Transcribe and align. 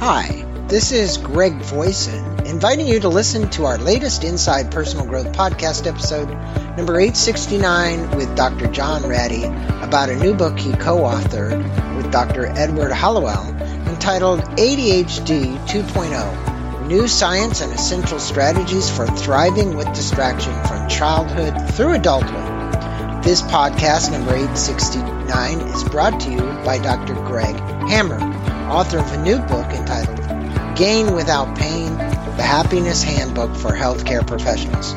Hi, 0.00 0.46
this 0.66 0.92
is 0.92 1.18
Greg 1.18 1.60
Voisin, 1.60 2.46
inviting 2.46 2.86
you 2.86 3.00
to 3.00 3.10
listen 3.10 3.50
to 3.50 3.66
our 3.66 3.76
latest 3.76 4.24
Inside 4.24 4.70
Personal 4.70 5.04
Growth 5.04 5.30
podcast 5.32 5.86
episode, 5.86 6.30
number 6.74 6.98
869, 6.98 8.16
with 8.16 8.34
Dr. 8.34 8.68
John 8.68 9.02
Ratey 9.02 9.44
about 9.84 10.08
a 10.08 10.16
new 10.16 10.32
book 10.32 10.58
he 10.58 10.72
co 10.72 11.00
authored 11.00 11.62
with 11.98 12.10
Dr. 12.10 12.46
Edward 12.46 12.92
Hallowell 12.92 13.44
entitled 13.90 14.40
ADHD 14.56 15.58
2.0 15.66 16.88
New 16.88 17.06
Science 17.06 17.60
and 17.60 17.70
Essential 17.70 18.18
Strategies 18.18 18.88
for 18.88 19.06
Thriving 19.06 19.76
with 19.76 19.92
Distraction 19.92 20.54
from 20.64 20.88
Childhood 20.88 21.74
Through 21.74 21.92
Adulthood. 21.92 23.22
This 23.22 23.42
podcast, 23.42 24.12
number 24.12 24.32
869, 24.34 25.60
is 25.60 25.84
brought 25.84 26.18
to 26.20 26.30
you 26.30 26.40
by 26.64 26.78
Dr. 26.78 27.12
Greg 27.16 27.54
Hammer 27.90 28.29
author 28.70 28.98
of 28.98 29.12
a 29.12 29.22
new 29.22 29.38
book 29.38 29.66
entitled 29.72 30.76
Gain 30.76 31.12
Without 31.12 31.58
Pain 31.58 31.92
The 31.96 32.42
Happiness 32.42 33.02
Handbook 33.02 33.56
for 33.56 33.72
Healthcare 33.72 34.24
Professionals. 34.24 34.92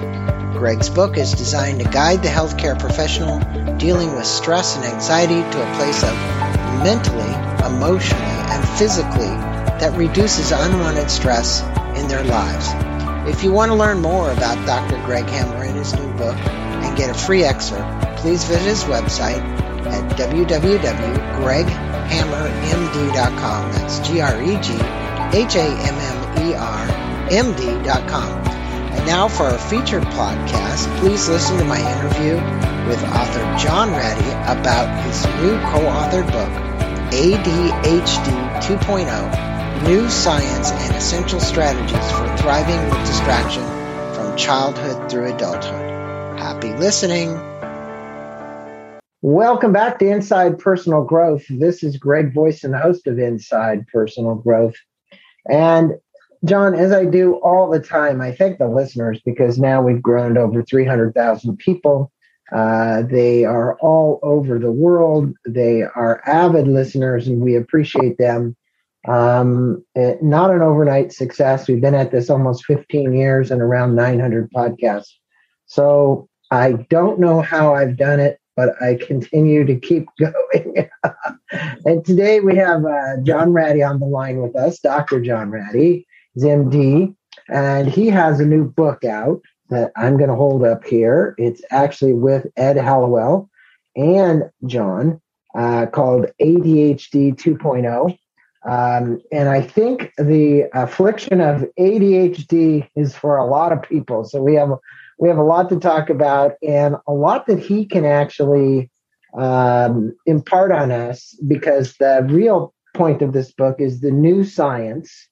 Greg's 0.55 0.91
book 0.91 1.17
is 1.17 1.31
designed 1.33 1.79
to 1.81 1.89
guide 1.89 2.21
the 2.21 2.29
healthcare 2.29 2.79
professional 2.79 3.39
dealing 3.77 4.13
with 4.15 4.27
stress 4.27 4.75
and 4.75 4.85
anxiety 4.85 5.41
to 5.41 5.71
a 5.71 5.75
place 5.75 6.03
of 6.03 6.13
mentally, 6.83 7.33
emotionally, 7.65 8.23
and 8.23 8.69
physically 8.77 9.33
that 9.81 9.97
reduces 9.97 10.51
unwanted 10.51 11.09
stress 11.09 11.61
in 11.97 12.07
their 12.07 12.23
lives. 12.23 12.67
If 13.27 13.43
you 13.43 13.51
want 13.51 13.71
to 13.71 13.75
learn 13.75 14.01
more 14.01 14.31
about 14.31 14.63
Dr. 14.67 15.03
Greg 15.03 15.25
Hammer 15.25 15.63
and 15.63 15.75
his 15.75 15.95
new 15.95 16.13
book 16.13 16.37
and 16.37 16.95
get 16.95 17.09
a 17.09 17.13
free 17.15 17.43
excerpt, 17.43 18.17
please 18.17 18.43
visit 18.43 18.67
his 18.67 18.83
website 18.83 19.41
at 19.87 20.11
www.greg.com 20.17 21.82
greghammermd.com. 22.09 23.71
That's 23.71 23.99
G 24.07 24.21
R 24.21 24.41
E 24.41 24.57
G 24.61 24.73
H 25.37 25.55
A 25.55 25.65
M 25.65 25.95
M 25.95 26.47
E 26.47 26.55
R 26.55 26.87
M 27.31 27.53
D.com. 27.55 28.47
And 28.93 29.05
now 29.07 29.27
for 29.27 29.43
our 29.43 29.57
featured 29.57 30.03
podcast, 30.03 30.99
please 30.99 31.27
listen 31.27 31.57
to 31.57 31.65
my 31.65 31.79
interview 31.79 32.35
with 32.87 33.03
author 33.05 33.41
John 33.57 33.89
Ratey 33.89 34.33
about 34.43 35.03
his 35.05 35.25
new 35.41 35.57
co-authored 35.71 36.31
book, 36.31 36.49
ADHD 37.11 38.61
2.0, 38.61 39.83
New 39.87 40.09
Science 40.09 40.71
and 40.71 40.95
Essential 40.95 41.39
Strategies 41.39 42.11
for 42.11 42.37
Thriving 42.37 42.89
with 42.89 43.07
Distraction 43.07 43.63
from 44.13 44.37
Childhood 44.37 45.09
Through 45.09 45.33
Adulthood. 45.33 46.39
Happy 46.39 46.73
listening! 46.73 47.52
Welcome 49.25 49.71
back 49.71 49.99
to 49.99 50.05
Inside 50.05 50.59
Personal 50.59 51.05
Growth. 51.05 51.45
This 51.49 51.81
is 51.81 51.95
Greg 51.95 52.33
Voisin 52.33 52.73
host 52.73 53.07
of 53.07 53.17
Inside 53.17 53.87
Personal 53.87 54.35
Growth. 54.35 54.75
And 55.49 55.93
John, 56.43 56.75
as 56.75 56.91
I 56.91 57.05
do 57.05 57.35
all 57.35 57.69
the 57.69 57.79
time, 57.79 58.19
I 58.19 58.33
thank 58.33 58.57
the 58.57 58.67
listeners 58.67 59.21
because 59.23 59.57
now 59.57 59.81
we've 59.81 60.01
grown 60.01 60.33
to 60.33 60.41
over 60.41 60.61
300,000 60.61 61.55
people. 61.55 62.11
Uh, 62.51 63.03
they 63.03 63.45
are 63.45 63.79
all 63.79 64.19
over 64.23 64.59
the 64.59 64.73
world. 64.73 65.33
They 65.47 65.83
are 65.83 66.21
avid 66.27 66.67
listeners, 66.67 67.25
and 67.25 67.39
we 67.39 67.55
appreciate 67.55 68.17
them. 68.17 68.57
Um, 69.07 69.85
it, 69.95 70.21
not 70.21 70.51
an 70.51 70.61
overnight 70.61 71.13
success. 71.13 71.69
We've 71.69 71.79
been 71.79 71.95
at 71.95 72.11
this 72.11 72.29
almost 72.29 72.65
15 72.65 73.13
years 73.13 73.51
and 73.51 73.61
around 73.61 73.95
900 73.95 74.51
podcasts. 74.51 75.13
So 75.65 76.27
I 76.51 76.73
don't 76.89 77.21
know 77.21 77.39
how 77.39 77.73
I've 77.73 77.95
done 77.95 78.19
it 78.19 78.37
but 78.55 78.81
I 78.81 78.95
continue 78.95 79.65
to 79.65 79.75
keep 79.75 80.07
going. 80.19 80.89
and 81.85 82.05
today 82.05 82.39
we 82.39 82.55
have 82.55 82.85
uh, 82.85 83.17
John 83.23 83.49
Ratey 83.49 83.87
on 83.87 83.99
the 83.99 84.05
line 84.05 84.41
with 84.41 84.55
us, 84.55 84.79
Dr. 84.79 85.21
John 85.21 85.51
Ratey, 85.51 86.05
is 86.35 86.43
MD, 86.43 87.15
and 87.49 87.87
he 87.87 88.07
has 88.07 88.39
a 88.39 88.45
new 88.45 88.65
book 88.65 89.03
out 89.03 89.41
that 89.69 89.91
I'm 89.95 90.17
going 90.17 90.29
to 90.29 90.35
hold 90.35 90.63
up 90.63 90.83
here. 90.85 91.35
It's 91.37 91.61
actually 91.71 92.13
with 92.13 92.45
Ed 92.57 92.77
Hallowell 92.77 93.49
and 93.95 94.49
John 94.65 95.21
uh, 95.55 95.87
called 95.87 96.27
ADHD 96.41 97.35
2.0. 97.35 98.17
Um, 98.65 99.21
and 99.31 99.49
I 99.49 99.61
think 99.61 100.13
the 100.17 100.69
affliction 100.73 101.41
of 101.41 101.65
ADHD 101.77 102.87
is 102.95 103.15
for 103.15 103.37
a 103.37 103.45
lot 103.45 103.73
of 103.73 103.81
people. 103.81 104.23
So 104.23 104.41
we 104.41 104.55
have 104.55 104.71
we 105.19 105.29
have 105.29 105.37
a 105.37 105.43
lot 105.43 105.69
to 105.69 105.79
talk 105.79 106.09
about 106.09 106.53
and 106.67 106.95
a 107.07 107.13
lot 107.13 107.47
that 107.47 107.59
he 107.59 107.85
can 107.85 108.05
actually 108.05 108.89
um, 109.37 110.15
impart 110.25 110.71
on 110.71 110.91
us 110.91 111.37
because 111.47 111.95
the 111.97 112.25
real 112.29 112.73
point 112.93 113.21
of 113.21 113.33
this 113.33 113.51
book 113.51 113.77
is 113.79 114.01
the 114.01 114.11
new 114.11 114.43
science 114.43 115.27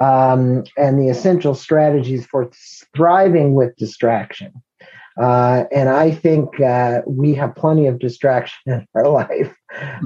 um, 0.00 0.64
and 0.78 0.98
the 0.98 1.08
essential 1.08 1.54
strategies 1.54 2.26
for 2.26 2.50
thriving 2.94 3.54
with 3.54 3.76
distraction. 3.76 4.52
Uh, 5.20 5.64
and 5.70 5.90
I 5.90 6.10
think 6.10 6.58
uh, 6.60 7.02
we 7.06 7.34
have 7.34 7.54
plenty 7.54 7.86
of 7.86 7.98
distraction 7.98 8.60
in 8.66 8.86
our 8.94 9.08
life. 9.08 9.54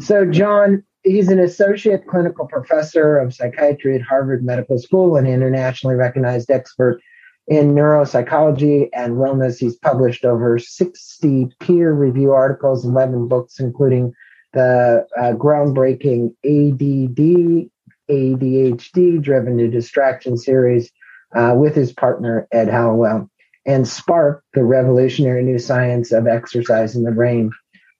So, 0.00 0.25
John, 0.25 0.82
he's 1.04 1.28
an 1.28 1.38
associate 1.38 2.06
clinical 2.08 2.47
professor 2.47 3.16
of 3.16 3.32
psychiatry 3.32 3.94
at 3.94 4.03
Harvard 4.03 4.44
Medical 4.44 4.78
School 4.78 5.16
and 5.16 5.28
internationally 5.28 5.94
recognized 5.94 6.50
expert 6.50 7.00
in 7.49 7.75
neuropsychology 7.75 8.89
and 8.93 9.15
wellness. 9.15 9.59
He's 9.59 9.77
published 9.77 10.25
over 10.25 10.59
60 10.59 11.49
peer 11.61 11.93
review 11.93 12.33
articles, 12.33 12.84
11 12.84 13.29
books, 13.29 13.61
including 13.61 14.12
the 14.53 15.07
uh, 15.17 15.33
groundbreaking 15.33 16.35
ADD, 16.45 17.71
ADHD 18.11 19.23
driven 19.23 19.59
to 19.59 19.69
distraction 19.69 20.37
series 20.37 20.91
uh, 21.35 21.55
with 21.56 21.75
his 21.75 21.93
partner, 21.93 22.47
Ed 22.53 22.69
Hallowell, 22.69 23.29
and 23.67 23.87
Spark, 23.87 24.45
the 24.55 24.65
revolutionary 24.65 25.43
new 25.43 25.59
science 25.59 26.12
of 26.12 26.27
exercise 26.27 26.97
in 26.97 27.05
the 27.05 27.12
brain. 27.12 27.51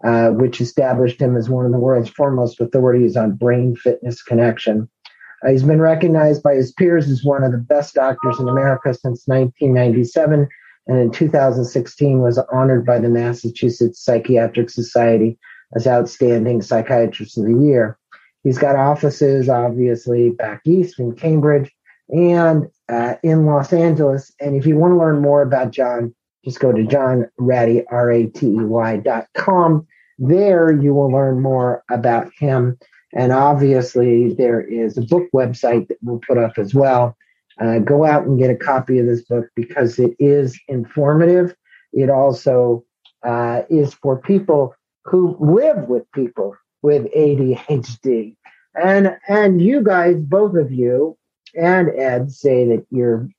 Uh, 0.05 0.29
which 0.29 0.61
established 0.61 1.19
him 1.19 1.39
as 1.39 1.49
one 1.49 1.65
of 1.65 1.73
the 1.73 1.79
world's 1.79 2.11
foremost 2.11 2.61
authorities 2.61 3.17
on 3.17 3.33
brain 3.33 3.75
fitness 3.75 4.23
connection. 4.23 4.91
Uh, 5.47 5.51
he's 5.51 5.63
been 5.63 5.81
recognized 5.81 6.43
by 6.43 6.55
his 6.55 6.73
peers 6.73 7.09
as 7.09 7.25
one 7.25 7.45
of 7.45 7.53
the 7.53 7.59
best 7.59 7.95
doctors 7.95 8.39
in 8.41 8.49
America 8.49 8.93
since 8.93 9.27
1997, 9.27 10.49
and 10.89 10.99
in 10.99 11.11
2016 11.11 12.21
was 12.21 12.39
honored 12.53 12.85
by 12.85 12.99
the 12.99 13.09
Massachusetts 13.09 14.03
Psychiatric 14.03 14.71
Society 14.71 15.39
as 15.75 15.87
Outstanding 15.87 16.63
Psychiatrist 16.63 17.39
of 17.39 17.45
the 17.45 17.65
Year. 17.65 17.99
He's 18.43 18.59
got 18.59 18.77
offices, 18.77 19.49
obviously, 19.49 20.31
back 20.31 20.63
east 20.65 20.99
in 20.99 21.15
Cambridge 21.15 21.73
and 22.09 22.67
uh, 22.89 23.15
in 23.23 23.47
Los 23.47 23.73
Angeles. 23.73 24.33
And 24.41 24.57
if 24.57 24.67
you 24.67 24.77
want 24.77 24.93
to 24.93 24.99
learn 24.99 25.21
more 25.21 25.43
about 25.43 25.73
John, 25.73 26.15
just 26.45 26.61
go 26.61 26.73
to 26.73 26.83
johnratey, 26.83 27.85
R-A-T-E-Y 27.91 28.97
dot 28.99 29.27
com. 29.35 29.87
There 30.19 30.73
you 30.73 30.95
will 30.95 31.11
learn 31.11 31.43
more 31.43 31.83
about 31.91 32.33
him 32.39 32.79
and 33.17 33.33
obviously, 33.33 34.35
there 34.35 34.61
is 34.61 34.99
a 34.99 35.03
book 35.03 35.25
website 35.35 35.89
that 35.89 35.97
we'll 36.03 36.21
put 36.29 36.37
up 36.37 36.59
as 36.59 36.75
well. 36.75 37.17
Uh, 37.59 37.79
go 37.79 38.05
out 38.05 38.27
and 38.27 38.39
get 38.39 38.51
a 38.51 38.57
copy 38.57 38.99
of 38.99 39.07
this 39.07 39.23
book 39.23 39.47
because 39.57 39.99
it 39.99 40.15
is 40.19 40.61
informative. 40.69 41.57
It 41.95 42.11
also 42.11 42.85
uh, 43.25 43.63
is 43.71 43.95
for 43.95 44.19
people 44.21 44.75
who 45.07 45.35
live 45.41 45.89
with 45.89 46.03
people 46.13 46.55
with 46.83 47.07
ADHD. 47.17 48.37
And 48.75 49.17
and 49.29 49.63
you 49.63 49.83
guys, 49.83 50.17
both 50.17 50.55
of 50.55 50.71
you 50.71 51.17
and 51.59 51.89
Ed, 51.89 52.31
say 52.31 52.67
that 52.67 52.85
you're 52.91 53.31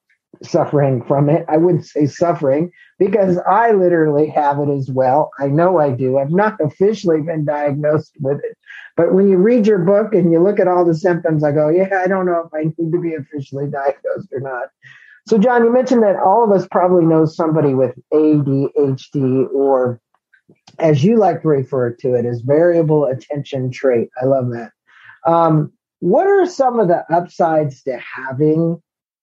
suffering 0.43 1.03
from 1.03 1.29
it. 1.29 1.45
I 1.47 1.57
wouldn't 1.57 1.85
say 1.85 2.05
suffering 2.05 2.71
because 2.99 3.37
I 3.49 3.71
literally 3.71 4.27
have 4.29 4.59
it 4.59 4.69
as 4.69 4.89
well. 4.89 5.31
I 5.39 5.47
know 5.47 5.79
I 5.79 5.91
do. 5.91 6.17
I've 6.17 6.31
not 6.31 6.59
officially 6.61 7.21
been 7.21 7.45
diagnosed 7.45 8.13
with 8.19 8.39
it. 8.43 8.57
But 8.95 9.13
when 9.13 9.27
you 9.29 9.37
read 9.37 9.67
your 9.67 9.79
book 9.79 10.13
and 10.13 10.31
you 10.31 10.41
look 10.41 10.59
at 10.59 10.67
all 10.67 10.83
the 10.83 10.95
symptoms, 10.95 11.43
I 11.43 11.51
go, 11.51 11.69
yeah, 11.69 12.01
I 12.03 12.07
don't 12.07 12.25
know 12.25 12.43
if 12.45 12.53
I 12.53 12.63
need 12.78 12.91
to 12.91 12.99
be 12.99 13.13
officially 13.13 13.67
diagnosed 13.67 14.29
or 14.31 14.39
not. 14.39 14.69
So, 15.28 15.37
John, 15.37 15.63
you 15.63 15.72
mentioned 15.72 16.03
that 16.03 16.16
all 16.16 16.43
of 16.43 16.51
us 16.51 16.67
probably 16.72 17.05
know 17.05 17.25
somebody 17.25 17.73
with 17.73 17.93
ADHD 18.13 19.53
or, 19.53 19.99
as 20.79 21.03
you 21.03 21.17
like 21.17 21.41
to 21.41 21.47
refer 21.47 21.91
to 21.91 22.13
it, 22.13 22.25
as 22.25 22.41
variable 22.41 23.05
attention 23.05 23.69
trait. 23.69 24.09
I 24.22 24.25
love 24.25 24.49
that. 24.51 24.72
Um, 25.25 25.73
what 25.99 26.28
are 26.28 26.45
some 26.45 26.79
of 26.79 26.87
the 26.87 27.03
upsides 27.13 27.83
to 27.83 27.99
having 27.99 28.81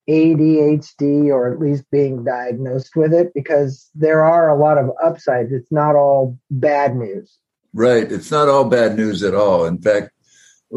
ADHD 0.08 1.26
or 1.28 1.52
at 1.52 1.58
least 1.58 1.84
being 1.90 2.24
diagnosed 2.24 2.94
with 2.94 3.14
it 3.14 3.32
because 3.34 3.90
there 3.94 4.24
are 4.24 4.50
a 4.50 4.58
lot 4.58 4.78
of 4.78 4.90
upsides. 5.02 5.52
It's 5.52 5.72
not 5.72 5.96
all 5.96 6.38
bad 6.50 6.94
news. 6.96 7.38
Right. 7.72 8.10
It's 8.10 8.30
not 8.30 8.48
all 8.48 8.64
bad 8.64 8.96
news 8.96 9.22
at 9.22 9.34
all. 9.34 9.64
In 9.64 9.80
fact, 9.80 10.10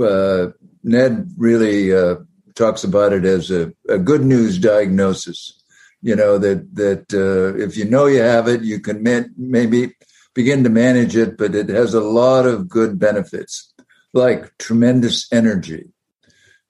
uh, 0.01 0.47
Ned 0.83 1.31
really 1.37 1.93
uh, 1.93 2.15
talks 2.55 2.83
about 2.83 3.13
it 3.13 3.25
as 3.25 3.51
a, 3.51 3.73
a, 3.89 3.97
good 3.97 4.23
news 4.23 4.57
diagnosis. 4.57 5.53
You 6.01 6.15
know 6.15 6.37
that 6.37 6.75
that 6.75 7.13
uh, 7.13 7.57
if 7.57 7.75
you 7.75 7.85
know 7.85 8.05
you 8.05 8.21
have 8.21 8.47
it, 8.47 8.61
you 8.61 8.79
can 8.79 9.01
man- 9.01 9.33
maybe 9.35 9.95
begin 10.33 10.63
to 10.63 10.69
manage 10.69 11.15
it, 11.15 11.37
but 11.37 11.55
it 11.55 11.69
has 11.69 11.93
a 11.93 12.01
lot 12.01 12.45
of 12.45 12.69
good 12.69 12.99
benefits, 12.99 13.73
like 14.13 14.55
tremendous 14.59 15.27
energy, 15.33 15.89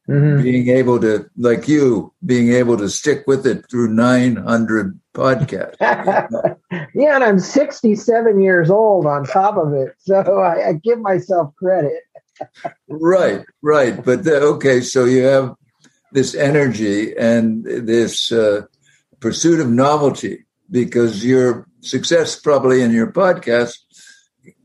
mm-hmm. 0.09 0.41
being 0.41 0.69
able 0.69 0.99
to, 0.99 1.29
like 1.37 1.67
you, 1.67 2.13
being 2.25 2.53
able 2.53 2.77
to 2.77 2.89
stick 2.89 3.23
with 3.27 3.45
it 3.45 3.69
through 3.69 3.89
900 3.89 4.99
podcasts. 5.13 5.77
yeah, 6.93 7.15
and 7.15 7.23
I'm 7.23 7.39
67 7.39 8.41
years 8.41 8.69
old 8.69 9.05
on 9.05 9.25
top 9.25 9.57
of 9.57 9.73
it. 9.73 9.93
So 9.99 10.39
I, 10.39 10.69
I 10.69 10.73
give 10.73 10.99
myself 10.99 11.53
credit. 11.55 12.03
right, 12.87 13.43
right. 13.61 14.03
But 14.03 14.23
the, 14.23 14.39
okay, 14.41 14.81
so 14.81 15.05
you 15.05 15.23
have 15.23 15.55
this 16.11 16.35
energy 16.35 17.15
and 17.17 17.63
this 17.63 18.31
uh, 18.31 18.63
pursuit 19.19 19.59
of 19.59 19.69
novelty 19.69 20.45
because 20.69 21.25
your 21.25 21.67
success 21.81 22.39
probably 22.39 22.81
in 22.81 22.91
your 22.91 23.11
podcast 23.11 23.77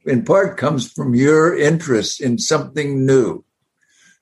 in 0.04 0.24
part 0.24 0.56
comes 0.56 0.90
from 0.90 1.14
your 1.14 1.56
interest 1.56 2.20
in 2.20 2.38
something 2.38 3.06
new 3.06 3.44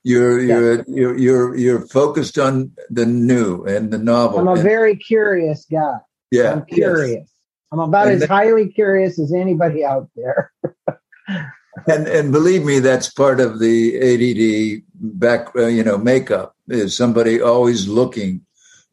you're 0.02 0.40
you're 0.40 0.84
you're 0.86 1.18
you're 1.18 1.56
you're 1.56 1.86
focused 1.86 2.38
on 2.38 2.72
the 2.88 3.06
new 3.06 3.64
and 3.64 3.92
the 3.92 3.98
novel. 3.98 4.38
I'm 4.38 4.48
a 4.48 4.52
and, 4.52 4.62
very 4.62 4.96
curious 4.96 5.66
guy. 5.70 5.98
Yeah, 6.30 6.52
I'm 6.52 6.64
curious. 6.64 7.28
Yes. 7.28 7.32
I'm 7.72 7.80
about 7.80 8.06
and 8.06 8.14
as 8.14 8.20
that, 8.20 8.30
highly 8.30 8.68
curious 8.68 9.18
as 9.18 9.32
anybody 9.32 9.84
out 9.84 10.08
there. 10.16 10.52
and 11.86 12.06
and 12.08 12.32
believe 12.32 12.64
me, 12.64 12.78
that's 12.78 13.12
part 13.12 13.40
of 13.40 13.58
the 13.58 13.96
ADD 13.96 14.82
back. 14.94 15.54
Uh, 15.54 15.66
you 15.66 15.84
know, 15.84 15.98
makeup 15.98 16.56
is 16.68 16.96
somebody 16.96 17.40
always 17.40 17.86
looking 17.86 18.40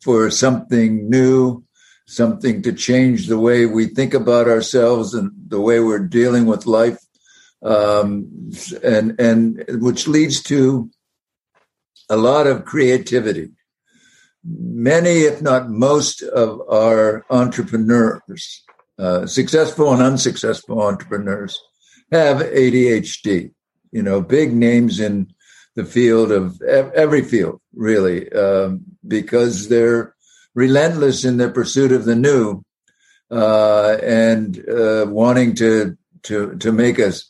for 0.01 0.29
something 0.29 1.09
new, 1.09 1.63
something 2.05 2.61
to 2.63 2.73
change 2.73 3.27
the 3.27 3.39
way 3.39 3.65
we 3.65 3.87
think 3.87 4.13
about 4.13 4.47
ourselves 4.47 5.13
and 5.13 5.31
the 5.47 5.61
way 5.61 5.79
we're 5.79 5.99
dealing 5.99 6.45
with 6.45 6.65
life 6.65 6.99
um, 7.63 8.51
and 8.83 9.19
and 9.19 9.65
which 9.81 10.07
leads 10.07 10.41
to 10.43 10.89
a 12.09 12.17
lot 12.17 12.47
of 12.47 12.65
creativity. 12.65 13.49
Many, 14.43 15.21
if 15.21 15.41
not 15.41 15.69
most, 15.69 16.21
of 16.21 16.61
our 16.69 17.25
entrepreneurs, 17.29 18.63
uh, 18.97 19.25
successful 19.25 19.93
and 19.93 20.01
unsuccessful 20.01 20.81
entrepreneurs, 20.81 21.59
have 22.11 22.37
ADHD. 22.37 23.51
You 23.91 24.03
know, 24.03 24.21
big 24.21 24.53
names 24.53 24.99
in 24.99 25.33
the 25.75 25.85
field 25.85 26.31
of 26.31 26.61
every 26.61 27.23
field, 27.23 27.61
really, 27.73 28.31
um, 28.31 28.81
because 29.07 29.69
they're 29.69 30.15
relentless 30.55 31.23
in 31.23 31.37
their 31.37 31.51
pursuit 31.51 31.91
of 31.91 32.05
the 32.05 32.15
new 32.15 32.63
uh, 33.29 33.97
and 34.01 34.67
uh, 34.69 35.05
wanting 35.07 35.53
to 35.55 35.97
to 36.23 36.55
to 36.57 36.71
make 36.71 36.99
us 36.99 37.29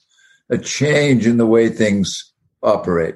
a 0.50 0.58
change 0.58 1.28
in 1.28 1.38
the 1.38 1.46
way 1.46 1.70
things 1.70 2.32
operate. 2.64 3.16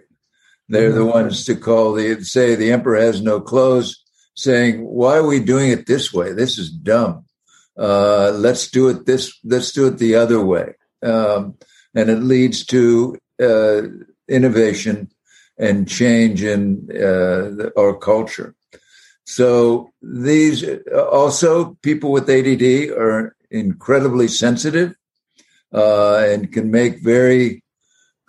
They're 0.71 0.94
the 0.94 1.01
mm-hmm. 1.01 1.19
ones 1.19 1.44
to 1.45 1.56
call 1.56 1.91
the 1.94 2.23
say 2.23 2.56
the 2.56 2.71
emperor 2.71 3.01
has 3.01 3.21
no 3.21 3.41
clothes, 3.41 4.01
saying, 4.35 4.81
"Why 4.85 5.18
are 5.18 5.27
we 5.27 5.41
doing 5.41 5.69
it 5.69 5.85
this 5.85 6.13
way? 6.13 6.31
This 6.31 6.57
is 6.57 6.71
dumb. 6.71 7.25
Uh, 7.77 8.31
let's 8.31 8.71
do 8.71 8.88
it 8.88 9.06
this. 9.06 9.38
Let's 9.44 9.73
do 9.73 9.88
it 9.88 9.97
the 9.97 10.15
other 10.15 10.39
way." 10.44 10.75
Um, 11.03 11.57
and 11.94 12.09
it 12.09 12.23
leads 12.23 12.65
to 12.68 13.18
uh, 13.41 13.81
innovation 14.29 15.12
and 15.57 15.89
change 15.89 16.41
in 16.41 16.88
uh, 16.95 17.69
our 17.77 17.97
culture. 17.97 18.56
So 19.25 19.91
these 20.01 20.63
also 21.12 21.77
people 21.81 22.13
with 22.13 22.29
ADD 22.29 22.97
are 22.97 23.35
incredibly 23.50 24.29
sensitive 24.29 24.95
uh, 25.73 26.23
and 26.29 26.51
can 26.51 26.71
make 26.71 27.03
very 27.03 27.62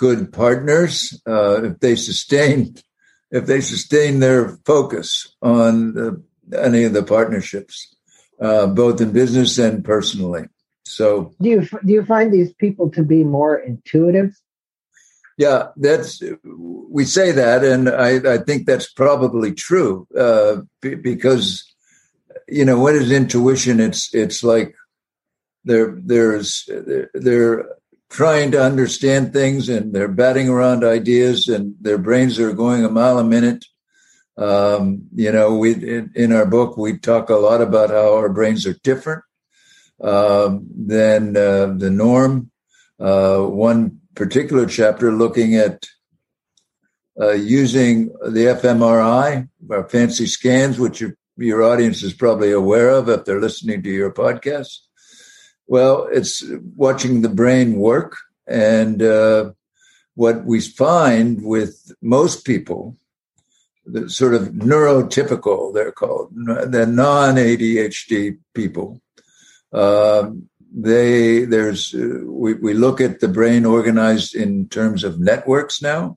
good 0.02 0.32
partners 0.32 1.22
uh, 1.28 1.62
if 1.62 1.78
they 1.78 1.94
sustain 1.94 2.74
if 3.30 3.46
they 3.46 3.60
sustain 3.60 4.18
their 4.18 4.58
focus 4.66 5.34
on 5.40 5.94
the, 5.94 6.22
any 6.58 6.82
of 6.82 6.92
the 6.92 7.04
partnerships, 7.04 7.96
uh, 8.40 8.66
both 8.66 9.00
in 9.00 9.12
business 9.12 9.58
and 9.58 9.84
personally. 9.84 10.44
So, 10.84 11.32
do 11.40 11.48
you 11.48 11.60
do 11.86 11.92
you 11.92 12.04
find 12.04 12.32
these 12.32 12.52
people 12.54 12.90
to 12.90 13.04
be 13.04 13.22
more 13.22 13.56
intuitive? 13.56 14.36
Yeah, 15.38 15.68
that's 15.76 16.20
we 16.44 17.04
say 17.04 17.30
that, 17.30 17.64
and 17.64 17.88
I, 17.88 18.34
I 18.34 18.38
think 18.38 18.66
that's 18.66 18.92
probably 18.92 19.54
true 19.54 20.06
uh, 20.18 20.62
because 20.80 21.64
you 22.48 22.64
know 22.64 22.78
what 22.78 22.96
is 22.96 23.12
intuition? 23.12 23.78
It's 23.78 24.12
it's 24.12 24.42
like 24.42 24.74
there 25.64 25.96
there's 26.04 26.68
there 27.14 27.70
trying 28.12 28.50
to 28.50 28.62
understand 28.62 29.32
things 29.32 29.70
and 29.70 29.94
they're 29.94 30.06
batting 30.06 30.48
around 30.48 30.84
ideas 30.84 31.48
and 31.48 31.74
their 31.80 31.96
brains 31.96 32.38
are 32.38 32.52
going 32.52 32.84
a 32.84 32.90
mile 32.90 33.18
a 33.18 33.24
minute. 33.24 33.64
Um, 34.36 35.04
you 35.14 35.32
know, 35.32 35.56
we 35.56 35.74
in, 36.14 36.32
our 36.32 36.44
book 36.44 36.76
we 36.76 36.98
talk 36.98 37.30
a 37.30 37.36
lot 37.36 37.62
about 37.62 37.88
how 37.88 38.14
our 38.14 38.28
brains 38.28 38.66
are 38.66 38.76
different 38.84 39.24
um, 40.02 40.66
than 40.76 41.36
uh, 41.36 41.72
the 41.76 41.90
norm. 41.90 42.50
Uh, 43.00 43.44
one 43.44 44.00
particular 44.14 44.66
chapter 44.66 45.10
looking 45.10 45.54
at 45.54 45.86
uh, 47.18 47.32
using 47.32 48.08
the 48.22 48.58
fMRI, 48.60 49.48
our 49.70 49.88
fancy 49.88 50.26
scans, 50.26 50.78
which 50.78 51.00
your, 51.00 51.16
your 51.38 51.62
audience 51.62 52.02
is 52.02 52.12
probably 52.12 52.52
aware 52.52 52.90
of 52.90 53.08
if 53.08 53.24
they're 53.24 53.40
listening 53.40 53.82
to 53.82 53.90
your 53.90 54.12
podcast. 54.12 54.80
Well, 55.66 56.08
it's 56.12 56.44
watching 56.76 57.22
the 57.22 57.28
brain 57.28 57.76
work. 57.76 58.16
And 58.46 59.02
uh, 59.02 59.52
what 60.14 60.44
we 60.44 60.60
find 60.60 61.42
with 61.42 61.92
most 62.02 62.44
people, 62.44 62.96
the 63.86 64.10
sort 64.10 64.34
of 64.34 64.48
neurotypical, 64.48 65.72
they're 65.72 65.92
called, 65.92 66.30
the 66.34 66.86
non 66.86 67.36
ADHD 67.36 68.38
people, 68.54 69.00
um, 69.72 70.48
they 70.74 71.44
there's 71.44 71.94
uh, 71.94 72.20
we, 72.24 72.54
we 72.54 72.72
look 72.72 73.00
at 73.00 73.20
the 73.20 73.28
brain 73.28 73.64
organized 73.64 74.34
in 74.34 74.68
terms 74.68 75.04
of 75.04 75.20
networks 75.20 75.82
now 75.82 76.16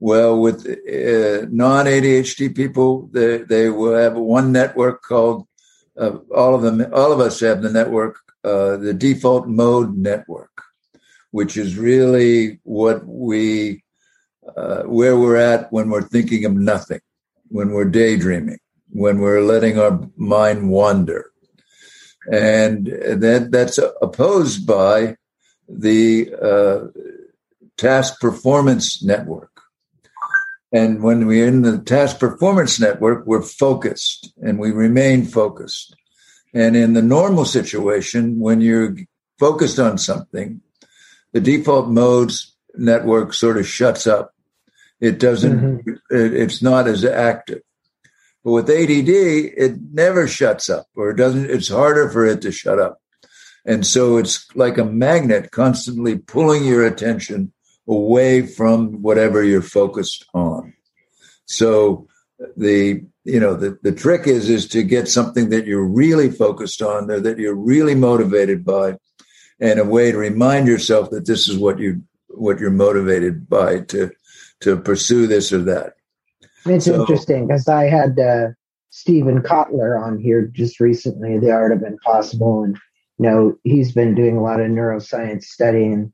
well 0.00 0.40
with 0.40 0.66
uh, 0.66 1.46
non 1.50 1.86
adhd 1.86 2.54
people 2.54 3.08
they, 3.12 3.38
they 3.38 3.70
will 3.70 3.94
have 3.94 4.16
one 4.16 4.50
network 4.50 5.02
called 5.02 5.46
uh, 5.96 6.16
all 6.34 6.54
of 6.54 6.62
them 6.62 6.84
all 6.92 7.12
of 7.12 7.20
us 7.20 7.40
have 7.40 7.62
the 7.62 7.70
network 7.70 8.18
uh, 8.44 8.76
the 8.76 8.94
default 8.94 9.46
mode 9.46 9.96
network, 9.96 10.62
which 11.30 11.56
is 11.56 11.76
really 11.76 12.60
what 12.64 13.06
we, 13.06 13.82
uh, 14.56 14.82
where 14.82 15.18
we're 15.18 15.36
at 15.36 15.72
when 15.72 15.90
we're 15.90 16.02
thinking 16.02 16.44
of 16.44 16.54
nothing, 16.54 17.00
when 17.48 17.70
we're 17.70 17.84
daydreaming, 17.84 18.58
when 18.90 19.20
we're 19.20 19.42
letting 19.42 19.78
our 19.78 20.00
mind 20.16 20.70
wander. 20.70 21.30
And 22.30 22.86
that, 22.86 23.48
that's 23.50 23.78
opposed 24.00 24.66
by 24.66 25.16
the 25.68 26.34
uh, 26.40 26.86
task 27.76 28.20
performance 28.20 29.02
network. 29.02 29.50
And 30.72 31.02
when 31.02 31.26
we're 31.26 31.48
in 31.48 31.62
the 31.62 31.78
task 31.78 32.20
performance 32.20 32.78
network, 32.78 33.26
we're 33.26 33.42
focused 33.42 34.32
and 34.40 34.58
we 34.58 34.70
remain 34.70 35.24
focused. 35.24 35.96
And 36.52 36.76
in 36.76 36.94
the 36.94 37.02
normal 37.02 37.44
situation, 37.44 38.40
when 38.40 38.60
you're 38.60 38.96
focused 39.38 39.78
on 39.78 39.98
something, 39.98 40.60
the 41.32 41.40
default 41.40 41.88
modes 41.88 42.54
network 42.74 43.34
sort 43.34 43.58
of 43.58 43.66
shuts 43.66 44.06
up. 44.06 44.34
It 45.00 45.18
doesn't, 45.18 45.60
mm-hmm. 45.60 45.90
it, 46.14 46.34
it's 46.34 46.62
not 46.62 46.88
as 46.88 47.04
active. 47.04 47.62
But 48.44 48.52
with 48.52 48.70
ADD, 48.70 49.08
it 49.08 49.76
never 49.92 50.26
shuts 50.26 50.70
up 50.70 50.86
or 50.96 51.10
it 51.10 51.16
doesn't, 51.16 51.50
it's 51.50 51.68
harder 51.68 52.10
for 52.10 52.26
it 52.26 52.42
to 52.42 52.52
shut 52.52 52.78
up. 52.78 53.00
And 53.64 53.86
so 53.86 54.16
it's 54.16 54.46
like 54.56 54.78
a 54.78 54.84
magnet 54.84 55.50
constantly 55.50 56.16
pulling 56.16 56.64
your 56.64 56.86
attention 56.86 57.52
away 57.86 58.46
from 58.46 59.02
whatever 59.02 59.42
you're 59.44 59.62
focused 59.62 60.24
on. 60.32 60.74
So 61.44 62.08
the 62.56 63.04
you 63.24 63.38
know 63.38 63.54
the, 63.54 63.78
the 63.82 63.92
trick 63.92 64.26
is 64.26 64.48
is 64.48 64.66
to 64.68 64.82
get 64.82 65.08
something 65.08 65.50
that 65.50 65.66
you're 65.66 65.86
really 65.86 66.30
focused 66.30 66.82
on 66.82 67.10
or 67.10 67.20
that 67.20 67.38
you're 67.38 67.54
really 67.54 67.94
motivated 67.94 68.64
by 68.64 68.96
and 69.60 69.78
a 69.78 69.84
way 69.84 70.10
to 70.10 70.18
remind 70.18 70.66
yourself 70.66 71.10
that 71.10 71.26
this 71.26 71.48
is 71.48 71.58
what 71.58 71.78
you 71.78 72.02
what 72.28 72.58
you're 72.58 72.70
motivated 72.70 73.48
by 73.48 73.80
to 73.80 74.10
to 74.60 74.76
pursue 74.76 75.26
this 75.26 75.52
or 75.52 75.62
that. 75.62 75.94
It's 76.66 76.84
so, 76.84 77.00
interesting 77.00 77.46
because 77.46 77.68
i 77.68 77.84
had 77.84 78.18
uh, 78.18 78.48
steven 78.90 79.42
kotler 79.42 80.00
on 80.00 80.18
here 80.18 80.46
just 80.46 80.80
recently 80.80 81.38
the 81.38 81.50
art 81.50 81.72
of 81.72 81.82
impossible 81.82 82.64
and 82.64 82.76
you 83.18 83.26
know 83.26 83.58
he's 83.64 83.92
been 83.92 84.14
doing 84.14 84.36
a 84.36 84.42
lot 84.42 84.60
of 84.60 84.70
neuroscience 84.70 85.44
studying 85.44 86.12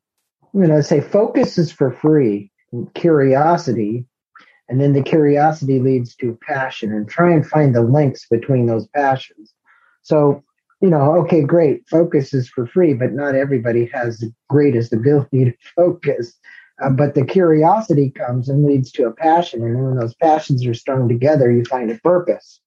you 0.55 0.67
know 0.67 0.81
say 0.81 1.01
focus 1.01 1.59
is 1.59 1.71
for 1.71 1.91
free 1.93 2.51
curiosity 2.95 4.07
and 4.69 4.81
then 4.81 4.93
the 4.93 5.03
curiosity 5.03 5.79
leads 5.79 6.15
to 6.17 6.39
passion 6.47 6.93
and 6.93 7.09
try 7.09 7.33
and 7.33 7.47
find 7.47 7.75
the 7.75 7.83
links 7.83 8.27
between 8.29 8.67
those 8.67 8.87
passions 8.89 9.53
so 10.03 10.43
you 10.81 10.91
know 10.91 11.17
okay 11.17 11.43
great 11.43 11.87
focus 11.89 12.35
is 12.35 12.49
for 12.49 12.67
free 12.67 12.95
but 12.95 13.13
not 13.13 13.35
everybody 13.35 13.87
has 13.93 14.19
the 14.19 14.33
greatest 14.49 14.93
ability 14.93 15.45
to 15.47 15.55
focus 15.75 16.39
Uh, 16.83 16.91
but 16.91 17.15
the 17.15 17.25
curiosity 17.25 18.11
comes 18.11 18.49
and 18.49 18.65
leads 18.65 18.93
to 18.93 19.07
a 19.07 19.13
passion. 19.13 19.63
And 19.63 19.75
then 19.75 19.83
when 19.83 19.97
those 19.97 20.15
passions 20.15 20.67
are 20.67 20.75
strung 20.75 21.09
together, 21.09 21.51
you 21.51 21.65
find 21.65 21.91
a 21.91 21.99
purpose. 22.01 22.61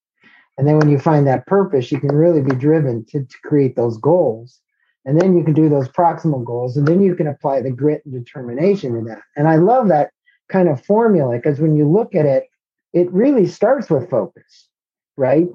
And 0.58 0.66
then 0.66 0.78
when 0.78 0.88
you 0.88 0.98
find 0.98 1.26
that 1.26 1.46
purpose, 1.46 1.92
you 1.92 2.00
can 2.00 2.14
really 2.14 2.42
be 2.42 2.54
driven 2.56 3.04
to, 3.10 3.24
to 3.24 3.36
create 3.44 3.76
those 3.76 3.98
goals. 3.98 4.60
And 5.04 5.18
then 5.18 5.36
you 5.36 5.44
can 5.44 5.54
do 5.54 5.68
those 5.68 5.88
proximal 5.88 6.44
goals. 6.44 6.76
And 6.76 6.86
then 6.86 7.00
you 7.00 7.14
can 7.14 7.28
apply 7.28 7.62
the 7.62 7.70
grit 7.70 8.02
and 8.04 8.12
determination 8.12 8.94
to 8.94 9.04
that. 9.08 9.22
And 9.36 9.48
I 9.48 9.56
love 9.56 9.88
that 9.88 10.10
kind 10.50 10.68
of 10.68 10.84
formula 10.84 11.36
because 11.36 11.60
when 11.60 11.76
you 11.76 11.88
look 11.88 12.14
at 12.14 12.26
it, 12.26 12.44
it 12.92 13.10
really 13.12 13.46
starts 13.46 13.88
with 13.88 14.10
focus, 14.10 14.68
right? 15.16 15.46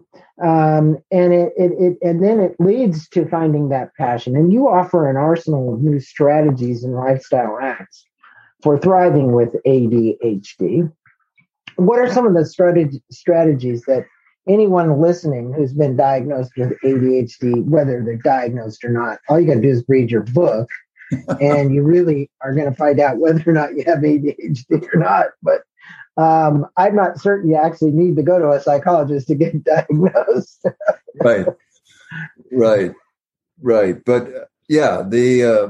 Um, 0.44 0.98
and 1.12 1.34
it, 1.34 1.54
it, 1.58 1.72
it 1.78 1.98
and 2.02 2.24
then 2.24 2.40
it 2.40 2.56
leads 2.60 3.08
to 3.10 3.28
finding 3.28 3.70
that 3.70 3.94
passion. 3.96 4.36
And 4.36 4.54
you 4.54 4.68
offer 4.68 5.10
an 5.10 5.18
arsenal 5.18 5.74
of 5.74 5.82
new 5.82 6.00
strategies 6.00 6.84
and 6.84 6.96
lifestyle 6.96 7.58
hacks 7.60 8.06
for 8.64 8.78
thriving 8.78 9.34
with 9.34 9.56
ADHD. 9.66 10.92
What 11.76 12.00
are 12.00 12.12
some 12.12 12.26
of 12.26 12.34
the 12.34 12.46
strategy, 12.46 13.04
strategies 13.12 13.84
that 13.84 14.06
anyone 14.48 15.02
listening 15.02 15.54
who's 15.54 15.74
been 15.74 15.98
diagnosed 15.98 16.52
with 16.58 16.74
ADHD, 16.84 17.66
whether 17.66 18.02
they're 18.04 18.16
diagnosed 18.16 18.84
or 18.84 18.90
not, 18.90 19.20
all 19.28 19.40
you 19.40 19.48
got 19.48 19.56
to 19.56 19.62
do 19.62 19.70
is 19.70 19.84
read 19.88 20.10
your 20.10 20.24
book 20.24 20.70
and 21.40 21.74
you 21.74 21.84
really 21.84 22.30
are 22.42 22.54
going 22.54 22.70
to 22.70 22.76
find 22.76 23.00
out 23.00 23.18
whether 23.18 23.44
or 23.46 23.54
not 23.54 23.76
you 23.76 23.84
have 23.86 24.00
ADHD 24.00 24.94
or 24.94 25.00
not. 25.00 25.28
But 25.42 25.62
um, 26.18 26.66
I'm 26.78 26.96
not 26.96 27.20
certain 27.20 27.50
you 27.50 27.58
actually 27.58 27.92
need 27.92 28.16
to 28.16 28.24
go 28.24 28.40
to 28.40 28.52
a 28.52 28.62
psychologist 28.62 29.28
to 29.28 29.36
get 29.36 29.64
diagnosed. 29.64 30.66
right, 31.22 31.48
right, 32.52 32.92
right. 33.62 34.06
But 34.06 34.24
uh, 34.28 34.46
yeah, 34.68 35.04
the 35.08 35.44
uh, 35.44 35.68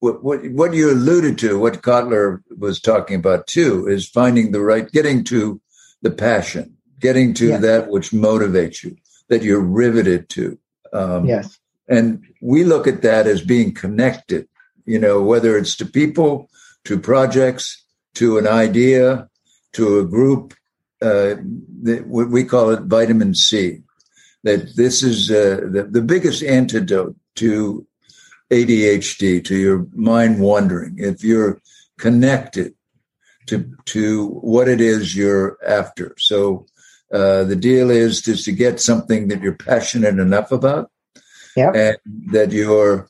what, 0.00 0.24
what 0.24 0.44
what 0.50 0.74
you 0.74 0.90
alluded 0.90 1.38
to, 1.38 1.58
what 1.58 1.82
Kotler 1.82 2.42
was 2.58 2.80
talking 2.80 3.16
about 3.16 3.46
too, 3.46 3.86
is 3.86 4.08
finding 4.08 4.50
the 4.50 4.60
right, 4.60 4.90
getting 4.90 5.24
to 5.24 5.60
the 6.02 6.10
passion, 6.10 6.76
getting 6.98 7.34
to 7.34 7.58
that 7.58 7.88
which 7.88 8.10
motivates 8.10 8.82
you, 8.82 8.96
that 9.28 9.42
you're 9.42 9.60
riveted 9.60 10.28
to. 10.30 10.58
Um, 10.92 11.26
yes. 11.26 11.59
And 11.90 12.24
we 12.40 12.64
look 12.64 12.86
at 12.86 13.02
that 13.02 13.26
as 13.26 13.42
being 13.42 13.74
connected, 13.74 14.48
you 14.86 14.98
know, 14.98 15.20
whether 15.20 15.58
it's 15.58 15.76
to 15.76 15.84
people, 15.84 16.48
to 16.84 16.98
projects, 16.98 17.84
to 18.14 18.38
an 18.38 18.46
idea, 18.46 19.28
to 19.72 19.98
a 19.98 20.04
group. 20.04 20.54
Uh, 21.02 21.34
we 22.06 22.44
call 22.44 22.70
it 22.70 22.82
vitamin 22.82 23.34
C. 23.34 23.80
That 24.44 24.76
this 24.76 25.02
is 25.02 25.30
uh, 25.30 25.60
the, 25.70 25.88
the 25.90 26.00
biggest 26.00 26.42
antidote 26.42 27.16
to 27.36 27.86
ADHD, 28.50 29.44
to 29.44 29.56
your 29.56 29.86
mind 29.92 30.40
wandering. 30.40 30.94
If 30.96 31.22
you're 31.22 31.60
connected 31.98 32.74
to 33.46 33.76
to 33.84 34.28
what 34.28 34.68
it 34.68 34.80
is 34.80 35.16
you're 35.16 35.58
after. 35.66 36.14
So 36.18 36.66
uh, 37.12 37.44
the 37.44 37.56
deal 37.56 37.90
is 37.90 38.22
just 38.22 38.44
to 38.44 38.52
get 38.52 38.80
something 38.80 39.28
that 39.28 39.42
you're 39.42 39.56
passionate 39.56 40.18
enough 40.18 40.52
about, 40.52 40.90
yep. 41.56 41.74
and 41.74 41.96
that 42.32 42.52
you're 42.52 43.08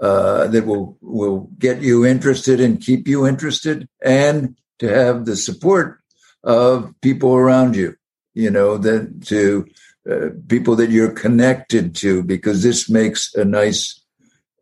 uh, 0.00 0.48
that 0.48 0.66
will 0.66 0.98
will 1.00 1.48
get 1.58 1.80
you 1.80 2.04
interested 2.04 2.60
and 2.60 2.80
keep 2.80 3.06
you 3.06 3.26
interested, 3.26 3.88
and 4.02 4.56
to 4.78 4.88
have 4.88 5.24
the 5.24 5.36
support 5.36 6.00
of 6.42 6.92
people 7.00 7.34
around 7.34 7.76
you. 7.76 7.94
You 8.34 8.50
know 8.50 8.78
that 8.78 9.26
to 9.26 9.66
uh, 10.10 10.30
people 10.48 10.74
that 10.76 10.90
you're 10.90 11.12
connected 11.12 11.94
to, 11.96 12.24
because 12.24 12.62
this 12.62 12.90
makes 12.90 13.32
a 13.34 13.44
nice 13.44 14.02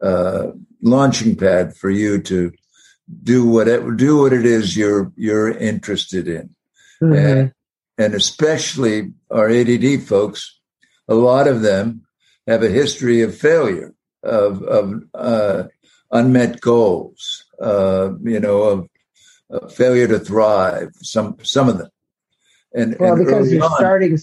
uh, 0.03 0.49
launching 0.83 1.37
pad 1.37 1.75
for 1.75 1.89
you 1.89 2.21
to 2.23 2.53
do 3.23 3.47
whatever 3.47 3.93
do 3.93 4.19
what 4.19 4.33
it 4.33 4.45
is 4.45 4.77
you're 4.77 5.11
you're 5.17 5.51
interested 5.51 6.29
in, 6.29 6.55
mm-hmm. 7.03 7.15
and, 7.15 7.53
and 7.97 8.15
especially 8.15 9.13
our 9.31 9.49
ADD 9.49 10.03
folks, 10.03 10.61
a 11.09 11.15
lot 11.15 11.49
of 11.49 11.63
them 11.63 12.03
have 12.47 12.63
a 12.63 12.69
history 12.69 13.23
of 13.23 13.37
failure, 13.37 13.95
of 14.23 14.63
of 14.63 15.03
uh, 15.15 15.65
unmet 16.11 16.61
goals, 16.61 17.45
uh, 17.61 18.11
you 18.23 18.41
know, 18.41 18.63
of, 18.63 18.89
of, 19.51 19.75
failure 19.75 20.09
to 20.09 20.19
thrive. 20.19 20.91
Some 21.03 21.37
some 21.43 21.69
of 21.69 21.79
them, 21.79 21.91
and 22.75 22.97
well, 22.99 23.15
and 23.15 23.25
because 23.25 23.53
you're 23.53 23.65
on, 23.65 23.77
starting, 23.77 24.19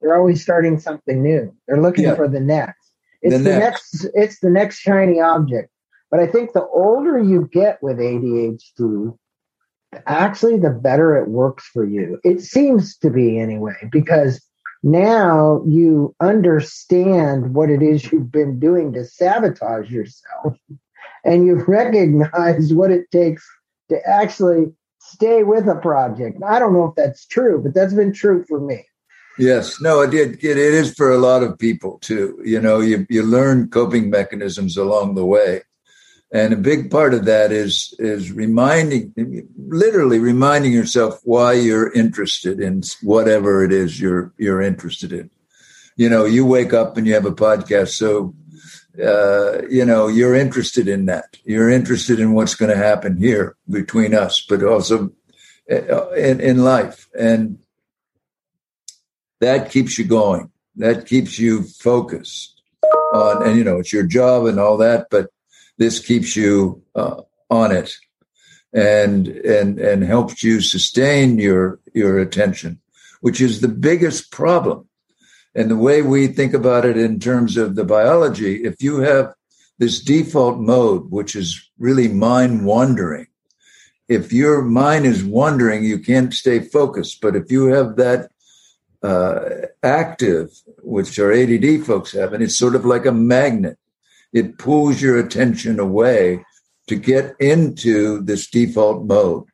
they're 0.00 0.16
always 0.16 0.42
starting 0.42 0.78
something 0.78 1.22
new. 1.22 1.54
They're 1.66 1.80
looking 1.80 2.04
yeah, 2.04 2.14
for 2.14 2.28
the 2.28 2.40
next. 2.40 2.92
It's 3.22 3.36
the, 3.36 3.42
the 3.42 3.58
next. 3.58 4.04
next. 4.04 4.14
It's 4.14 4.40
the 4.40 4.50
next 4.50 4.78
shiny 4.78 5.20
object. 5.20 5.70
But 6.10 6.20
I 6.20 6.26
think 6.26 6.52
the 6.52 6.66
older 6.66 7.18
you 7.18 7.48
get 7.52 7.82
with 7.82 7.98
ADHD, 7.98 9.16
actually, 10.06 10.58
the 10.58 10.70
better 10.70 11.16
it 11.16 11.28
works 11.28 11.66
for 11.66 11.84
you. 11.84 12.20
It 12.22 12.40
seems 12.40 12.96
to 12.98 13.10
be 13.10 13.38
anyway, 13.38 13.74
because 13.90 14.40
now 14.86 15.64
you 15.66 16.14
understand 16.20 17.52
what 17.52 17.70
it 17.70 17.82
is 17.82 18.04
you've 18.12 18.30
been 18.30 18.60
doing 18.60 18.92
to 18.92 19.04
sabotage 19.04 19.90
yourself 19.90 20.56
and 21.24 21.44
you 21.44 21.56
recognize 21.66 22.72
what 22.72 22.92
it 22.92 23.10
takes 23.10 23.44
to 23.88 24.00
actually 24.08 24.72
stay 25.00 25.42
with 25.42 25.66
a 25.66 25.74
project. 25.74 26.40
I 26.46 26.60
don't 26.60 26.72
know 26.72 26.84
if 26.84 26.94
that's 26.94 27.26
true, 27.26 27.60
but 27.60 27.74
that's 27.74 27.94
been 27.94 28.12
true 28.12 28.44
for 28.48 28.60
me. 28.60 28.84
Yes, 29.38 29.80
no, 29.80 30.02
it, 30.02 30.14
it, 30.14 30.44
it 30.44 30.56
is 30.56 30.94
for 30.94 31.10
a 31.10 31.18
lot 31.18 31.42
of 31.42 31.58
people 31.58 31.98
too. 31.98 32.40
You 32.44 32.60
know, 32.60 32.78
you, 32.78 33.06
you 33.10 33.24
learn 33.24 33.68
coping 33.68 34.08
mechanisms 34.08 34.76
along 34.76 35.16
the 35.16 35.26
way. 35.26 35.62
And 36.32 36.52
a 36.52 36.56
big 36.56 36.90
part 36.90 37.14
of 37.14 37.24
that 37.26 37.52
is 37.52 37.94
is 37.98 38.32
reminding, 38.32 39.12
literally 39.56 40.18
reminding 40.18 40.72
yourself 40.72 41.20
why 41.22 41.52
you're 41.52 41.92
interested 41.92 42.60
in 42.60 42.82
whatever 43.02 43.64
it 43.64 43.72
is 43.72 44.00
you're 44.00 44.32
you're 44.36 44.60
interested 44.60 45.12
in. 45.12 45.30
You 45.96 46.10
know, 46.10 46.24
you 46.24 46.44
wake 46.44 46.72
up 46.72 46.96
and 46.96 47.06
you 47.06 47.14
have 47.14 47.26
a 47.26 47.32
podcast, 47.32 47.90
so 47.90 48.34
uh, 49.02 49.66
you 49.68 49.84
know 49.84 50.08
you're 50.08 50.34
interested 50.34 50.88
in 50.88 51.06
that. 51.06 51.36
You're 51.44 51.70
interested 51.70 52.18
in 52.18 52.32
what's 52.32 52.56
going 52.56 52.72
to 52.72 52.76
happen 52.76 53.16
here 53.16 53.56
between 53.70 54.12
us, 54.12 54.44
but 54.48 54.64
also 54.64 55.12
uh, 55.70 56.10
in, 56.10 56.40
in 56.40 56.64
life, 56.64 57.08
and 57.16 57.58
that 59.40 59.70
keeps 59.70 59.96
you 59.96 60.04
going. 60.04 60.50
That 60.74 61.06
keeps 61.06 61.38
you 61.38 61.62
focused 61.62 62.60
on, 63.14 63.46
and 63.46 63.56
you 63.56 63.62
know, 63.62 63.78
it's 63.78 63.92
your 63.92 64.06
job 64.06 64.46
and 64.46 64.58
all 64.58 64.76
that, 64.78 65.06
but 65.08 65.30
this 65.78 65.98
keeps 65.98 66.36
you 66.36 66.82
uh, 66.94 67.22
on 67.50 67.72
it 67.72 67.92
and 68.72 69.28
and 69.28 69.78
and 69.78 70.02
helps 70.04 70.42
you 70.42 70.60
sustain 70.60 71.38
your 71.38 71.80
your 71.94 72.18
attention 72.18 72.80
which 73.20 73.40
is 73.40 73.60
the 73.60 73.68
biggest 73.68 74.30
problem. 74.30 74.86
And 75.54 75.70
the 75.70 75.76
way 75.76 76.02
we 76.02 76.26
think 76.26 76.52
about 76.52 76.84
it 76.84 76.96
in 76.98 77.18
terms 77.18 77.56
of 77.56 77.74
the 77.74 77.84
biology 77.84 78.64
if 78.64 78.82
you 78.82 79.00
have 79.00 79.34
this 79.78 80.00
default 80.00 80.58
mode 80.58 81.10
which 81.10 81.34
is 81.34 81.70
really 81.78 82.08
mind 82.08 82.66
wandering 82.66 83.26
if 84.08 84.32
your 84.32 84.62
mind 84.62 85.06
is 85.06 85.24
wandering 85.24 85.82
you 85.82 85.98
can't 85.98 86.32
stay 86.32 86.60
focused. 86.60 87.20
But 87.20 87.34
if 87.34 87.50
you 87.50 87.66
have 87.66 87.96
that 87.96 88.30
uh, 89.02 89.66
active 89.82 90.50
which 90.82 91.18
our 91.18 91.32
add 91.32 91.84
folks 91.84 92.12
have 92.12 92.32
and 92.32 92.42
it's 92.42 92.58
sort 92.58 92.74
of 92.74 92.84
like 92.84 93.06
a 93.06 93.12
magnet 93.12 93.78
it 94.32 94.58
pulls 94.58 95.00
your 95.00 95.18
attention 95.18 95.78
away 95.80 96.44
to 96.88 96.96
get 96.96 97.34
into 97.40 98.22
this 98.22 98.48
default 98.48 99.04
mode, 99.06 99.44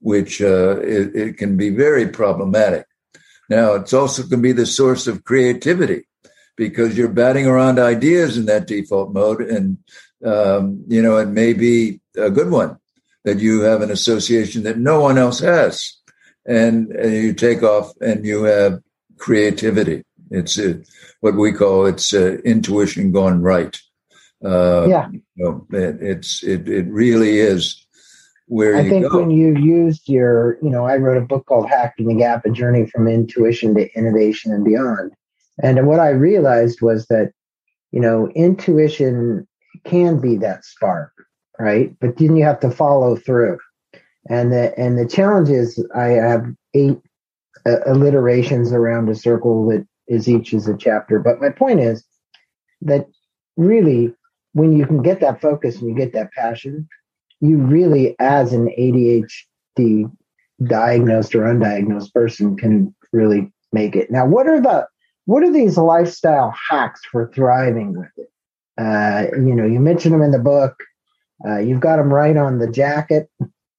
which 0.00 0.40
uh, 0.40 0.78
it, 0.80 1.14
it, 1.14 1.36
can 1.36 1.56
be 1.56 1.70
very 1.70 2.08
problematic. 2.08 2.86
Now, 3.48 3.74
it's 3.74 3.92
also 3.92 4.26
can 4.26 4.40
be 4.40 4.52
the 4.52 4.66
source 4.66 5.06
of 5.06 5.24
creativity 5.24 6.06
because 6.56 6.96
you're 6.96 7.08
batting 7.08 7.46
around 7.46 7.78
ideas 7.78 8.36
in 8.36 8.46
that 8.46 8.66
default 8.66 9.12
mode, 9.12 9.40
and 9.42 9.78
um, 10.24 10.84
you 10.88 11.02
know 11.02 11.16
it 11.16 11.28
may 11.28 11.52
be 11.52 12.00
a 12.16 12.30
good 12.30 12.50
one 12.50 12.76
that 13.24 13.38
you 13.38 13.62
have 13.62 13.82
an 13.82 13.90
association 13.90 14.62
that 14.62 14.78
no 14.78 15.00
one 15.00 15.18
else 15.18 15.40
has, 15.40 15.96
and, 16.46 16.90
and 16.92 17.12
you 17.12 17.34
take 17.34 17.62
off 17.62 17.92
and 18.00 18.24
you 18.24 18.44
have 18.44 18.80
creativity. 19.18 20.04
It's 20.30 20.58
uh, 20.58 20.74
what 21.20 21.34
we 21.34 21.52
call 21.52 21.86
it's 21.86 22.14
uh, 22.14 22.38
intuition 22.44 23.12
gone 23.12 23.42
right. 23.42 23.78
Uh, 24.44 24.86
yeah, 24.88 25.08
you 25.10 25.22
know, 25.36 25.66
it, 25.70 25.98
it's 26.00 26.42
it 26.42 26.68
it 26.68 26.86
really 26.86 27.38
is 27.38 27.86
where 28.46 28.76
I 28.76 28.88
think 28.88 29.10
go. 29.10 29.18
when 29.18 29.30
you 29.30 29.54
used 29.56 30.08
your, 30.08 30.58
you 30.62 30.70
know, 30.70 30.84
I 30.84 30.96
wrote 30.96 31.22
a 31.22 31.26
book 31.26 31.46
called 31.46 31.68
Hacking 31.68 32.08
the 32.08 32.14
Gap: 32.14 32.44
A 32.46 32.50
Journey 32.50 32.86
from 32.86 33.06
Intuition 33.06 33.74
to 33.74 33.92
Innovation 33.94 34.52
and 34.52 34.64
Beyond. 34.64 35.12
And 35.62 35.86
what 35.86 36.00
I 36.00 36.10
realized 36.10 36.80
was 36.80 37.06
that, 37.06 37.32
you 37.92 38.00
know, 38.00 38.28
intuition 38.34 39.46
can 39.84 40.20
be 40.20 40.36
that 40.38 40.64
spark, 40.64 41.12
right? 41.58 41.94
But 42.00 42.16
then 42.16 42.36
you 42.36 42.44
have 42.44 42.60
to 42.60 42.70
follow 42.70 43.16
through. 43.16 43.58
And 44.28 44.52
the 44.52 44.78
and 44.78 44.98
the 44.98 45.06
challenge 45.06 45.48
is 45.48 45.84
I 45.94 46.08
have 46.08 46.46
eight 46.74 46.98
uh, 47.66 47.78
alliterations 47.86 48.72
around 48.72 49.08
a 49.08 49.14
circle 49.14 49.68
that 49.68 49.86
is 50.08 50.28
each 50.28 50.52
is 50.52 50.66
a 50.66 50.76
chapter. 50.76 51.18
But 51.18 51.40
my 51.40 51.50
point 51.50 51.80
is 51.80 52.04
that 52.82 53.06
really 53.56 54.14
when 54.52 54.76
you 54.76 54.86
can 54.86 55.02
get 55.02 55.20
that 55.20 55.40
focus 55.40 55.80
and 55.80 55.88
you 55.88 55.94
get 55.94 56.12
that 56.12 56.32
passion, 56.32 56.88
you 57.40 57.56
really, 57.58 58.16
as 58.18 58.52
an 58.52 58.68
ADHD 58.78 60.10
diagnosed 60.64 61.34
or 61.34 61.42
undiagnosed 61.42 62.12
person, 62.12 62.56
can 62.56 62.94
really 63.12 63.50
make 63.72 63.96
it. 63.96 64.10
Now, 64.10 64.26
what 64.26 64.46
are 64.46 64.60
the 64.60 64.86
what 65.26 65.42
are 65.42 65.52
these 65.52 65.76
lifestyle 65.76 66.52
hacks 66.68 67.02
for 67.04 67.30
thriving 67.32 67.98
with 67.98 68.10
it? 68.16 68.30
Uh, 68.78 69.26
you 69.36 69.54
know, 69.54 69.66
you 69.66 69.78
mentioned 69.78 70.14
them 70.14 70.22
in 70.22 70.30
the 70.30 70.38
book. 70.38 70.74
Uh, 71.46 71.58
you've 71.58 71.80
got 71.80 71.96
them 71.96 72.12
right 72.12 72.36
on 72.36 72.58
the 72.58 72.70
jacket 72.70 73.30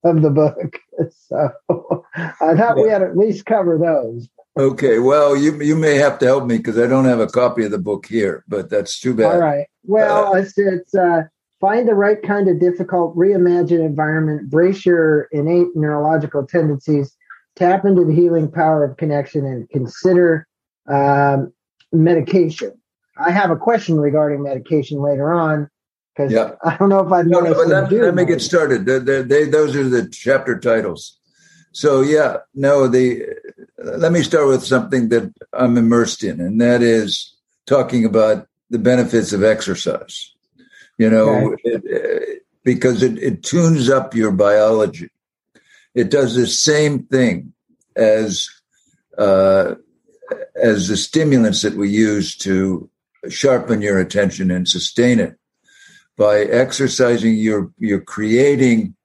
of 0.03 0.21
the 0.21 0.29
book. 0.29 0.77
So 1.15 1.49
I 2.15 2.55
thought 2.55 2.75
we 2.75 2.89
had 2.89 3.01
at 3.01 3.17
least 3.17 3.47
cover 3.47 3.79
those. 3.79 4.29
Okay, 4.57 4.99
well, 4.99 5.35
you 5.37 5.61
you 5.61 5.77
may 5.77 5.95
have 5.95 6.19
to 6.19 6.25
help 6.25 6.45
me 6.45 6.57
because 6.57 6.77
I 6.77 6.85
don't 6.85 7.05
have 7.05 7.21
a 7.21 7.27
copy 7.27 7.63
of 7.63 7.71
the 7.71 7.77
book 7.77 8.05
here, 8.05 8.43
but 8.49 8.69
that's 8.69 8.99
too 8.99 9.13
bad. 9.13 9.31
All 9.31 9.39
right. 9.39 9.65
Well, 9.83 10.33
uh, 10.33 10.39
it's, 10.39 10.57
it's 10.57 10.93
uh, 10.93 11.23
find 11.61 11.87
the 11.87 11.93
right 11.93 12.21
kind 12.21 12.49
of 12.49 12.59
difficult, 12.59 13.15
reimagine 13.15 13.85
environment, 13.85 14.49
brace 14.49 14.85
your 14.85 15.29
innate 15.31 15.67
neurological 15.75 16.45
tendencies, 16.45 17.15
tap 17.55 17.85
into 17.85 18.03
the 18.03 18.13
healing 18.13 18.51
power 18.51 18.83
of 18.83 18.97
connection, 18.97 19.45
and 19.45 19.69
consider 19.69 20.47
um, 20.87 21.53
medication. 21.93 22.73
I 23.17 23.31
have 23.31 23.51
a 23.51 23.55
question 23.55 23.99
regarding 23.99 24.43
medication 24.43 24.99
later 24.99 25.31
on 25.31 25.69
because 26.13 26.31
yeah. 26.31 26.55
I 26.63 26.75
don't 26.75 26.89
know 26.89 26.99
if 26.99 27.11
I 27.11 27.21
know. 27.21 27.39
No, 27.39 27.51
no, 27.51 27.59
let, 27.61 27.91
let 27.91 28.15
me 28.15 28.25
get 28.25 28.41
started. 28.41 28.85
They, 28.85 29.21
they, 29.21 29.45
those 29.45 29.75
are 29.75 29.87
the 29.87 30.09
chapter 30.09 30.59
titles. 30.59 31.19
So 31.71 32.01
yeah, 32.01 32.37
no, 32.53 32.87
the 32.87 33.25
let 33.77 34.11
me 34.11 34.23
start 34.23 34.47
with 34.47 34.63
something 34.63 35.09
that 35.09 35.33
I'm 35.53 35.77
immersed 35.77 36.23
in, 36.23 36.39
and 36.39 36.59
that 36.61 36.81
is 36.81 37.33
talking 37.65 38.05
about 38.05 38.47
the 38.69 38.79
benefits 38.79 39.33
of 39.33 39.43
exercise. 39.43 40.33
You 40.97 41.09
know, 41.09 41.53
okay. 41.53 41.61
it, 41.65 42.43
because 42.63 43.01
it, 43.01 43.17
it 43.17 43.43
tunes 43.43 43.89
up 43.89 44.13
your 44.13 44.31
biology. 44.31 45.09
It 45.95 46.11
does 46.11 46.35
the 46.35 46.47
same 46.47 47.03
thing 47.03 47.53
as 47.95 48.49
uh, 49.17 49.75
as 50.55 50.87
the 50.87 50.97
stimulants 50.97 51.61
that 51.61 51.75
we 51.75 51.89
use 51.89 52.35
to 52.37 52.89
sharpen 53.29 53.81
your 53.81 53.99
attention 53.99 54.51
and 54.51 54.67
sustain 54.67 55.19
it. 55.19 55.37
By 56.17 56.41
exercising, 56.41 57.35
you're 57.35 57.71
you're 57.77 58.01
creating 58.01 58.95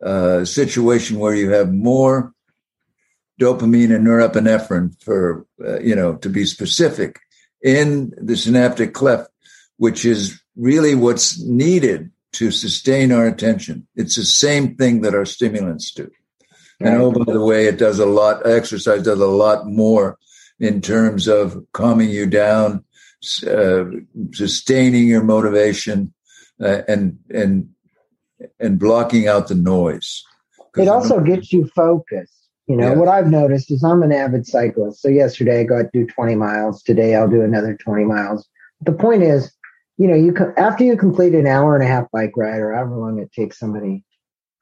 a 0.00 0.46
situation 0.46 1.18
where 1.18 1.34
you 1.34 1.50
have 1.50 1.72
more 1.72 2.32
dopamine 3.40 3.94
and 3.94 4.06
norepinephrine 4.06 5.00
for 5.02 5.46
uh, 5.64 5.78
you 5.80 5.94
know 5.94 6.16
to 6.16 6.28
be 6.28 6.44
specific 6.44 7.20
in 7.62 8.12
the 8.16 8.36
synaptic 8.36 8.94
cleft, 8.94 9.30
which 9.76 10.04
is 10.04 10.40
really 10.56 10.94
what's 10.94 11.40
needed 11.42 12.10
to 12.32 12.50
sustain 12.50 13.12
our 13.12 13.26
attention. 13.26 13.86
It's 13.96 14.16
the 14.16 14.24
same 14.24 14.76
thing 14.76 15.00
that 15.00 15.14
our 15.14 15.24
stimulants 15.24 15.92
do. 15.92 16.10
And 16.80 17.00
oh, 17.00 17.10
by 17.10 17.32
the 17.32 17.44
way, 17.44 17.66
it 17.66 17.78
does 17.78 17.98
a 17.98 18.06
lot. 18.06 18.46
Exercise 18.46 19.02
does 19.02 19.20
a 19.20 19.26
lot 19.26 19.66
more 19.66 20.18
in 20.60 20.80
terms 20.80 21.26
of 21.26 21.64
calming 21.72 22.10
you 22.10 22.26
down, 22.26 22.84
uh, 23.46 23.84
sustaining 24.32 25.08
your 25.08 25.24
motivation, 25.24 26.14
uh, 26.60 26.82
and 26.86 27.18
and 27.30 27.70
and 28.60 28.78
blocking 28.78 29.28
out 29.28 29.48
the 29.48 29.54
noise. 29.54 30.24
It 30.76 30.88
also 30.88 31.20
gets 31.20 31.52
you 31.52 31.66
focused. 31.74 32.34
You 32.66 32.76
know, 32.76 32.90
yeah. 32.90 32.94
what 32.96 33.08
I've 33.08 33.30
noticed 33.30 33.70
is 33.70 33.82
I'm 33.82 34.02
an 34.02 34.12
avid 34.12 34.46
cyclist. 34.46 35.00
So 35.00 35.08
yesterday 35.08 35.60
I 35.60 35.64
got 35.64 35.82
to 35.82 35.90
do 35.92 36.06
20 36.06 36.34
miles. 36.34 36.82
Today 36.82 37.14
I'll 37.14 37.28
do 37.28 37.40
another 37.40 37.74
20 37.74 38.04
miles. 38.04 38.46
The 38.82 38.92
point 38.92 39.22
is, 39.22 39.50
you 39.96 40.06
know, 40.06 40.14
you 40.14 40.32
can, 40.32 40.52
after 40.58 40.84
you 40.84 40.96
complete 40.96 41.34
an 41.34 41.46
hour 41.46 41.74
and 41.74 41.82
a 41.82 41.86
half 41.86 42.10
bike 42.12 42.32
ride 42.36 42.60
or 42.60 42.74
however 42.74 42.96
long 42.96 43.18
it 43.18 43.32
takes 43.32 43.58
somebody, 43.58 44.04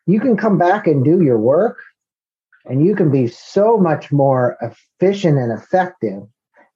you 0.07 0.21
can 0.21 0.37
come 0.37 0.57
back 0.57 0.87
and 0.87 1.05
do 1.05 1.21
your 1.21 1.39
work 1.39 1.81
and 2.65 2.85
you 2.85 2.95
can 2.95 3.11
be 3.11 3.27
so 3.27 3.77
much 3.77 4.13
more 4.13 4.57
efficient 4.63 5.39
and 5.39 5.53
effective 5.53 6.23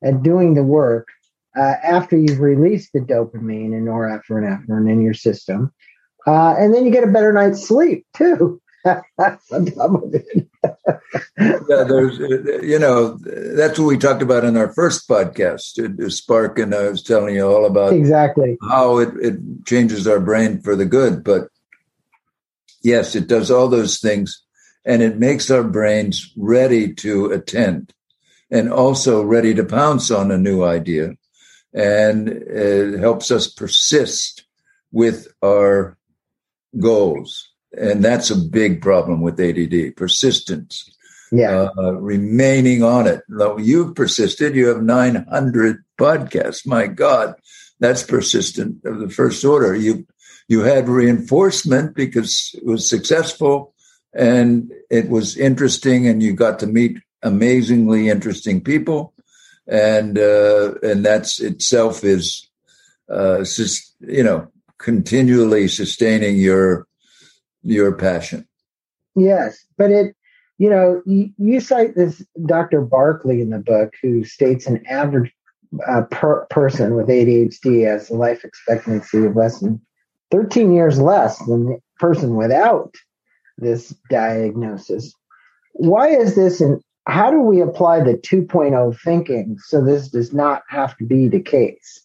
at 0.02 0.22
doing 0.22 0.54
the 0.54 0.64
work 0.64 1.08
uh, 1.56 1.74
after 1.82 2.16
you've 2.16 2.40
released 2.40 2.92
the 2.92 3.00
dopamine 3.00 3.72
and 3.72 3.86
norepinephrine 3.86 4.90
in 4.90 5.02
your 5.02 5.14
system. 5.14 5.72
Uh, 6.26 6.54
and 6.58 6.74
then 6.74 6.84
you 6.84 6.90
get 6.90 7.04
a 7.04 7.08
better 7.08 7.32
night's 7.32 7.66
sleep 7.66 8.06
too. 8.14 8.60
yeah, 8.84 9.02
there's, 11.36 12.18
you 12.62 12.78
know, 12.78 13.18
that's 13.18 13.78
what 13.78 13.86
we 13.86 13.98
talked 13.98 14.22
about 14.22 14.44
in 14.44 14.56
our 14.56 14.72
first 14.72 15.06
podcast, 15.06 16.10
Spark, 16.10 16.58
and 16.58 16.74
I 16.74 16.88
was 16.88 17.02
telling 17.02 17.34
you 17.34 17.46
all 17.46 17.66
about 17.66 17.92
exactly 17.92 18.56
how 18.62 18.98
it, 18.98 19.10
it 19.20 19.66
changes 19.66 20.06
our 20.06 20.20
brain 20.20 20.62
for 20.62 20.76
the 20.76 20.86
good. 20.86 21.22
But 21.22 21.48
yes, 22.82 23.14
it 23.14 23.26
does 23.26 23.50
all 23.50 23.68
those 23.68 23.98
things, 23.98 24.42
and 24.84 25.02
it 25.02 25.18
makes 25.18 25.50
our 25.50 25.64
brains 25.64 26.32
ready 26.36 26.94
to 26.94 27.26
attend, 27.26 27.92
and 28.50 28.72
also 28.72 29.22
ready 29.22 29.52
to 29.54 29.64
pounce 29.64 30.10
on 30.10 30.30
a 30.30 30.38
new 30.38 30.64
idea, 30.64 31.16
and 31.74 32.28
it 32.28 32.98
helps 32.98 33.30
us 33.30 33.46
persist 33.46 34.44
with 34.90 35.28
our 35.42 35.98
goals 36.78 37.48
and 37.76 38.04
that's 38.04 38.30
a 38.30 38.36
big 38.36 38.82
problem 38.82 39.20
with 39.20 39.40
ADD 39.40 39.96
persistence 39.96 40.90
yeah. 41.32 41.68
Uh, 41.78 41.92
remaining 41.92 42.82
on 42.82 43.06
it. 43.06 43.22
Though 43.28 43.56
you've 43.58 43.94
persisted, 43.94 44.56
you 44.56 44.66
have 44.68 44.82
900 44.82 45.84
podcasts. 45.98 46.66
My 46.66 46.86
God, 46.86 47.34
that's 47.78 48.02
persistent 48.02 48.84
of 48.84 48.98
the 48.98 49.08
first 49.08 49.44
order. 49.44 49.74
You, 49.74 50.06
you 50.48 50.60
had 50.60 50.88
reinforcement 50.88 51.94
because 51.94 52.50
it 52.54 52.66
was 52.66 52.88
successful 52.88 53.74
and 54.12 54.72
it 54.90 55.08
was 55.08 55.36
interesting 55.36 56.08
and 56.08 56.22
you 56.22 56.32
got 56.32 56.58
to 56.60 56.66
meet 56.66 56.98
amazingly 57.22 58.08
interesting 58.08 58.60
people. 58.60 59.14
And, 59.68 60.18
uh, 60.18 60.74
and 60.82 61.04
that's 61.06 61.38
itself 61.38 62.02
is, 62.02 62.48
uh, 63.08 63.44
sus- 63.44 63.94
you 64.00 64.24
know, 64.24 64.48
continually 64.80 65.68
sustaining 65.68 66.36
your, 66.36 66.86
your 67.62 67.94
passion. 67.94 68.48
Yes, 69.14 69.64
but 69.76 69.90
it 69.90 70.16
you 70.60 70.68
know, 70.68 71.00
you, 71.06 71.30
you, 71.38 71.58
cite 71.58 71.94
this 71.94 72.22
Dr. 72.44 72.82
Barkley 72.82 73.40
in 73.40 73.48
the 73.48 73.58
book, 73.58 73.94
who 74.02 74.24
states 74.24 74.66
an 74.66 74.84
average 74.86 75.32
uh, 75.88 76.02
per 76.10 76.44
person 76.50 76.94
with 76.94 77.08
ADHD 77.08 77.88
has 77.90 78.10
a 78.10 78.14
life 78.14 78.44
expectancy 78.44 79.24
of 79.24 79.36
less 79.36 79.60
than 79.60 79.80
13 80.30 80.74
years 80.74 81.00
less 81.00 81.38
than 81.46 81.64
the 81.64 81.78
person 81.98 82.34
without 82.34 82.94
this 83.56 83.94
diagnosis. 84.10 85.14
Why 85.72 86.08
is 86.08 86.34
this, 86.34 86.60
and 86.60 86.82
how 87.06 87.30
do 87.30 87.40
we 87.40 87.62
apply 87.62 88.00
the 88.00 88.18
2.0 88.18 89.00
thinking 89.00 89.56
so 89.60 89.82
this 89.82 90.08
does 90.08 90.34
not 90.34 90.62
have 90.68 90.94
to 90.98 91.04
be 91.04 91.28
the 91.28 91.40
case? 91.40 92.04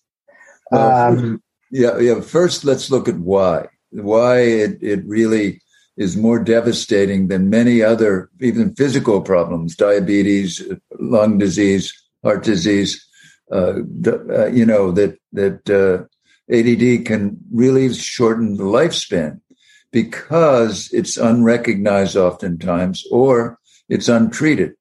Um, 0.71 1.43
yeah, 1.75 1.97
yeah. 1.99 2.21
First, 2.21 2.63
let's 2.63 2.89
look 2.89 3.09
at 3.09 3.19
why. 3.19 3.67
Why 3.91 4.39
it, 4.39 4.81
it 4.81 5.05
really 5.05 5.61
is 5.97 6.15
more 6.15 6.39
devastating 6.39 7.27
than 7.27 7.49
many 7.49 7.81
other, 7.81 8.29
even 8.39 8.73
physical 8.75 9.21
problems, 9.21 9.75
diabetes, 9.75 10.61
lung 10.99 11.37
disease, 11.37 11.93
heart 12.23 12.45
disease. 12.45 13.05
Uh, 13.51 13.81
uh, 14.07 14.47
you 14.47 14.65
know 14.65 14.91
that 14.93 15.17
that 15.33 15.69
uh, 15.69 16.05
ADD 16.53 17.05
can 17.05 17.37
really 17.51 17.93
shorten 17.93 18.55
the 18.55 18.63
lifespan 18.63 19.41
because 19.91 20.89
it's 20.93 21.17
unrecognized 21.17 22.15
oftentimes, 22.15 23.03
or 23.11 23.59
it's 23.89 24.07
untreated, 24.07 24.75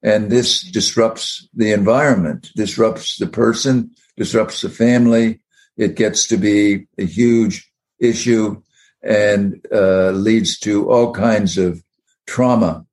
and 0.00 0.30
this 0.30 0.62
disrupts 0.62 1.48
the 1.54 1.72
environment, 1.72 2.50
disrupts 2.54 3.16
the 3.18 3.26
person, 3.26 3.90
disrupts 4.16 4.60
the 4.60 4.70
family. 4.70 5.39
It 5.80 5.94
gets 5.94 6.28
to 6.28 6.36
be 6.36 6.86
a 6.98 7.06
huge 7.06 7.72
issue 7.98 8.60
and 9.02 9.66
uh, 9.72 10.10
leads 10.10 10.58
to 10.58 10.90
all 10.90 11.14
kinds 11.14 11.56
of 11.56 11.82
trauma, 12.26 12.84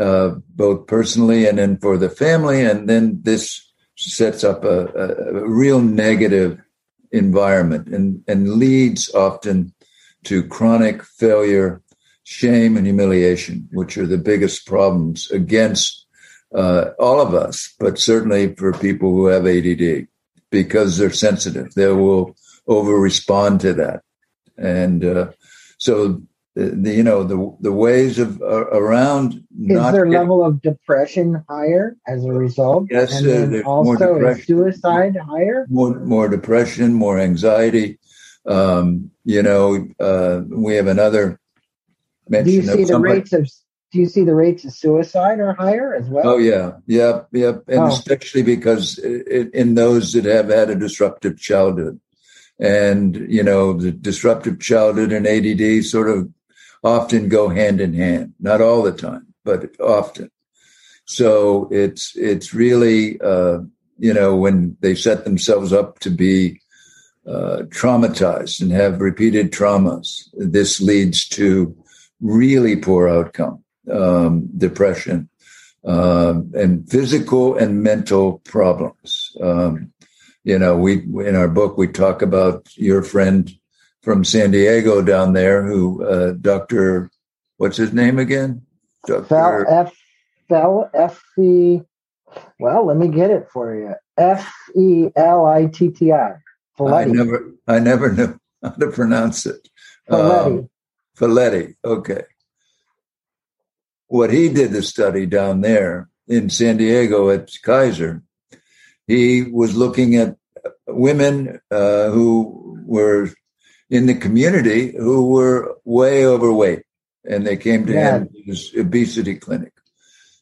uh, 0.00 0.36
both 0.48 0.86
personally 0.86 1.46
and 1.46 1.58
then 1.58 1.76
for 1.76 1.98
the 1.98 2.08
family. 2.08 2.64
And 2.64 2.88
then 2.88 3.20
this 3.22 3.70
sets 3.98 4.44
up 4.44 4.64
a, 4.64 4.86
a, 4.86 5.46
real 5.46 5.82
negative 5.82 6.58
environment 7.12 7.88
and, 7.88 8.24
and 8.26 8.54
leads 8.54 9.14
often 9.14 9.74
to 10.24 10.42
chronic 10.42 11.02
failure, 11.02 11.82
shame, 12.24 12.78
and 12.78 12.86
humiliation, 12.86 13.68
which 13.72 13.98
are 13.98 14.06
the 14.06 14.16
biggest 14.16 14.66
problems 14.66 15.30
against 15.30 16.06
uh, 16.54 16.92
all 16.98 17.20
of 17.20 17.34
us, 17.34 17.74
but 17.78 17.98
certainly 17.98 18.54
for 18.54 18.72
people 18.72 19.10
who 19.10 19.26
have 19.26 19.46
ADD 19.46 20.08
because 20.62 20.96
they're 20.96 21.10
sensitive. 21.10 21.74
They 21.74 21.88
will 21.88 22.36
over 22.66 22.98
respond 22.98 23.60
to 23.60 23.72
that 23.74 24.02
and 24.58 25.04
uh, 25.04 25.30
so 25.78 26.22
the, 26.54 26.70
the, 26.70 26.94
you 26.94 27.02
know 27.02 27.22
the 27.22 27.56
the 27.60 27.72
ways 27.72 28.18
of 28.18 28.40
uh, 28.40 28.66
around. 28.68 29.34
Is 29.34 29.68
their 29.68 29.92
getting, 29.92 30.12
level 30.12 30.44
of 30.44 30.62
depression 30.62 31.44
higher 31.48 31.96
as 32.06 32.24
a 32.24 32.32
result? 32.32 32.86
Yes, 32.90 33.18
and 33.18 33.26
uh, 33.26 33.30
then 33.30 33.62
also 33.64 34.16
is 34.26 34.44
suicide 34.46 35.16
higher? 35.16 35.66
More 35.68 36.00
more 36.00 36.28
depression, 36.28 36.94
more 36.94 37.18
anxiety. 37.18 37.98
Um, 38.46 39.10
you 39.24 39.42
know, 39.42 39.86
uh, 40.00 40.42
we 40.48 40.76
have 40.76 40.86
another 40.86 41.40
mention. 42.28 42.46
Do 42.46 42.52
you 42.52 42.62
see 42.62 42.82
the 42.82 42.86
somebody. 42.86 43.14
rates 43.14 43.32
of 43.32 43.50
do 43.92 43.98
you 43.98 44.06
see 44.06 44.24
the 44.24 44.34
rates 44.34 44.64
of 44.64 44.72
suicide 44.72 45.38
are 45.38 45.54
higher 45.54 45.94
as 45.94 46.08
well? 46.08 46.28
Oh 46.28 46.38
yeah, 46.38 46.72
yeah, 46.86 47.22
yeah, 47.32 47.52
and 47.68 47.80
oh. 47.80 47.86
especially 47.86 48.42
because 48.42 48.98
it, 48.98 49.54
in 49.54 49.74
those 49.74 50.12
that 50.12 50.24
have 50.24 50.48
had 50.48 50.70
a 50.70 50.74
disruptive 50.74 51.38
childhood, 51.38 52.00
and 52.58 53.16
you 53.28 53.42
know 53.42 53.74
the 53.74 53.92
disruptive 53.92 54.60
childhood 54.60 55.12
and 55.12 55.26
ADD 55.26 55.84
sort 55.84 56.10
of 56.10 56.28
often 56.82 57.28
go 57.28 57.48
hand 57.48 57.80
in 57.80 57.94
hand. 57.94 58.34
Not 58.40 58.60
all 58.60 58.82
the 58.82 58.92
time, 58.92 59.34
but 59.44 59.78
often. 59.80 60.30
So 61.04 61.68
it's 61.70 62.16
it's 62.16 62.52
really 62.52 63.20
uh, 63.20 63.58
you 63.98 64.12
know 64.12 64.34
when 64.34 64.76
they 64.80 64.96
set 64.96 65.24
themselves 65.24 65.72
up 65.72 66.00
to 66.00 66.10
be 66.10 66.60
uh, 67.24 67.62
traumatized 67.68 68.60
and 68.60 68.72
have 68.72 69.00
repeated 69.00 69.52
traumas, 69.52 70.28
this 70.32 70.80
leads 70.80 71.28
to 71.28 71.76
really 72.20 72.76
poor 72.76 73.08
outcome 73.08 73.62
um, 73.90 74.48
depression, 74.56 75.28
um, 75.84 76.52
and 76.54 76.88
physical 76.90 77.56
and 77.56 77.82
mental 77.82 78.38
problems. 78.40 79.36
Um, 79.40 79.92
you 80.44 80.58
know, 80.58 80.76
we 80.76 81.02
in 81.26 81.34
our 81.34 81.48
book 81.48 81.76
we 81.76 81.88
talk 81.88 82.22
about 82.22 82.66
your 82.76 83.02
friend 83.02 83.50
from 84.02 84.24
San 84.24 84.50
Diego 84.52 85.02
down 85.02 85.32
there, 85.32 85.64
who 85.64 86.04
uh, 86.04 86.32
Doctor, 86.40 87.10
what's 87.56 87.76
his 87.76 87.92
name 87.92 88.18
again? 88.18 88.62
Doctor 89.06 89.66
F. 89.68 89.92
Fel 90.48 90.90
F. 90.94 91.22
E. 91.38 91.80
Well, 92.60 92.86
let 92.86 92.96
me 92.96 93.08
get 93.08 93.30
it 93.30 93.48
for 93.52 93.74
you. 93.74 93.94
F 94.16 94.52
E 94.76 95.08
L 95.16 95.46
I 95.46 95.66
T 95.66 95.90
T 95.90 96.12
I. 96.12 96.34
I 96.78 97.04
never, 97.04 97.52
I 97.66 97.78
never 97.78 98.12
knew 98.16 98.38
how 98.62 98.70
to 98.70 98.90
pronounce 98.90 99.46
it. 99.46 99.68
Felitti. 100.08 101.66
Um. 101.66 101.74
Okay 101.84 102.22
what 104.08 104.32
he 104.32 104.48
did 104.48 104.70
the 104.72 104.82
study 104.82 105.26
down 105.26 105.60
there 105.60 106.08
in 106.28 106.50
San 106.50 106.76
Diego 106.76 107.30
at 107.30 107.50
Kaiser, 107.62 108.22
he 109.06 109.42
was 109.42 109.76
looking 109.76 110.16
at 110.16 110.36
women 110.86 111.60
uh, 111.70 112.10
who 112.10 112.82
were 112.84 113.30
in 113.90 114.06
the 114.06 114.14
community 114.14 114.92
who 114.96 115.30
were 115.30 115.76
way 115.84 116.26
overweight, 116.26 116.82
and 117.24 117.46
they 117.46 117.56
came 117.56 117.86
to 117.86 117.92
yeah. 117.92 118.18
him 118.18 118.28
his 118.44 118.72
obesity 118.76 119.36
clinic. 119.36 119.72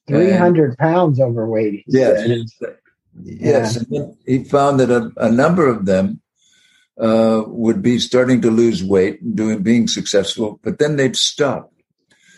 Three 0.06 0.32
hundred 0.32 0.76
pounds 0.78 1.20
overweight. 1.20 1.84
Yes, 1.86 2.28
yes. 2.28 3.84
Yeah. 3.88 4.06
he 4.26 4.44
found 4.44 4.80
that 4.80 4.90
a, 4.90 5.10
a 5.16 5.30
number 5.30 5.68
of 5.68 5.86
them 5.86 6.20
uh, 6.98 7.42
would 7.46 7.82
be 7.82 7.98
starting 7.98 8.40
to 8.42 8.50
lose 8.50 8.82
weight 8.82 9.20
and 9.22 9.36
doing 9.36 9.62
being 9.62 9.88
successful, 9.88 10.60
but 10.62 10.78
then 10.78 10.96
they'd 10.96 11.16
stop 11.16 11.72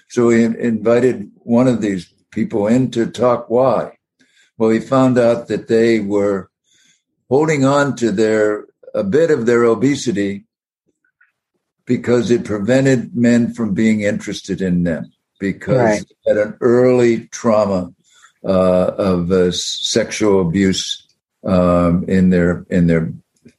so 0.09 0.31
he 0.31 0.45
invited 0.45 1.31
one 1.37 1.69
of 1.69 1.81
these 1.81 2.12
people 2.31 2.66
in 2.66 2.90
to 2.92 3.07
talk 3.07 3.51
why. 3.51 3.97
Well, 4.59 4.71
he 4.71 4.81
found 4.81 5.19
out 5.19 5.49
that 5.49 5.69
they 5.69 6.01
were 6.01 6.51
holding 7.29 7.64
on 7.64 7.97
to 7.97 8.11
their 8.12 8.66
a 8.95 9.05
bit 9.05 9.31
of 9.31 9.47
their 9.47 9.64
obesity 9.64 10.45
because 11.85 12.31
it 12.31 12.45
prevented 12.45 13.14
men 13.14 13.53
from 13.53 13.75
being 13.75 14.01
interested 14.01 14.61
in 14.61 14.85
them 14.85 15.12
because 15.38 15.77
right. 15.77 16.05
at 16.27 16.37
an 16.37 16.57
early 16.61 17.27
trauma 17.29 17.92
uh, 18.45 18.92
of 18.97 19.31
uh, 19.31 19.53
sexual 19.53 20.40
abuse 20.40 21.07
um, 21.45 22.05
in 22.09 22.31
their 22.31 22.64
in 22.71 22.87
their 22.87 23.12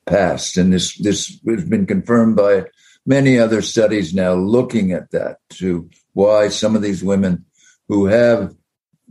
past, 0.05 0.57
and 0.57 0.73
this 0.73 0.97
this 0.97 1.39
has 1.47 1.65
been 1.65 1.85
confirmed 1.85 2.35
by 2.35 2.65
many 3.05 3.37
other 3.37 3.61
studies 3.61 4.13
now 4.13 4.33
looking 4.33 4.91
at 4.91 5.11
that 5.11 5.39
to 5.49 5.89
why 6.17 6.47
some 6.47 6.75
of 6.75 6.81
these 6.81 7.03
women 7.03 7.45
who 7.87 8.07
have 8.07 8.55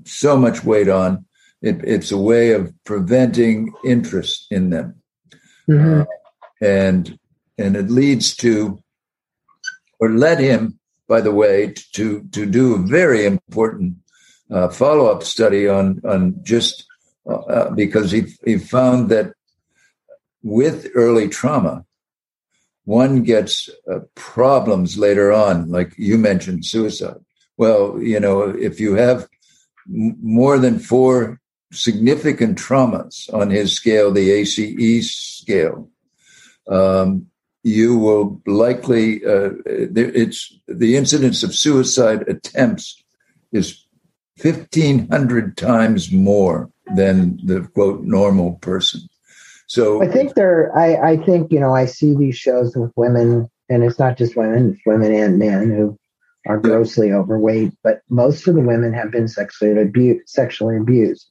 so 0.05 0.37
much 0.37 0.65
weight 0.65 0.89
on, 0.89 1.25
it, 1.63 1.77
it's 1.85 2.11
a 2.11 2.19
way 2.19 2.51
of 2.51 2.75
preventing 2.83 3.73
interest 3.85 4.49
in 4.51 4.71
them. 4.71 4.97
Mm-hmm. 5.71 6.01
Uh, 6.01 6.05
and 6.61 7.17
and 7.59 7.77
it 7.77 7.91
leads 7.91 8.35
to 8.37 8.83
or 10.01 10.11
led 10.11 10.41
him, 10.41 10.81
by 11.07 11.21
the 11.21 11.31
way, 11.31 11.75
to 11.93 12.25
to 12.33 12.45
do 12.45 12.75
a 12.75 12.87
very 12.99 13.25
important 13.25 13.95
uh, 14.51 14.69
follow 14.69 15.07
up 15.07 15.23
study 15.23 15.69
on 15.69 16.01
on 16.05 16.21
just 16.43 16.85
uh, 17.31 17.43
uh 17.57 17.71
because 17.71 18.11
he 18.11 18.23
he 18.45 18.59
found 18.59 19.11
that 19.11 19.33
with 20.43 20.91
early 20.97 21.29
trauma, 21.29 21.85
one 22.87 23.25
gets 23.25 23.69
uh, 23.93 23.99
problems 24.15 24.97
later 24.97 25.33
on, 25.33 25.69
like 25.69 25.93
you 25.99 26.17
mentioned, 26.17 26.65
suicide. 26.65 27.19
Well, 27.59 28.01
you 28.01 28.21
know, 28.21 28.43
if 28.43 28.81
you 28.81 28.95
have 28.95 29.29
m- 29.89 30.17
more 30.23 30.59
than 30.59 30.79
four 30.79 31.41
significant 31.73 32.59
traumas 32.59 33.33
on 33.35 33.51
his 33.51 33.73
scale, 33.73 34.13
the 34.13 34.31
ACE 34.31 35.11
scale, 35.11 35.91
um, 36.69 37.27
you 37.65 37.99
will 37.99 38.41
likely, 38.47 39.25
uh, 39.25 39.51
it's 39.67 40.57
the 40.69 40.95
incidence 40.95 41.43
of 41.43 41.57
suicide 41.57 42.23
attempts 42.29 43.03
is 43.51 43.85
1500 44.41 45.57
times 45.57 46.13
more 46.13 46.71
than 46.95 47.41
the 47.45 47.63
quote 47.75 48.05
normal 48.05 48.53
person. 48.61 49.01
So 49.67 50.03
I 50.03 50.09
think 50.09 50.35
there, 50.35 50.77
I, 50.77 51.13
I 51.13 51.17
think, 51.17 51.51
you 51.51 51.61
know, 51.61 51.75
I 51.75 51.87
see 51.87 52.15
these 52.15 52.37
shows 52.37 52.77
with 52.77 52.93
women, 52.97 53.49
and 53.69 53.83
it's 53.83 53.99
not 53.99 54.17
just 54.17 54.37
women, 54.37 54.73
it's 54.73 54.87
women 54.87 55.13
and 55.13 55.39
men 55.39 55.71
who 55.71 55.99
are 56.47 56.59
grossly 56.59 57.13
overweight, 57.13 57.73
but 57.83 58.03
most 58.09 58.47
of 58.47 58.55
the 58.55 58.61
women 58.61 58.93
have 58.93 59.11
been 59.11 59.27
sexually 59.27 59.81
abused, 59.81 60.29
sexually 60.29 60.77
abused, 60.77 61.29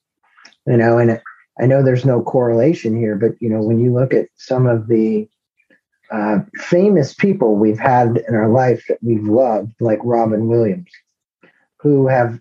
you 0.67 0.75
know, 0.75 0.97
and 0.97 1.21
I 1.59 1.65
know 1.65 1.81
there's 1.81 2.03
no 2.03 2.21
correlation 2.21 2.97
here, 2.97 3.15
but, 3.15 3.31
you 3.39 3.49
know, 3.49 3.61
when 3.61 3.79
you 3.79 3.93
look 3.93 4.13
at 4.13 4.27
some 4.35 4.67
of 4.67 4.87
the 4.87 5.29
uh, 6.11 6.39
famous 6.57 7.13
people 7.13 7.55
we've 7.55 7.79
had 7.79 8.17
in 8.27 8.35
our 8.35 8.49
life 8.49 8.85
that 8.89 8.99
we've 9.01 9.23
loved, 9.23 9.71
like 9.79 9.99
Robin 10.03 10.47
Williams, 10.47 10.91
who 11.79 12.07
have 12.07 12.39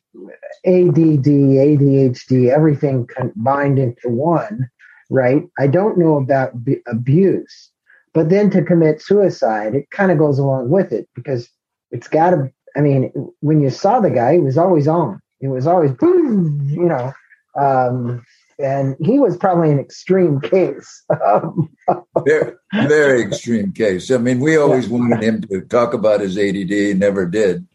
ADD, 0.66 1.26
ADHD, 1.26 2.50
everything 2.50 3.06
combined 3.06 3.78
into 3.78 4.08
one 4.08 4.68
right? 5.10 5.42
I 5.58 5.66
don't 5.66 5.98
know 5.98 6.16
about 6.16 6.64
b- 6.64 6.82
abuse, 6.86 7.70
but 8.12 8.28
then 8.28 8.50
to 8.50 8.62
commit 8.62 9.02
suicide, 9.02 9.74
it 9.74 9.90
kind 9.90 10.10
of 10.10 10.18
goes 10.18 10.38
along 10.38 10.70
with 10.70 10.92
it 10.92 11.08
because 11.14 11.48
it's 11.90 12.08
got 12.08 12.30
to. 12.30 12.50
I 12.76 12.80
mean, 12.80 13.12
when 13.40 13.60
you 13.60 13.70
saw 13.70 14.00
the 14.00 14.10
guy, 14.10 14.34
he 14.34 14.40
was 14.40 14.58
always 14.58 14.88
on. 14.88 15.20
It 15.40 15.48
was 15.48 15.66
always, 15.66 15.92
boom, 15.92 16.66
you 16.68 16.86
know, 16.86 17.12
um, 17.56 18.24
and 18.58 18.96
he 19.00 19.18
was 19.18 19.36
probably 19.36 19.70
an 19.70 19.78
extreme 19.78 20.40
case. 20.40 21.04
very, 22.24 22.52
very 22.72 23.22
extreme 23.22 23.72
case. 23.72 24.10
I 24.10 24.18
mean, 24.18 24.40
we 24.40 24.56
always 24.56 24.86
yeah. 24.86 24.92
wanted 24.92 25.22
him 25.22 25.42
to 25.42 25.60
talk 25.62 25.92
about 25.94 26.20
his 26.20 26.38
ADD, 26.38 26.98
never 26.98 27.26
did. 27.26 27.66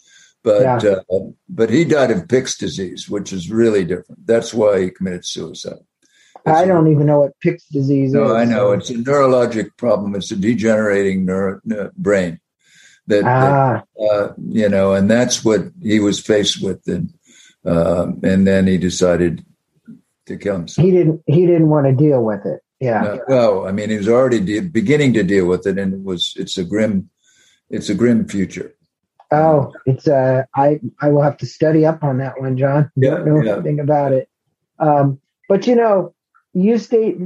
But 0.42 0.84
yeah. 0.84 0.96
uh, 1.12 1.20
but 1.50 1.70
he 1.70 1.84
died 1.84 2.12
of 2.12 2.28
Pick's 2.30 2.58
disease, 2.58 3.10
which 3.10 3.34
is 3.34 3.52
really 3.52 3.84
different. 3.84 4.26
That's 4.26 4.54
why 4.54 4.82
he 4.82 4.90
committed 4.90 5.26
suicide. 5.26 5.84
I 6.46 6.66
don't 6.66 6.92
even 6.92 7.06
know 7.06 7.22
what 7.22 7.40
Pick's 7.40 7.66
disease 7.66 8.14
no, 8.14 8.26
is. 8.26 8.32
I 8.32 8.46
know. 8.46 8.72
It's 8.72 8.90
a 8.90 8.96
neurologic 8.96 9.78
problem. 9.78 10.16
It's 10.16 10.32
a 10.32 10.36
degenerating 10.36 11.26
neuro, 11.26 11.60
brain. 11.98 12.40
That, 13.08 13.24
ah. 13.24 13.84
that 13.98 14.04
uh, 14.04 14.34
you 14.48 14.70
know, 14.70 14.94
and 14.94 15.10
that's 15.10 15.44
what 15.44 15.62
he 15.82 16.00
was 16.00 16.20
faced 16.20 16.62
with, 16.62 16.88
and 16.88 17.14
uh, 17.66 18.12
and 18.24 18.46
then 18.46 18.68
he 18.68 18.78
decided 18.78 19.44
to 20.28 20.38
kill 20.38 20.58
himself. 20.58 20.86
He 20.86 20.92
didn't. 20.92 21.24
He 21.26 21.46
didn't 21.46 21.70
want 21.70 21.88
to 21.88 21.94
deal 21.94 22.24
with 22.24 22.46
it. 22.46 22.62
Yeah. 22.80 23.18
Well, 23.28 23.68
I 23.68 23.72
mean, 23.72 23.90
he 23.90 23.98
was 23.98 24.08
already 24.08 24.40
de- 24.40 24.60
beginning 24.60 25.14
to 25.14 25.24
deal 25.24 25.48
with 25.48 25.66
it, 25.68 25.78
and 25.78 25.94
it 25.94 26.04
was. 26.04 26.34
It's 26.38 26.58
a 26.58 26.64
grim. 26.64 27.10
It's 27.70 27.90
a 27.90 27.96
grim 27.96 28.28
future. 28.28 28.76
Oh, 29.32 29.74
it's 29.86 30.08
uh 30.08 30.44
I 30.56 30.80
I 31.00 31.10
will 31.10 31.22
have 31.22 31.38
to 31.38 31.46
study 31.46 31.86
up 31.86 32.04
on 32.04 32.18
that 32.18 32.40
one, 32.40 32.58
John. 32.58 32.92
Yeah, 32.96 33.12
Don't 33.12 33.26
know 33.26 33.44
yeah. 33.44 33.54
anything 33.54 33.80
about 33.80 34.12
it. 34.12 34.28
Um, 34.80 35.20
but 35.48 35.68
you 35.68 35.76
know, 35.76 36.16
you 36.54 36.78
state 36.78 37.18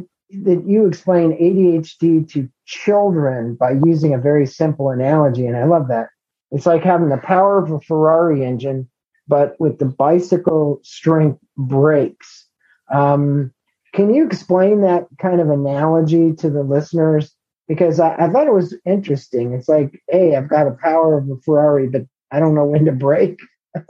that 0.43 0.63
you 0.67 0.88
explain 0.88 1.31
ADHD 1.31 2.27
to 2.31 2.49
children 2.65 3.55
by 3.55 3.71
using 3.86 4.13
a 4.13 4.17
very 4.17 4.45
simple 4.45 4.89
analogy, 4.89 5.45
and 5.45 5.55
I 5.55 5.65
love 5.65 5.88
that. 5.89 6.07
It's 6.51 6.65
like 6.65 6.83
having 6.83 7.09
the 7.09 7.17
power 7.17 7.63
of 7.63 7.71
a 7.71 7.79
Ferrari 7.81 8.43
engine, 8.43 8.89
but 9.27 9.59
with 9.59 9.79
the 9.79 9.86
bicycle 9.86 10.79
strength 10.83 11.39
brakes. 11.57 12.47
Um, 12.91 13.51
can 13.93 14.13
you 14.13 14.25
explain 14.25 14.81
that 14.81 15.07
kind 15.19 15.39
of 15.39 15.49
analogy 15.49 16.33
to 16.33 16.49
the 16.49 16.63
listeners? 16.63 17.33
Because 17.67 17.99
I, 17.99 18.15
I 18.15 18.29
thought 18.29 18.47
it 18.47 18.53
was 18.53 18.75
interesting. 18.86 19.53
It's 19.53 19.69
like, 19.69 20.01
hey, 20.07 20.36
I've 20.36 20.49
got 20.49 20.65
the 20.65 20.77
power 20.81 21.17
of 21.17 21.29
a 21.29 21.38
Ferrari, 21.41 21.88
but 21.88 22.03
I 22.31 22.39
don't 22.39 22.55
know 22.55 22.65
when 22.65 22.86
to 22.86 22.91
brake. 22.91 23.39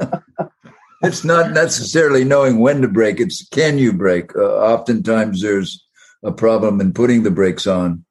it's 1.03 1.23
not 1.23 1.51
necessarily 1.51 2.23
knowing 2.23 2.59
when 2.59 2.81
to 2.81 2.87
brake. 2.87 3.19
It's 3.19 3.47
can 3.49 3.77
you 3.77 3.93
brake? 3.93 4.35
Uh, 4.35 4.57
oftentimes 4.57 5.41
there's 5.41 5.85
a 6.23 6.31
problem 6.31 6.79
in 6.81 6.93
putting 6.93 7.23
the 7.23 7.31
brakes 7.31 7.67
on. 7.67 8.05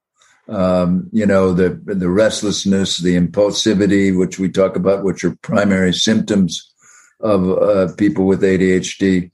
um, 0.48 1.08
you 1.12 1.24
know, 1.24 1.52
the 1.52 1.80
the 1.84 2.10
restlessness, 2.10 2.98
the 2.98 3.16
impulsivity, 3.16 4.16
which 4.16 4.38
we 4.38 4.48
talk 4.50 4.76
about, 4.76 5.04
which 5.04 5.24
are 5.24 5.36
primary 5.42 5.92
symptoms 5.92 6.72
of 7.20 7.48
uh, 7.48 7.94
people 7.94 8.26
with 8.26 8.42
ADHD. 8.42 9.30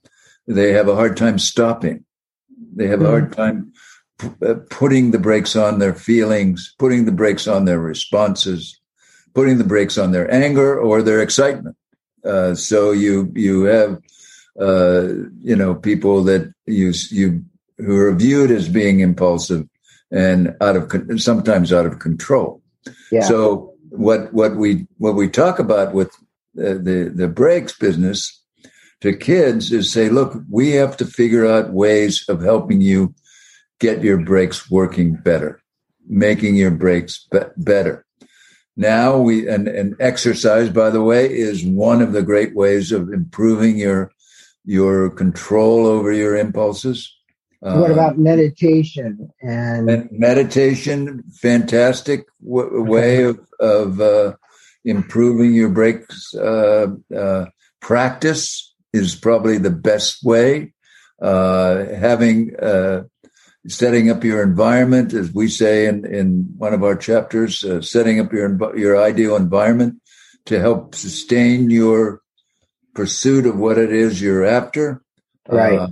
They 0.46 0.72
have 0.72 0.88
a 0.88 0.94
hard 0.94 1.16
time 1.16 1.38
stopping. 1.38 2.04
They 2.74 2.86
have 2.88 3.00
mm. 3.00 3.06
a 3.06 3.08
hard 3.08 3.32
time 3.32 3.72
p- 4.18 4.28
uh, 4.46 4.56
putting 4.70 5.10
the 5.10 5.18
brakes 5.18 5.56
on 5.56 5.78
their 5.78 5.94
feelings, 5.94 6.74
putting 6.78 7.06
the 7.06 7.12
brakes 7.12 7.48
on 7.48 7.64
their 7.64 7.80
responses, 7.80 8.78
putting 9.34 9.58
the 9.58 9.64
brakes 9.64 9.96
on 9.96 10.12
their 10.12 10.32
anger 10.32 10.78
or 10.78 11.02
their 11.02 11.22
excitement. 11.22 11.76
Uh, 12.24 12.54
so 12.54 12.90
you 12.90 13.32
you 13.34 13.64
have 13.64 14.00
uh, 14.60 15.08
you 15.40 15.56
know 15.56 15.74
people 15.74 16.22
that 16.24 16.52
you 16.66 16.92
you 17.10 17.44
who 17.78 17.96
are 17.96 18.14
viewed 18.14 18.50
as 18.50 18.68
being 18.68 19.00
impulsive 19.00 19.68
and 20.10 20.54
out 20.60 20.76
of 20.76 21.20
sometimes 21.20 21.72
out 21.72 21.86
of 21.86 21.98
control. 21.98 22.62
Yeah. 23.10 23.22
So 23.22 23.74
what 23.90 24.32
what 24.32 24.56
we 24.56 24.86
what 24.98 25.14
we 25.14 25.28
talk 25.28 25.58
about 25.58 25.94
with 25.94 26.10
the, 26.54 26.74
the 26.74 27.12
the 27.14 27.28
brakes 27.28 27.76
business 27.76 28.42
to 29.00 29.16
kids 29.16 29.70
is 29.72 29.92
say, 29.92 30.08
look, 30.08 30.42
we 30.50 30.70
have 30.72 30.96
to 30.96 31.06
figure 31.06 31.46
out 31.46 31.72
ways 31.72 32.24
of 32.28 32.42
helping 32.42 32.80
you 32.80 33.14
get 33.78 34.02
your 34.02 34.18
brakes 34.18 34.70
working 34.70 35.14
better, 35.14 35.60
making 36.08 36.56
your 36.56 36.72
brakes 36.72 37.26
be- 37.30 37.38
better. 37.56 38.04
Now 38.78 39.18
we 39.18 39.48
and, 39.48 39.66
and 39.66 39.96
exercise, 39.98 40.70
by 40.70 40.90
the 40.90 41.02
way, 41.02 41.26
is 41.26 41.66
one 41.66 42.00
of 42.00 42.12
the 42.12 42.22
great 42.22 42.54
ways 42.54 42.92
of 42.92 43.12
improving 43.12 43.76
your 43.76 44.12
your 44.64 45.10
control 45.10 45.84
over 45.84 46.12
your 46.12 46.36
impulses. 46.36 47.12
What 47.60 47.90
about 47.90 48.12
um, 48.12 48.22
meditation 48.22 49.30
and 49.42 50.08
meditation? 50.12 51.24
Fantastic 51.40 52.26
w- 52.40 52.84
way 52.84 53.24
of 53.24 53.40
of 53.58 54.00
uh, 54.00 54.34
improving 54.84 55.54
your 55.54 55.70
brakes. 55.70 56.32
uh, 56.36 56.86
uh, 57.16 57.46
practice 57.80 58.74
is 58.92 59.16
probably 59.16 59.58
the 59.58 59.70
best 59.70 60.22
way. 60.22 60.72
Uh, 61.20 61.84
having 61.96 62.54
uh, 62.60 63.02
setting 63.68 64.10
up 64.10 64.24
your 64.24 64.42
environment, 64.42 65.12
as 65.12 65.32
we 65.32 65.48
say 65.48 65.86
in, 65.86 66.04
in 66.04 66.54
one 66.56 66.74
of 66.74 66.82
our 66.82 66.96
chapters, 66.96 67.62
uh, 67.64 67.80
setting 67.80 68.20
up 68.20 68.32
your 68.32 68.76
your 68.76 69.00
ideal 69.00 69.36
environment 69.36 70.00
to 70.46 70.58
help 70.58 70.94
sustain 70.94 71.70
your 71.70 72.22
pursuit 72.94 73.46
of 73.46 73.56
what 73.56 73.78
it 73.78 73.92
is 73.92 74.20
you're 74.20 74.44
after. 74.44 75.02
Right. 75.48 75.78
Uh, 75.78 75.88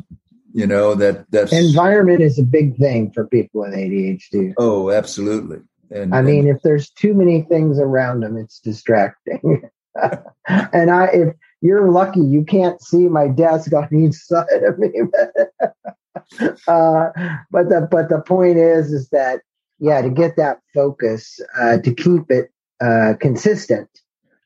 you 0.53 0.67
know 0.67 0.95
that 0.95 1.31
that's 1.31 1.53
environment 1.53 2.23
is 2.23 2.39
a 2.39 2.43
big 2.43 2.79
thing 2.79 3.11
for 3.13 3.27
people 3.27 3.61
with 3.61 3.75
ADHD. 3.75 4.55
Oh, 4.57 4.91
absolutely. 4.91 5.59
And 5.91 6.15
I 6.15 6.23
mean, 6.23 6.49
and, 6.49 6.57
if 6.57 6.63
there's 6.63 6.91
too 6.91 7.15
many 7.15 7.43
things 7.43 7.79
around 7.79 8.21
them, 8.21 8.37
it's 8.39 8.59
distracting. 8.61 9.69
and 10.49 10.91
I, 10.91 11.07
if 11.13 11.35
you're 11.61 11.91
lucky, 11.91 12.21
you 12.21 12.45
can't 12.45 12.81
see 12.81 13.09
my 13.09 13.29
desk 13.29 13.73
on 13.73 13.89
each 13.95 14.15
side 14.15 14.63
of 14.67 14.79
me. 14.79 14.89
uh, 16.69 17.11
but 17.51 17.69
the 17.69 17.89
but 17.91 18.09
the 18.09 18.23
point 18.27 18.59
is, 18.59 18.93
is 18.93 19.09
that 19.11 19.41
yeah, 19.79 20.01
to 20.01 20.11
get 20.11 20.37
that 20.37 20.61
focus, 20.75 21.39
uh, 21.59 21.79
to 21.79 21.95
keep 21.95 22.31
it 22.31 22.51
uh, 22.81 23.15
consistent, 23.21 23.89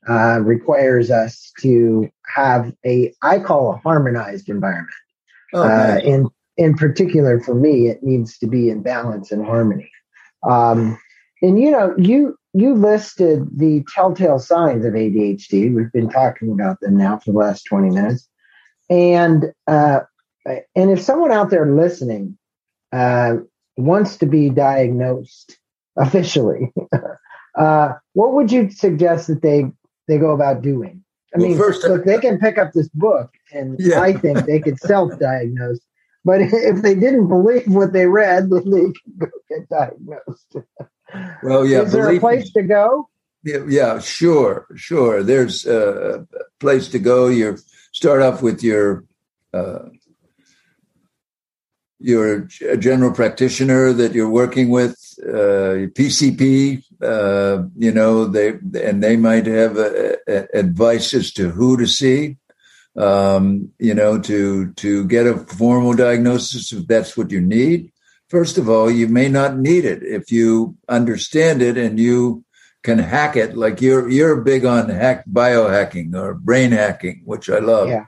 uh, 0.09 0.41
requires 0.43 1.11
us 1.11 1.53
to 1.61 2.09
have 2.35 2.73
a 2.85 3.13
I 3.23 3.39
call 3.39 3.73
a 3.73 3.77
harmonized 3.79 4.49
environment. 4.49 4.91
Oh, 5.53 5.63
uh, 5.63 6.01
in 6.03 6.29
in 6.57 6.75
particular, 6.75 7.41
for 7.41 7.55
me, 7.55 7.89
it 7.89 8.03
needs 8.03 8.39
to 8.39 8.47
be 8.47 8.71
in 8.71 8.83
balance 8.83 9.33
and 9.33 9.45
harmony. 9.45 9.91
Um, 10.49 10.99
and 11.43 11.61
you 11.61 11.71
know, 11.71 11.95
you 11.97 12.37
you 12.53 12.75
listed 12.75 13.47
the 13.57 13.85
telltale 13.95 14.39
signs 14.39 14.85
of 14.85 14.95
ADHD. 14.95 15.75
We've 15.75 15.93
been 15.93 16.11
talking 16.11 16.53
about 16.53 16.81
them 16.81 16.97
now 16.97 17.19
for 17.19 17.33
the 17.33 17.39
last 17.39 17.65
twenty 17.65 17.91
minutes, 17.91 18.29
and 18.89 19.53
uh, 19.67 20.01
and 20.47 20.91
if 20.91 21.01
someone 21.01 21.33
out 21.33 21.51
there 21.51 21.67
listening 21.67 22.39
uh, 22.93 23.37
wants 23.77 24.19
to 24.19 24.27
be 24.27 24.51
diagnosed 24.51 25.59
officially, 25.97 26.73
uh, 27.59 27.93
what 28.15 28.33
would 28.33 28.51
you 28.51 28.71
suggest 28.71 29.29
that 29.29 29.43
they 29.43 29.71
they 30.09 30.19
go 30.19 30.33
about 30.33 30.63
doing? 30.63 31.05
I 31.35 31.39
well, 31.39 31.49
mean, 31.49 31.59
first, 31.59 31.85
look, 31.85 32.05
they 32.05 32.19
can 32.19 32.39
pick 32.39 32.59
up 32.59 32.73
this 32.73 32.89
book, 32.89 33.31
and 33.53 33.77
yeah. 33.79 34.01
I 34.01 34.13
think 34.15 34.47
they 34.47 34.59
could 34.59 34.81
self-diagnose. 34.81 35.79
But 36.25 36.41
if 36.43 36.83
they 36.83 36.95
didn't 36.95 37.29
believe 37.29 37.69
what 37.69 37.93
they 37.93 38.07
read, 38.07 38.51
then 38.51 38.71
they 38.71 38.81
can 38.81 38.93
go 39.19 39.29
get 39.49 39.69
diagnosed. 39.69 40.57
Well, 41.43 41.67
yeah. 41.67 41.83
Is 41.83 41.93
there 41.93 42.11
a 42.11 42.19
place 42.19 42.47
me. 42.55 42.63
to 42.63 42.69
go? 42.69 43.09
Yeah, 43.43 43.65
yeah, 43.69 43.99
sure, 44.01 44.67
sure. 44.75 45.23
There's 45.23 45.67
a 45.67 46.27
place 46.59 46.89
to 46.89 46.99
go. 46.99 47.29
You 47.29 47.59
start 47.93 48.23
off 48.23 48.43
with 48.43 48.63
your 48.63 49.05
uh, 49.55 49.87
your 52.01 52.49
a 52.67 52.77
general 52.77 53.13
practitioner 53.13 53.93
that 53.93 54.13
you're 54.13 54.31
working 54.31 54.71
with, 54.71 54.97
uh, 55.23 55.87
PCP. 55.95 56.83
Uh, 57.01 57.65
you 57.77 57.93
know, 57.93 58.25
they 58.27 58.49
and 58.83 59.03
they 59.03 59.17
might 59.17 59.47
have 59.47 59.77
a, 59.77 60.17
a 60.27 60.59
advice 60.59 61.15
as 61.15 61.33
to 61.35 61.51
who 61.51 61.77
to 61.77 61.87
see. 61.87 62.37
Um, 62.97 63.71
you 63.79 63.95
know, 63.95 64.21
to 64.21 64.73
to 64.73 65.05
get 65.07 65.27
a 65.27 65.37
formal 65.37 65.95
diagnosis 65.95 66.73
if 66.73 66.87
that's 66.87 67.17
what 67.17 67.31
you 67.31 67.41
need. 67.41 67.93
First 68.29 68.59
of 68.59 68.69
all, 68.69 68.91
you 68.91 69.09
may 69.09 69.29
not 69.29 69.59
need 69.59 69.85
it 69.85 70.03
if 70.03 70.33
you 70.33 70.77
understand 70.89 71.63
it 71.63 71.77
and 71.77 71.99
you 71.99 72.45
can 72.83 72.99
hack 72.99 73.37
it. 73.37 73.57
Like 73.57 73.81
you're 73.81 74.09
you're 74.09 74.41
big 74.41 74.65
on 74.65 74.89
hack 74.89 75.25
biohacking 75.27 76.15
or 76.15 76.35
brain 76.35 76.73
hacking, 76.73 77.23
which 77.25 77.49
I 77.51 77.59
love. 77.59 77.89
Yeah. 77.89 78.05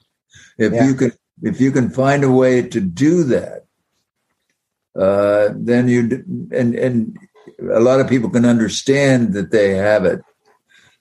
If 0.59 0.73
yeah. 0.73 0.87
you 0.87 0.95
can 0.95 1.13
if 1.43 1.61
you 1.61 1.73
can 1.73 1.91
find 1.91 2.25
a 2.25 2.31
way 2.31 2.63
to 2.63 2.81
do 2.81 3.25
that, 3.25 3.62
uh, 4.99 5.49
then 5.55 5.89
you 5.89 6.25
and 6.53 6.75
and 6.75 7.19
a 7.73 7.81
lot 7.81 8.01
of 8.01 8.09
people 8.09 8.31
can 8.31 8.45
understand 8.45 9.33
that 9.35 9.51
they 9.51 9.75
have 9.75 10.05
it 10.05 10.21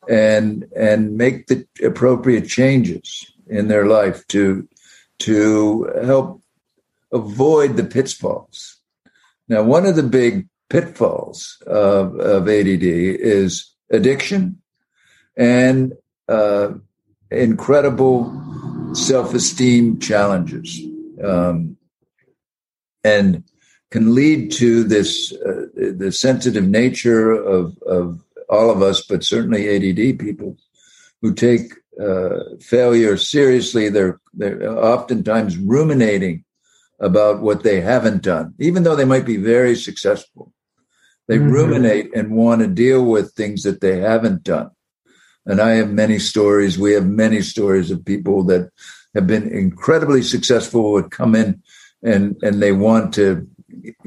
and 0.09 0.65
and 0.75 1.17
make 1.17 1.47
the 1.47 1.65
appropriate 1.83 2.47
changes 2.47 3.31
in 3.47 3.67
their 3.67 3.85
life 3.85 4.25
to 4.27 4.67
to 5.19 5.91
help 6.03 6.41
avoid 7.11 7.75
the 7.75 7.83
pitfalls 7.83 8.81
now, 9.51 9.63
one 9.63 9.85
of 9.85 9.97
the 9.97 10.03
big 10.03 10.47
pitfalls 10.69 11.61
of, 11.67 12.17
of 12.17 12.47
ADD 12.47 12.83
is 12.83 13.69
addiction 13.89 14.61
and 15.35 15.91
uh, 16.29 16.75
incredible 17.29 18.31
self 18.93 19.33
esteem 19.33 19.99
challenges. 19.99 20.79
Um, 21.21 21.75
and 23.03 23.43
can 23.91 24.15
lead 24.15 24.51
to 24.53 24.83
this 24.83 25.33
uh, 25.33 25.67
the 25.75 26.11
sensitive 26.11 26.67
nature 26.67 27.31
of, 27.31 27.77
of 27.83 28.23
all 28.49 28.71
of 28.71 28.81
us, 28.81 29.05
but 29.05 29.23
certainly 29.23 29.69
ADD 29.69 30.17
people 30.17 30.57
who 31.21 31.33
take 31.33 31.73
uh, 32.01 32.39
failure 32.59 33.17
seriously. 33.17 33.89
They're 33.89 34.19
they're 34.33 34.77
oftentimes 34.77 35.57
ruminating 35.57 36.45
about 36.99 37.41
what 37.41 37.63
they 37.63 37.81
haven't 37.81 38.23
done, 38.23 38.53
even 38.59 38.83
though 38.83 38.95
they 38.95 39.05
might 39.05 39.25
be 39.25 39.37
very 39.37 39.75
successful. 39.75 40.53
They 41.27 41.37
mm-hmm. 41.37 41.51
ruminate 41.51 42.15
and 42.15 42.31
want 42.31 42.61
to 42.61 42.67
deal 42.67 43.03
with 43.05 43.33
things 43.33 43.63
that 43.63 43.81
they 43.81 43.99
haven't 43.99 44.43
done. 44.43 44.71
And 45.45 45.59
I 45.59 45.71
have 45.71 45.89
many 45.89 46.19
stories. 46.19 46.77
We 46.77 46.93
have 46.93 47.05
many 47.05 47.41
stories 47.41 47.89
of 47.89 48.05
people 48.05 48.43
that 48.45 48.69
have 49.15 49.27
been 49.27 49.47
incredibly 49.49 50.21
successful 50.21 50.91
would 50.91 51.11
come 51.11 51.35
in 51.35 51.61
and, 52.03 52.35
and 52.41 52.61
they 52.61 52.71
want 52.71 53.13
to 53.15 53.47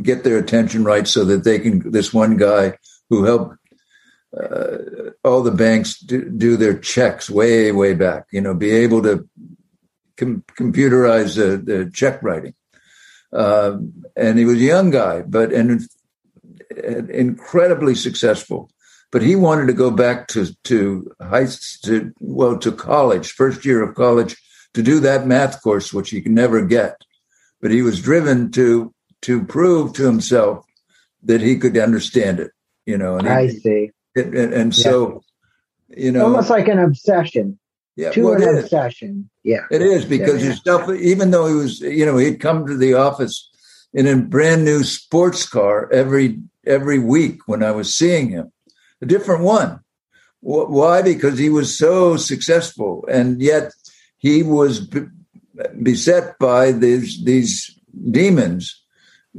get 0.03 0.25
their 0.25 0.39
attention 0.39 0.85
right 0.85 1.07
so 1.07 1.25
that 1.25 1.45
they 1.45 1.59
can, 1.59 1.91
this 1.91 2.13
one 2.13 2.37
guy 2.37 2.79
who 3.11 3.25
helped 3.25 3.57
uh, 4.37 4.79
all 5.23 5.43
the 5.43 5.51
banks 5.51 5.99
do, 6.01 6.29
do, 6.29 6.57
their 6.57 6.77
checks 6.77 7.31
way, 7.31 7.71
way 7.73 7.95
back, 7.95 8.27
you 8.33 8.41
know, 8.41 8.55
be 8.55 8.71
able 8.71 9.03
to 9.03 9.29
com- 10.17 10.45
computerize 10.59 11.37
the, 11.37 11.57
the 11.57 11.91
check 11.91 12.23
writing. 12.23 12.55
Uh, 13.33 13.79
and 14.17 14.39
he 14.39 14.45
was 14.45 14.57
a 14.57 14.65
young 14.65 14.91
guy, 14.91 15.23
but 15.23 15.53
and, 15.53 15.83
and 16.71 17.11
incredibly 17.11 17.95
successful. 17.95 18.71
But 19.11 19.23
he 19.23 19.37
wanted 19.37 19.67
to 19.67 19.73
go 19.73 19.91
back 19.91 20.27
to 20.29 20.47
to 20.65 21.13
high 21.21 21.47
to 21.85 22.13
well 22.19 22.59
to 22.59 22.73
college, 22.73 23.33
first 23.33 23.65
year 23.65 23.83
of 23.83 23.95
college, 23.95 24.37
to 24.75 24.83
do 24.83 25.01
that 25.01 25.27
math 25.27 25.63
course, 25.63 25.93
which 25.93 26.11
he 26.11 26.21
could 26.21 26.33
never 26.33 26.65
get. 26.65 26.97
But 27.61 27.71
he 27.71 27.83
was 27.83 28.03
driven 28.03 28.51
to 28.53 28.93
to 29.25 29.45
prove 29.45 29.95
to 29.95 30.05
himself 30.05 30.65
that 31.23 31.41
he 31.41 31.59
could 31.59 31.77
understand 31.79 32.41
it. 32.41 32.51
You 32.87 32.99
know, 32.99 33.17
and 33.17 33.27
he, 33.27 33.33
I 33.33 33.49
see. 33.49 33.91
and, 34.15 34.35
and 34.35 34.75
so, 34.75 35.23
you 35.89 36.13
know, 36.13 36.25
almost 36.25 36.51
like 36.51 36.69
an 36.69 36.79
obsession. 36.79 37.59
Yeah, 37.97 38.11
to 38.11 38.25
well, 38.25 38.43
an 38.43 38.59
obsession. 38.59 39.31
Yeah, 39.43 39.65
it 39.71 39.81
is 39.81 40.05
because 40.05 40.43
yeah, 40.43 40.51
his 40.51 40.59
stuff. 40.59 40.91
Even 40.91 41.31
though 41.31 41.47
he 41.47 41.55
was, 41.55 41.81
you 41.81 42.05
know, 42.05 42.19
he'd 42.19 42.41
come 42.41 42.67
to 42.67 42.77
the 42.77 42.95
office 42.95 43.51
in 43.95 44.07
a 44.07 44.17
brand 44.17 44.65
new 44.65 44.83
sports 44.85 45.49
car 45.49 45.91
every 45.93 46.41
every 46.67 46.99
week 46.99 47.47
when 47.47 47.63
I 47.63 47.71
was 47.71 47.95
seeing 47.95 48.31
him, 48.31 48.53
a 49.01 49.07
different 49.07 49.43
one. 49.43 49.81
Why? 50.41 51.01
Because 51.01 51.39
he 51.39 51.49
was 51.49 51.79
so 51.79 52.19
successful, 52.19 53.07
and 53.11 53.41
yet 53.41 53.73
he 54.19 54.43
was 54.43 54.87
beset 55.83 56.39
by 56.39 56.73
these 56.73 57.25
these 57.25 57.79
demons 58.11 58.84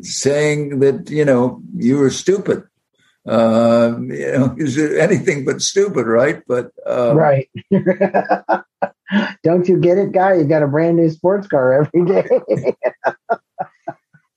saying 0.02 0.80
that 0.80 1.10
you 1.10 1.26
know 1.26 1.62
you 1.76 1.98
were 1.98 2.10
stupid. 2.10 2.64
Uh, 3.28 3.96
you 4.02 4.32
know, 4.32 4.56
is 4.60 4.78
anything 4.78 5.46
but 5.46 5.62
stupid, 5.62 6.06
right? 6.06 6.44
But 6.48 6.72
uh, 6.86 7.16
right. 7.16 7.50
Don't 9.44 9.68
you 9.68 9.78
get 9.80 9.98
it, 9.98 10.12
guy? 10.12 10.36
You 10.36 10.46
got 10.46 10.64
a 10.64 10.68
brand 10.68 10.98
new 10.98 11.10
sports 11.10 11.48
car 11.48 11.74
every 11.74 12.06
day. 12.06 12.28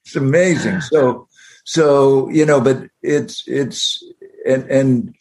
it's 0.04 0.16
amazing. 0.16 0.80
So, 0.82 1.28
so 1.64 2.28
you 2.30 2.46
know, 2.46 2.60
but 2.60 2.88
it's 3.02 3.44
it's 3.46 4.02
and 4.46 4.64
and 4.70 5.14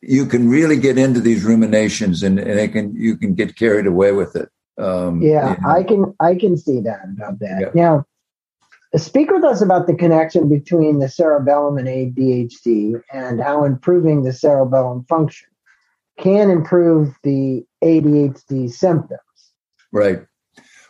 you 0.00 0.26
can 0.26 0.48
really 0.48 0.76
get 0.76 0.98
into 0.98 1.20
these 1.20 1.44
ruminations, 1.44 2.22
and 2.22 2.38
and 2.38 2.58
it 2.58 2.72
can 2.72 2.94
you 2.94 3.16
can 3.16 3.34
get 3.34 3.56
carried 3.56 3.86
away 3.86 4.12
with 4.12 4.34
it. 4.36 4.48
Um, 4.78 5.22
yeah, 5.22 5.54
you 5.54 5.60
know. 5.60 5.68
I 5.68 5.82
can 5.82 6.14
I 6.20 6.34
can 6.34 6.56
see 6.56 6.80
that 6.80 7.04
about 7.04 7.38
that. 7.40 7.60
Yeah. 7.60 7.70
Now, 7.74 8.06
speak 8.98 9.30
with 9.30 9.44
us 9.44 9.62
about 9.62 9.86
the 9.86 9.94
connection 9.94 10.48
between 10.48 10.98
the 10.98 11.08
cerebellum 11.08 11.78
and 11.78 11.88
ADHD, 11.88 13.02
and 13.12 13.40
how 13.40 13.64
improving 13.64 14.22
the 14.22 14.32
cerebellum 14.32 15.04
function 15.08 15.48
can 16.18 16.50
improve 16.50 17.14
the 17.22 17.64
ADHD 17.82 18.70
symptoms. 18.70 19.20
Right. 19.92 20.24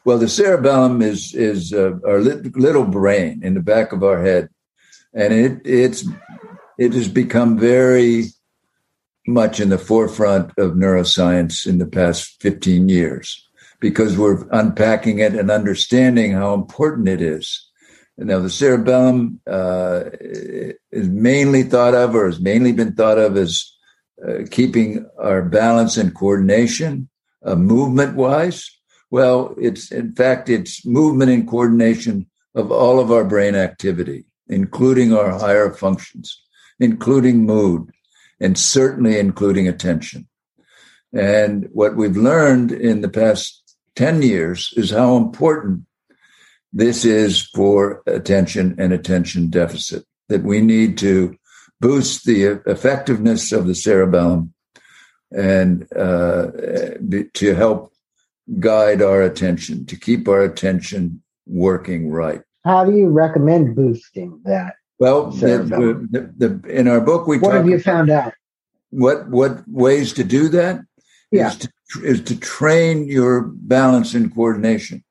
Well, 0.04 0.18
the 0.18 0.28
cerebellum 0.28 1.00
is 1.00 1.32
is 1.34 1.72
uh, 1.72 1.92
our 2.06 2.20
little 2.20 2.84
brain 2.84 3.40
in 3.44 3.54
the 3.54 3.60
back 3.60 3.92
of 3.92 4.02
our 4.02 4.22
head, 4.22 4.48
and 5.14 5.32
it 5.32 5.60
it's 5.64 6.04
it 6.78 6.92
has 6.92 7.08
become 7.08 7.56
very 7.56 8.24
much 9.28 9.60
in 9.60 9.68
the 9.68 9.78
forefront 9.78 10.50
of 10.58 10.72
neuroscience 10.72 11.66
in 11.66 11.78
the 11.78 11.86
past 11.86 12.42
15 12.42 12.88
years 12.88 13.48
because 13.78 14.18
we're 14.18 14.44
unpacking 14.50 15.20
it 15.20 15.34
and 15.34 15.50
understanding 15.50 16.32
how 16.32 16.54
important 16.54 17.08
it 17.08 17.20
is. 17.20 17.68
Now, 18.18 18.40
the 18.40 18.50
cerebellum 18.50 19.40
uh, 19.46 20.04
is 20.20 21.08
mainly 21.08 21.62
thought 21.62 21.94
of, 21.94 22.14
or 22.14 22.26
has 22.26 22.40
mainly 22.40 22.72
been 22.72 22.94
thought 22.94 23.18
of, 23.18 23.36
as 23.36 23.72
uh, 24.26 24.44
keeping 24.50 25.08
our 25.18 25.42
balance 25.42 25.96
and 25.96 26.14
coordination, 26.14 27.08
uh, 27.44 27.56
movement 27.56 28.14
wise. 28.14 28.70
Well, 29.10 29.54
it's 29.58 29.90
in 29.90 30.14
fact 30.14 30.48
it's 30.48 30.86
movement 30.86 31.30
and 31.30 31.48
coordination 31.48 32.26
of 32.54 32.70
all 32.70 33.00
of 33.00 33.10
our 33.10 33.24
brain 33.24 33.54
activity, 33.54 34.24
including 34.48 35.12
our 35.12 35.38
higher 35.38 35.72
functions, 35.72 36.40
including 36.78 37.44
mood, 37.44 37.90
and 38.40 38.56
certainly 38.56 39.18
including 39.18 39.68
attention. 39.68 40.28
And 41.12 41.68
what 41.72 41.96
we've 41.96 42.16
learned 42.16 42.72
in 42.72 43.00
the 43.00 43.08
past 43.08 43.76
10 43.96 44.22
years 44.22 44.72
is 44.76 44.90
how 44.90 45.16
important 45.16 45.84
this 46.72 47.04
is 47.04 47.42
for 47.42 48.02
attention 48.06 48.74
and 48.78 48.92
attention 48.92 49.50
deficit, 49.50 50.04
that 50.28 50.42
we 50.42 50.60
need 50.60 50.96
to 50.98 51.36
boost 51.80 52.24
the 52.24 52.44
effectiveness 52.66 53.52
of 53.52 53.66
the 53.66 53.74
cerebellum 53.74 54.54
and 55.30 55.86
uh, 55.96 56.50
to 57.34 57.54
help 57.56 57.92
guide 58.58 59.02
our 59.02 59.22
attention, 59.22 59.86
to 59.86 59.96
keep 59.96 60.28
our 60.28 60.42
attention 60.42 61.22
working 61.46 62.10
right. 62.10 62.42
How 62.64 62.84
do 62.84 62.96
you 62.96 63.08
recommend 63.08 63.74
boosting 63.74 64.40
that? 64.44 64.74
Well, 64.98 65.30
the, 65.30 65.58
the, 66.10 66.32
the, 66.36 66.70
in 66.70 66.86
our 66.86 67.00
book, 67.00 67.26
we 67.26 67.38
what 67.38 67.54
have 67.54 67.68
you 67.68 67.80
found 67.80 68.08
out? 68.08 68.34
What 68.90 69.28
what 69.28 69.66
ways 69.66 70.12
to 70.14 70.24
do 70.24 70.48
that? 70.50 70.80
Yeah. 71.32 71.48
Is 71.48 71.56
to, 71.56 71.70
is 72.04 72.20
to 72.24 72.38
train 72.38 73.08
your 73.08 73.42
balance 73.42 74.14
and 74.14 74.32
coordination. 74.32 75.02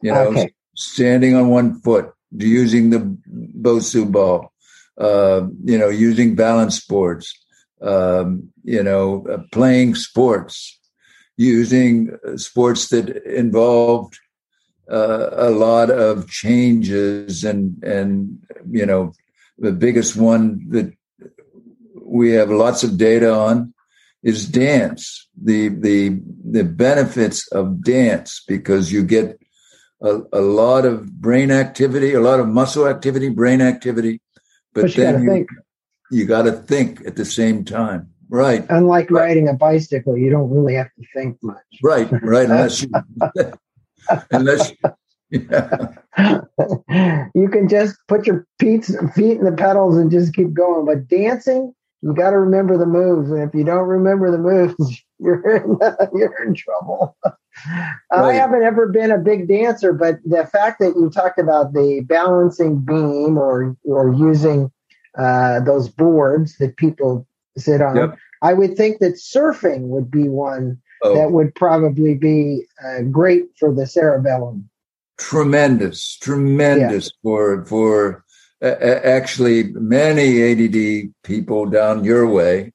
You 0.00 0.12
know, 0.12 0.28
okay. 0.28 0.54
Standing 0.78 1.34
on 1.34 1.48
one 1.48 1.80
foot, 1.80 2.12
using 2.30 2.90
the 2.90 3.00
Bosu 3.60 4.10
ball, 4.10 4.52
uh, 4.96 5.46
you 5.64 5.76
know, 5.76 5.88
using 5.88 6.36
balance 6.36 6.84
boards, 6.84 7.34
um, 7.82 8.48
you 8.62 8.82
know, 8.82 9.26
uh, 9.28 9.38
playing 9.50 9.96
sports, 9.96 10.78
using 11.36 12.16
sports 12.36 12.88
that 12.88 13.08
involved 13.26 14.18
uh, 14.90 15.30
a 15.32 15.50
lot 15.50 15.90
of 15.90 16.28
changes 16.30 17.44
and 17.44 17.82
and 17.84 18.38
you 18.70 18.86
know 18.86 19.12
the 19.58 19.72
biggest 19.72 20.16
one 20.16 20.64
that 20.70 20.90
we 22.02 22.30
have 22.30 22.50
lots 22.50 22.82
of 22.82 22.96
data 22.96 23.30
on 23.30 23.74
is 24.22 24.48
dance. 24.48 25.28
The 25.40 25.68
the 25.68 26.20
the 26.50 26.64
benefits 26.64 27.46
of 27.48 27.82
dance 27.82 28.42
because 28.46 28.92
you 28.92 29.02
get 29.02 29.38
a, 30.02 30.20
a 30.32 30.40
lot 30.40 30.84
of 30.84 31.20
brain 31.20 31.50
activity, 31.50 32.14
a 32.14 32.20
lot 32.20 32.40
of 32.40 32.48
muscle 32.48 32.86
activity, 32.86 33.28
brain 33.28 33.60
activity, 33.60 34.20
but, 34.72 34.82
but 34.82 34.96
you 34.96 35.02
then 35.02 35.22
you, 35.22 35.46
you 36.10 36.24
got 36.24 36.42
to 36.42 36.52
think 36.52 37.04
at 37.06 37.16
the 37.16 37.24
same 37.24 37.64
time. 37.64 38.10
Right. 38.30 38.66
Unlike 38.68 39.10
right. 39.10 39.22
riding 39.22 39.48
a 39.48 39.54
bicycle, 39.54 40.16
you 40.16 40.30
don't 40.30 40.50
really 40.50 40.74
have 40.74 40.90
to 40.98 41.06
think 41.14 41.38
much. 41.42 41.56
Right. 41.82 42.08
Right. 42.22 42.48
Unless 42.48 42.82
you, 42.82 42.90
unless 44.30 44.72
yeah. 45.30 45.88
you 47.34 47.48
can 47.48 47.68
just 47.68 47.96
put 48.06 48.26
your 48.26 48.46
feet, 48.58 48.84
feet 49.14 49.38
in 49.38 49.44
the 49.44 49.54
pedals 49.56 49.96
and 49.96 50.10
just 50.10 50.34
keep 50.34 50.52
going. 50.52 50.84
But 50.84 51.08
dancing, 51.08 51.72
you 52.02 52.14
got 52.14 52.30
to 52.30 52.38
remember 52.38 52.78
the 52.78 52.86
moves, 52.86 53.30
and 53.30 53.42
if 53.42 53.54
you 53.54 53.64
don't 53.64 53.88
remember 53.88 54.30
the 54.30 54.38
moves, 54.38 55.02
you're 55.18 55.56
in, 55.56 55.78
you're 56.14 56.44
in 56.44 56.54
trouble. 56.54 57.16
I 58.10 58.32
haven't 58.32 58.62
ever 58.62 58.88
been 58.88 59.10
a 59.10 59.18
big 59.18 59.48
dancer, 59.48 59.92
but 59.92 60.18
the 60.24 60.46
fact 60.46 60.80
that 60.80 60.94
you 60.96 61.10
talked 61.10 61.38
about 61.38 61.72
the 61.72 62.00
balancing 62.06 62.80
beam 62.80 63.38
or 63.38 63.76
or 63.84 64.12
using 64.14 64.70
uh, 65.16 65.60
those 65.60 65.88
boards 65.88 66.56
that 66.58 66.76
people 66.76 67.26
sit 67.56 67.80
on, 67.80 67.96
yep. 67.96 68.18
I 68.42 68.54
would 68.54 68.76
think 68.76 69.00
that 69.00 69.14
surfing 69.14 69.88
would 69.88 70.10
be 70.10 70.28
one 70.28 70.80
oh. 71.02 71.14
that 71.14 71.32
would 71.32 71.54
probably 71.54 72.14
be 72.14 72.64
uh, 72.84 73.02
great 73.02 73.44
for 73.58 73.74
the 73.74 73.86
cerebellum. 73.86 74.68
Tremendous, 75.18 76.16
tremendous 76.16 77.06
yeah. 77.06 77.22
for 77.22 77.64
for 77.64 78.24
actually 78.62 79.64
many 79.74 80.42
ADD 80.52 81.12
people 81.22 81.66
down 81.66 82.04
your 82.04 82.26
way 82.26 82.72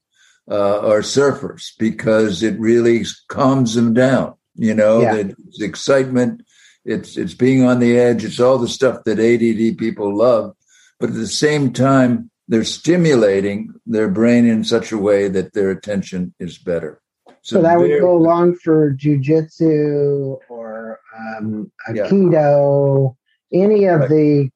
uh, 0.50 0.80
are 0.80 1.02
surfers 1.02 1.72
because 1.78 2.44
it 2.44 2.60
really 2.60 3.06
calms 3.28 3.76
them 3.76 3.94
down. 3.94 4.36
You 4.56 4.74
know, 4.74 5.02
yeah. 5.02 5.16
it's 5.16 5.62
excitement, 5.62 6.44
it's 6.86 7.18
it's 7.18 7.34
being 7.34 7.64
on 7.64 7.80
the 7.80 7.98
edge, 7.98 8.24
it's 8.24 8.40
all 8.40 8.58
the 8.58 8.68
stuff 8.68 9.04
that 9.06 9.20
ADD 9.20 9.78
people 9.78 10.16
love, 10.16 10.56
but 11.00 11.10
at 11.10 11.16
the 11.16 11.28
same 11.28 11.74
time, 11.74 12.30
they're 12.48 12.64
stimulating 12.64 13.74
their 13.86 14.10
brain 14.10 14.46
in 14.46 14.64
such 14.64 14.92
a 14.92 14.98
way 14.98 15.28
that 15.28 15.54
their 15.54 15.72
attention 15.72 16.34
is 16.40 16.58
better. 16.58 17.02
So, 17.42 17.58
so 17.58 17.62
that 17.62 17.78
would 17.78 18.00
go 18.00 18.16
along 18.16 18.56
for 18.56 18.94
jujitsu 18.94 20.38
or 20.50 21.00
um, 21.18 21.72
aikido, 21.90 23.16
yeah. 23.50 23.64
any 23.64 23.86
of 23.86 24.02
right. 24.02 24.10
the 24.10 24.50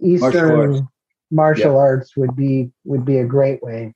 Eastern 0.00 0.20
martial 0.20 0.60
arts, 0.60 0.80
martial 1.30 1.72
yeah. 1.72 1.78
arts 1.78 2.16
would 2.16 2.34
be 2.34 2.70
would 2.84 3.04
be 3.04 3.18
a 3.18 3.24
great 3.24 3.62
way. 3.62 3.94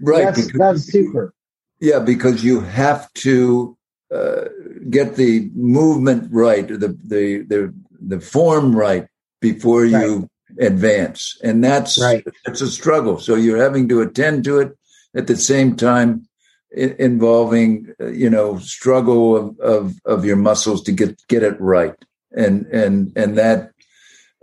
Right, 0.00 0.24
that's, 0.24 0.46
because, 0.46 0.58
that's 0.58 0.82
super. 0.92 1.34
Yeah, 1.80 2.00
because 2.00 2.42
you 2.42 2.60
have 2.60 3.12
to 3.14 3.77
uh, 4.14 4.44
get 4.90 5.16
the 5.16 5.50
movement 5.54 6.28
right, 6.32 6.66
the 6.66 6.96
the 7.04 7.42
the 7.42 7.74
the 8.00 8.20
form 8.20 8.74
right 8.74 9.06
before 9.40 9.84
you 9.84 10.28
right. 10.56 10.66
advance, 10.66 11.38
and 11.42 11.62
that's 11.62 12.00
right. 12.00 12.26
It's 12.46 12.60
a 12.60 12.70
struggle. 12.70 13.18
So 13.18 13.34
you're 13.34 13.62
having 13.62 13.88
to 13.88 14.00
attend 14.00 14.44
to 14.44 14.60
it 14.60 14.76
at 15.14 15.26
the 15.26 15.36
same 15.36 15.76
time 15.76 16.26
involving 16.70 17.94
uh, 18.00 18.06
you 18.08 18.28
know 18.28 18.58
struggle 18.58 19.36
of, 19.36 19.58
of 19.60 19.94
of 20.04 20.24
your 20.24 20.36
muscles 20.36 20.82
to 20.82 20.92
get 20.92 21.20
get 21.28 21.42
it 21.42 21.58
right 21.60 21.94
and 22.32 22.66
and 22.66 23.12
and 23.16 23.38
that 23.38 23.72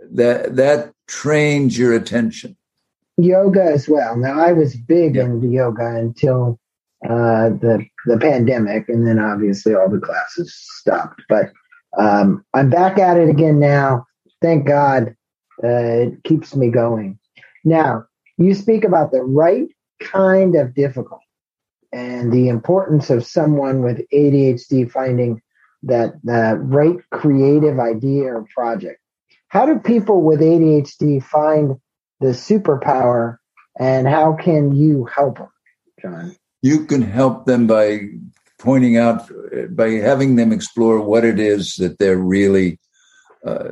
that 0.00 0.56
that 0.56 0.92
trains 1.06 1.78
your 1.78 1.94
attention. 1.94 2.56
Yoga 3.16 3.62
as 3.62 3.88
well. 3.88 4.16
Now 4.16 4.38
I 4.38 4.52
was 4.52 4.76
big 4.76 5.16
yeah. 5.16 5.24
into 5.24 5.48
yoga 5.48 5.96
until 5.96 6.58
uh, 7.04 7.50
the 7.50 7.84
the 8.06 8.18
pandemic, 8.18 8.88
and 8.88 9.06
then 9.06 9.18
obviously 9.18 9.74
all 9.74 9.88
the 9.88 10.00
classes 10.00 10.54
stopped. 10.56 11.22
But 11.28 11.52
um, 11.98 12.44
I'm 12.54 12.70
back 12.70 12.98
at 12.98 13.16
it 13.16 13.28
again 13.28 13.58
now. 13.58 14.06
Thank 14.42 14.66
God, 14.66 15.14
uh, 15.62 15.68
it 15.68 16.24
keeps 16.24 16.54
me 16.54 16.70
going. 16.70 17.18
Now 17.64 18.04
you 18.38 18.54
speak 18.54 18.84
about 18.84 19.12
the 19.12 19.22
right 19.22 19.68
kind 20.00 20.54
of 20.56 20.74
difficult 20.74 21.22
and 21.92 22.30
the 22.30 22.48
importance 22.48 23.08
of 23.08 23.24
someone 23.24 23.82
with 23.82 24.02
ADHD 24.12 24.90
finding 24.90 25.40
that 25.84 26.14
the 26.22 26.58
right 26.60 26.98
creative 27.10 27.78
idea 27.78 28.34
or 28.34 28.46
project 28.54 29.00
how 29.48 29.66
do 29.66 29.78
people 29.78 30.22
with 30.22 30.40
ADHD 30.40 31.22
find 31.22 31.76
the 32.20 32.28
superpower 32.28 33.38
and 33.78 34.06
how 34.06 34.34
can 34.34 34.74
you 34.74 35.04
help 35.04 35.38
them, 35.38 35.48
John? 36.00 36.36
You 36.62 36.86
can 36.86 37.02
help 37.02 37.46
them 37.46 37.66
by 37.66 38.08
pointing 38.58 38.96
out, 38.96 39.30
by 39.70 39.90
having 39.90 40.36
them 40.36 40.52
explore 40.52 41.00
what 41.00 41.24
it 41.24 41.38
is 41.38 41.76
that 41.76 41.98
they're 41.98 42.18
really, 42.18 42.78
uh, 43.44 43.70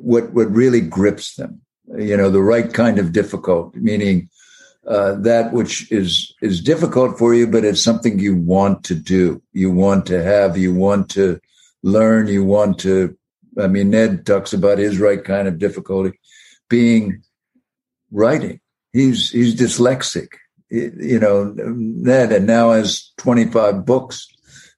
what, 0.00 0.32
what 0.32 0.50
really 0.50 0.80
grips 0.80 1.36
them. 1.36 1.60
You 1.96 2.16
know, 2.16 2.30
the 2.30 2.42
right 2.42 2.72
kind 2.72 2.98
of 2.98 3.12
difficult, 3.12 3.74
meaning 3.74 4.30
uh, 4.86 5.14
that 5.14 5.52
which 5.52 5.90
is 5.90 6.34
is 6.42 6.60
difficult 6.60 7.18
for 7.18 7.34
you, 7.34 7.46
but 7.46 7.64
it's 7.64 7.82
something 7.82 8.18
you 8.18 8.36
want 8.36 8.84
to 8.84 8.94
do, 8.94 9.42
you 9.52 9.70
want 9.70 10.06
to 10.06 10.22
have, 10.22 10.56
you 10.58 10.74
want 10.74 11.08
to 11.10 11.40
learn, 11.82 12.26
you 12.26 12.44
want 12.44 12.78
to. 12.80 13.16
I 13.58 13.68
mean, 13.68 13.90
Ned 13.90 14.26
talks 14.26 14.52
about 14.52 14.78
his 14.78 14.98
right 14.98 15.22
kind 15.22 15.46
of 15.46 15.58
difficulty 15.58 16.18
being 16.68 17.22
writing. 18.10 18.60
He's 18.92 19.30
he's 19.30 19.54
dyslexic, 19.54 20.28
you 20.74 21.18
know, 21.18 21.54
Ned, 21.56 22.32
and 22.32 22.46
now 22.46 22.72
has 22.72 23.12
twenty 23.16 23.46
five 23.46 23.84
books 23.84 24.26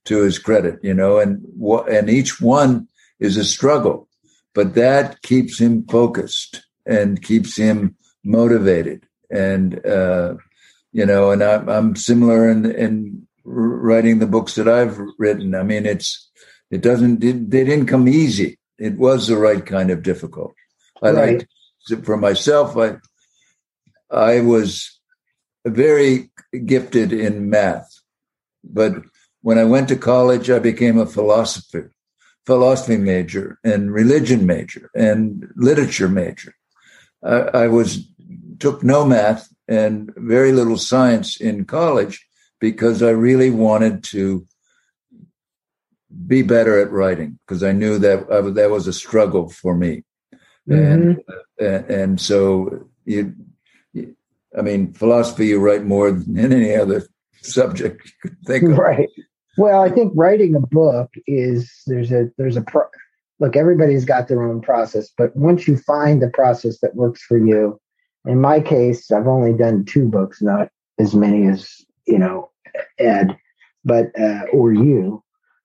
to 0.05 0.23
his 0.23 0.39
credit, 0.39 0.79
you 0.83 0.95
know, 0.95 1.19
and 1.19 1.41
what, 1.57 1.91
and 1.91 2.09
each 2.09 2.41
one 2.41 2.89
is 3.19 3.37
a 3.37 3.45
struggle, 3.45 4.09
but 4.55 4.75
that 4.75 5.23
keeps 5.23 5.59
him 5.59 5.85
focused 5.89 6.65
and 6.87 7.23
keeps 7.23 7.57
him 7.57 7.97
motivated 8.25 9.07
and 9.31 9.85
uh, 9.87 10.35
you 10.93 11.05
know, 11.05 11.31
and 11.31 11.43
I'm, 11.43 11.69
I'm 11.69 11.97
similar 11.97 12.49
in 12.49 12.65
in 12.67 13.27
writing 13.45 14.19
the 14.19 14.27
books 14.27 14.55
that 14.55 14.69
I've 14.69 14.99
written. 15.19 15.55
I 15.55 15.63
mean, 15.63 15.87
it's 15.87 16.31
it 16.71 16.81
doesn't 16.81 17.23
it, 17.23 17.51
they 17.51 17.65
didn't 17.65 17.87
come 17.87 18.09
easy. 18.09 18.59
It 18.79 18.97
was 18.97 19.27
the 19.27 19.37
right 19.37 19.65
kind 19.65 19.91
of 19.91 20.03
difficult. 20.03 20.55
I 21.03 21.11
right. 21.11 21.47
like 21.91 22.05
for 22.05 22.17
myself. 22.17 22.77
I 22.77 22.97
I 24.11 24.41
was 24.41 24.96
very 25.69 26.31
gifted 26.65 27.13
in 27.13 27.51
math, 27.51 28.01
but 28.65 28.95
when 29.43 29.59
I 29.59 29.65
went 29.65 29.89
to 29.89 29.97
college, 29.97 30.51
I 30.51 30.59
became 30.59 30.99
a 30.99 31.07
philosopher, 31.07 31.93
philosophy 32.47 32.97
major, 32.97 33.59
and 33.63 33.93
religion 33.93 34.47
major, 34.47 34.91
and 34.95 35.49
literature 35.55 36.09
major. 36.09 36.55
I, 37.23 37.65
I 37.65 37.69
was 37.69 38.09
took 38.59 38.83
no 38.83 39.05
math 39.05 39.49
and 39.69 40.13
very 40.17 40.53
little 40.53 40.79
science 40.79 41.41
in 41.41 41.65
college 41.65 42.27
because 42.61 43.03
I 43.03 43.11
really 43.11 43.51
wanted 43.51 44.03
to 44.05 44.47
be 46.27 46.43
better 46.43 46.81
at 46.81 46.91
writing 46.91 47.39
because 47.47 47.63
I 47.63 47.73
knew 47.73 47.99
that 47.99 48.29
uh, 48.29 48.51
that 48.51 48.71
was 48.71 48.87
a 48.87 48.93
struggle 48.93 49.49
for 49.49 49.77
me, 49.77 50.05
mm-hmm. 50.69 51.21
and, 51.59 51.91
and 51.91 52.21
so 52.21 52.89
you, 53.05 53.35
I 54.57 54.63
mean, 54.63 54.93
philosophy 54.93 55.49
you 55.49 55.61
write 55.61 55.85
more 55.85 56.11
than 56.11 56.53
any 56.53 56.75
other 56.75 57.07
subject 57.43 58.05
you 58.05 58.31
could 58.31 58.39
think 58.47 58.65
of. 58.65 58.79
Right. 58.79 59.09
Well, 59.59 59.83
I 59.83 59.91
think 59.91 60.13
writing 60.15 60.55
a 60.55 60.61
book 60.61 61.11
is 61.27 61.71
there's 61.87 62.13
a 62.13 62.31
there's 62.37 62.57
a 62.57 62.63
pro- 62.63 62.89
look. 63.41 63.57
Everybody's 63.57 64.05
got 64.05 64.29
their 64.29 64.43
own 64.43 64.61
process, 64.61 65.11
but 65.17 65.35
once 65.37 65.67
you 65.67 65.77
find 65.79 66.21
the 66.21 66.31
process 66.31 66.81
that 66.81 66.95
works 66.95 67.23
for 67.23 67.39
you, 67.39 67.81
in 68.27 68.41
my 68.41 68.61
case, 68.61 69.11
I've 69.11 69.27
only 69.27 69.55
done 69.55 69.85
two 69.85 70.09
books, 70.09 70.43
not 70.43 70.69
as 70.99 71.15
many 71.15 71.47
as 71.47 71.85
you 72.07 72.19
know 72.19 72.51
Ed, 72.99 73.37
but 73.85 74.19
uh, 74.19 74.43
or 74.53 74.73
you. 74.73 75.23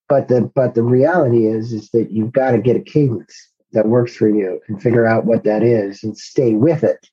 But 0.07 0.27
the 0.27 0.49
but 0.55 0.75
the 0.75 0.83
reality 0.83 1.47
is 1.47 1.73
is 1.73 1.89
that 1.91 2.11
you've 2.11 2.33
got 2.33 2.51
to 2.51 2.59
get 2.59 2.77
a 2.77 2.81
cadence 2.81 3.35
that 3.73 3.87
works 3.87 4.15
for 4.15 4.29
you 4.29 4.59
and 4.67 4.81
figure 4.81 5.05
out 5.05 5.25
what 5.25 5.43
that 5.43 5.63
is 5.63 6.03
and 6.03 6.17
stay 6.17 6.55
with 6.55 6.83
it. 6.83 7.09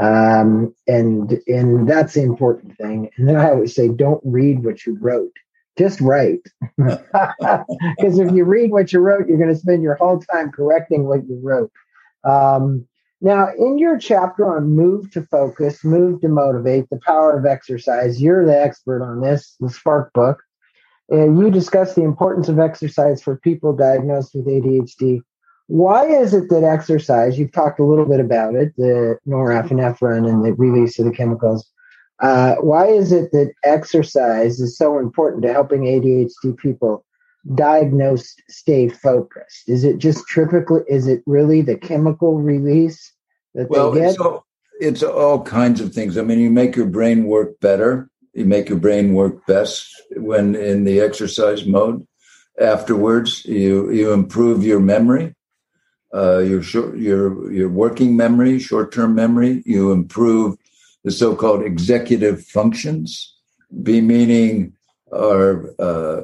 Um, 0.00 0.74
and 0.86 1.40
and 1.46 1.88
that's 1.88 2.14
the 2.14 2.22
important 2.22 2.76
thing. 2.76 3.10
And 3.16 3.28
then 3.28 3.36
I 3.36 3.50
always 3.50 3.74
say, 3.74 3.88
don't 3.88 4.22
read 4.24 4.64
what 4.64 4.86
you 4.86 4.96
wrote. 5.00 5.32
Just 5.78 6.00
write. 6.00 6.40
Because 6.78 8.18
if 8.18 8.32
you 8.32 8.44
read 8.44 8.70
what 8.70 8.92
you 8.92 9.00
wrote, 9.00 9.28
you're 9.28 9.38
going 9.38 9.52
to 9.52 9.60
spend 9.60 9.82
your 9.82 9.94
whole 9.96 10.20
time 10.20 10.50
correcting 10.50 11.06
what 11.06 11.26
you 11.28 11.38
wrote. 11.42 11.70
Um, 12.24 12.86
now, 13.20 13.48
in 13.58 13.78
your 13.78 13.98
chapter 13.98 14.56
on 14.56 14.74
Move 14.74 15.10
to 15.12 15.22
Focus, 15.22 15.84
Move 15.84 16.22
to 16.22 16.28
Motivate, 16.28 16.88
the 16.90 17.00
power 17.04 17.38
of 17.38 17.44
exercise, 17.44 18.20
you're 18.20 18.46
the 18.46 18.58
expert 18.58 19.02
on 19.02 19.20
this, 19.20 19.56
the 19.60 19.68
Spark 19.68 20.12
book. 20.14 20.38
And 21.10 21.38
you 21.38 21.50
discuss 21.50 21.94
the 21.94 22.02
importance 22.02 22.48
of 22.48 22.58
exercise 22.58 23.22
for 23.22 23.36
people 23.36 23.74
diagnosed 23.74 24.34
with 24.34 24.46
ADHD. 24.46 25.20
Why 25.70 26.04
is 26.04 26.34
it 26.34 26.48
that 26.48 26.64
exercise, 26.64 27.38
you've 27.38 27.52
talked 27.52 27.78
a 27.78 27.84
little 27.84 28.04
bit 28.04 28.18
about 28.18 28.56
it, 28.56 28.74
the 28.76 29.16
norepinephrine 29.24 30.28
and 30.28 30.44
the 30.44 30.52
release 30.54 30.98
of 30.98 31.04
the 31.04 31.12
chemicals. 31.12 31.64
Uh, 32.18 32.56
why 32.56 32.88
is 32.88 33.12
it 33.12 33.30
that 33.30 33.52
exercise 33.62 34.58
is 34.58 34.76
so 34.76 34.98
important 34.98 35.44
to 35.44 35.52
helping 35.52 35.82
ADHD 35.82 36.58
people 36.58 37.04
diagnosed 37.54 38.42
stay 38.48 38.88
focused? 38.88 39.68
Is 39.68 39.84
it 39.84 39.98
just 39.98 40.24
typically, 40.34 40.80
is 40.88 41.06
it 41.06 41.22
really 41.24 41.62
the 41.62 41.76
chemical 41.76 42.40
release 42.40 43.12
that 43.54 43.70
well, 43.70 43.92
they 43.92 44.00
get? 44.00 44.10
It's 44.10 44.18
all, 44.18 44.46
it's 44.80 45.02
all 45.04 45.40
kinds 45.44 45.80
of 45.80 45.94
things. 45.94 46.18
I 46.18 46.22
mean, 46.22 46.40
you 46.40 46.50
make 46.50 46.74
your 46.74 46.86
brain 46.86 47.26
work 47.26 47.60
better. 47.60 48.10
You 48.34 48.44
make 48.44 48.68
your 48.68 48.78
brain 48.78 49.14
work 49.14 49.46
best 49.46 49.88
when 50.16 50.56
in 50.56 50.82
the 50.82 51.00
exercise 51.00 51.64
mode. 51.64 52.04
Afterwards, 52.60 53.44
you 53.44 53.90
you 53.92 54.12
improve 54.12 54.64
your 54.64 54.80
memory, 54.80 55.34
uh, 56.14 56.38
your 56.38 56.62
short, 56.62 56.96
your 56.96 57.52
your 57.52 57.68
working 57.68 58.16
memory, 58.16 58.58
short 58.58 58.92
term 58.92 59.14
memory. 59.14 59.62
You 59.66 59.92
improve 59.92 60.56
the 61.04 61.10
so 61.10 61.34
called 61.34 61.62
executive 61.62 62.44
functions, 62.44 63.36
be 63.82 64.00
meaning 64.00 64.74
our 65.12 65.74
uh, 65.78 66.22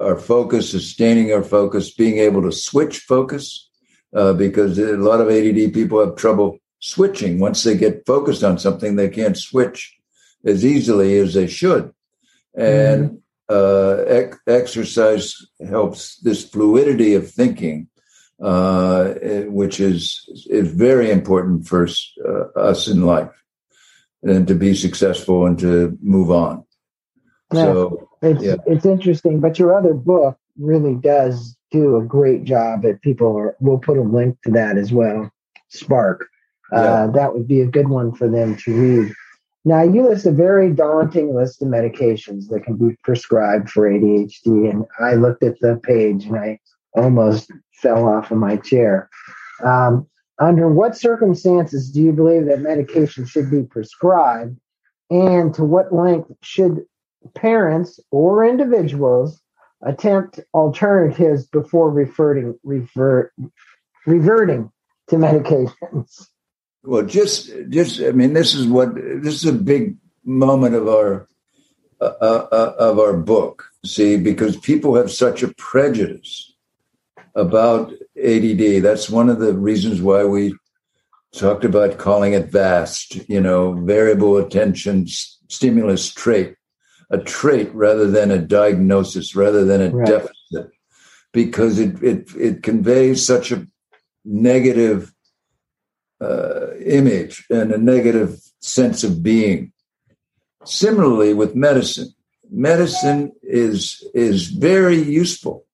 our 0.00 0.16
focus, 0.16 0.70
sustaining 0.70 1.32
our 1.32 1.42
focus, 1.42 1.92
being 1.92 2.18
able 2.18 2.42
to 2.42 2.52
switch 2.52 3.00
focus, 3.00 3.68
uh, 4.14 4.32
because 4.32 4.78
a 4.78 4.96
lot 4.96 5.20
of 5.20 5.28
ADD 5.28 5.74
people 5.74 6.04
have 6.04 6.16
trouble 6.16 6.58
switching. 6.80 7.38
Once 7.38 7.62
they 7.62 7.76
get 7.76 8.06
focused 8.06 8.44
on 8.44 8.58
something, 8.58 8.96
they 8.96 9.08
can't 9.08 9.36
switch 9.36 9.96
as 10.44 10.64
easily 10.64 11.18
as 11.18 11.34
they 11.34 11.46
should. 11.46 11.92
And 12.54 13.10
mm-hmm. 13.10 13.54
uh, 13.54 14.04
ec- 14.06 14.40
exercise 14.46 15.36
helps 15.68 16.16
this 16.18 16.48
fluidity 16.48 17.14
of 17.14 17.30
thinking, 17.30 17.88
uh, 18.42 19.14
which 19.46 19.80
is 19.80 20.28
is 20.48 20.72
very 20.72 21.10
important 21.10 21.66
for 21.66 21.88
uh, 22.24 22.58
us 22.58 22.86
in 22.88 23.04
life, 23.04 23.30
and 24.22 24.46
to 24.46 24.54
be 24.54 24.74
successful 24.74 25.46
and 25.46 25.58
to 25.58 25.96
move 26.02 26.30
on. 26.30 26.64
Yeah. 27.52 27.62
So 27.62 28.08
it's 28.22 28.42
yeah. 28.42 28.56
it's 28.66 28.86
interesting, 28.86 29.40
but 29.40 29.58
your 29.58 29.76
other 29.76 29.94
book 29.94 30.38
really 30.58 30.94
does 30.94 31.56
do 31.70 31.96
a 31.96 32.04
great 32.04 32.44
job. 32.44 32.84
At 32.84 33.02
people 33.02 33.36
are, 33.36 33.56
we'll 33.60 33.78
put 33.78 33.98
a 33.98 34.02
link 34.02 34.38
to 34.42 34.52
that 34.52 34.76
as 34.76 34.92
well. 34.92 35.30
Spark. 35.68 36.26
Uh, 36.72 36.76
yeah. 36.76 36.82
Uh, 36.82 37.06
that 37.12 37.34
would 37.34 37.48
be 37.48 37.60
a 37.60 37.66
good 37.66 37.88
one 37.88 38.14
for 38.14 38.28
them 38.28 38.56
to 38.56 38.74
read. 38.74 39.14
Now, 39.64 39.82
you 39.82 40.08
list 40.08 40.24
a 40.24 40.30
very 40.30 40.70
daunting 40.72 41.34
list 41.34 41.60
of 41.60 41.68
medications 41.68 42.48
that 42.48 42.64
can 42.64 42.76
be 42.76 42.96
prescribed 43.02 43.68
for 43.70 43.90
ADHD, 43.90 44.70
and 44.70 44.84
I 44.98 45.14
looked 45.14 45.42
at 45.42 45.58
the 45.60 45.80
page 45.82 46.24
and 46.26 46.36
I 46.36 46.60
almost 46.98 47.50
fell 47.72 48.08
off 48.08 48.30
of 48.30 48.38
my 48.38 48.56
chair. 48.56 49.08
Um, 49.64 50.06
under 50.38 50.68
what 50.68 50.96
circumstances 50.96 51.90
do 51.90 52.02
you 52.02 52.12
believe 52.12 52.46
that 52.46 52.60
medication 52.60 53.26
should 53.26 53.50
be 53.50 53.62
prescribed, 53.62 54.58
and 55.10 55.54
to 55.54 55.64
what 55.64 55.92
length 55.92 56.30
should 56.42 56.84
parents 57.34 57.98
or 58.10 58.44
individuals 58.44 59.40
attempt 59.82 60.40
alternatives 60.54 61.46
before 61.46 61.90
reverting 61.90 62.58
revert, 62.62 63.32
reverting 64.06 64.70
to 65.08 65.16
medications. 65.16 66.28
Well, 66.82 67.04
just 67.04 67.50
just 67.68 68.00
I 68.00 68.12
mean, 68.12 68.32
this 68.32 68.54
is 68.54 68.66
what 68.66 68.94
this 68.94 69.34
is 69.34 69.46
a 69.46 69.52
big 69.52 69.96
moment 70.24 70.74
of 70.74 70.88
our 70.88 71.26
uh, 72.00 72.12
uh, 72.20 72.48
uh 72.52 72.74
of 72.78 72.98
our 72.98 73.14
book. 73.14 73.64
See, 73.84 74.16
because 74.16 74.56
people 74.56 74.94
have 74.94 75.10
such 75.10 75.42
a 75.42 75.54
prejudice 75.54 76.47
about 77.38 77.92
ADD. 78.22 78.82
That's 78.82 79.08
one 79.08 79.30
of 79.30 79.38
the 79.38 79.54
reasons 79.54 80.02
why 80.02 80.24
we 80.24 80.54
talked 81.34 81.64
about 81.64 81.98
calling 81.98 82.32
it 82.32 82.50
VAST. 82.50 83.28
You 83.28 83.40
know, 83.40 83.72
variable 83.72 84.36
attention 84.36 85.06
stimulus 85.06 86.12
trait 86.12 86.54
a 87.10 87.18
trait 87.18 87.74
rather 87.74 88.10
than 88.10 88.30
a 88.30 88.38
diagnosis, 88.38 89.34
rather 89.34 89.64
than 89.64 89.80
a 89.80 89.90
right. 89.90 90.06
deficit, 90.06 90.70
because 91.32 91.78
it, 91.78 92.02
it, 92.02 92.28
it 92.36 92.62
conveys 92.62 93.24
such 93.24 93.50
a 93.50 93.66
negative 94.24 95.12
uh, 96.20 96.74
image 96.76 97.46
and 97.50 97.72
a 97.72 97.78
negative 97.78 98.38
sense 98.60 99.04
of 99.04 99.22
being. 99.22 99.72
Similarly, 100.64 101.32
with 101.34 101.54
medicine, 101.54 102.12
medicine 102.50 103.32
is 103.42 104.04
is 104.12 104.48
very 104.48 105.00
useful, 105.00 105.64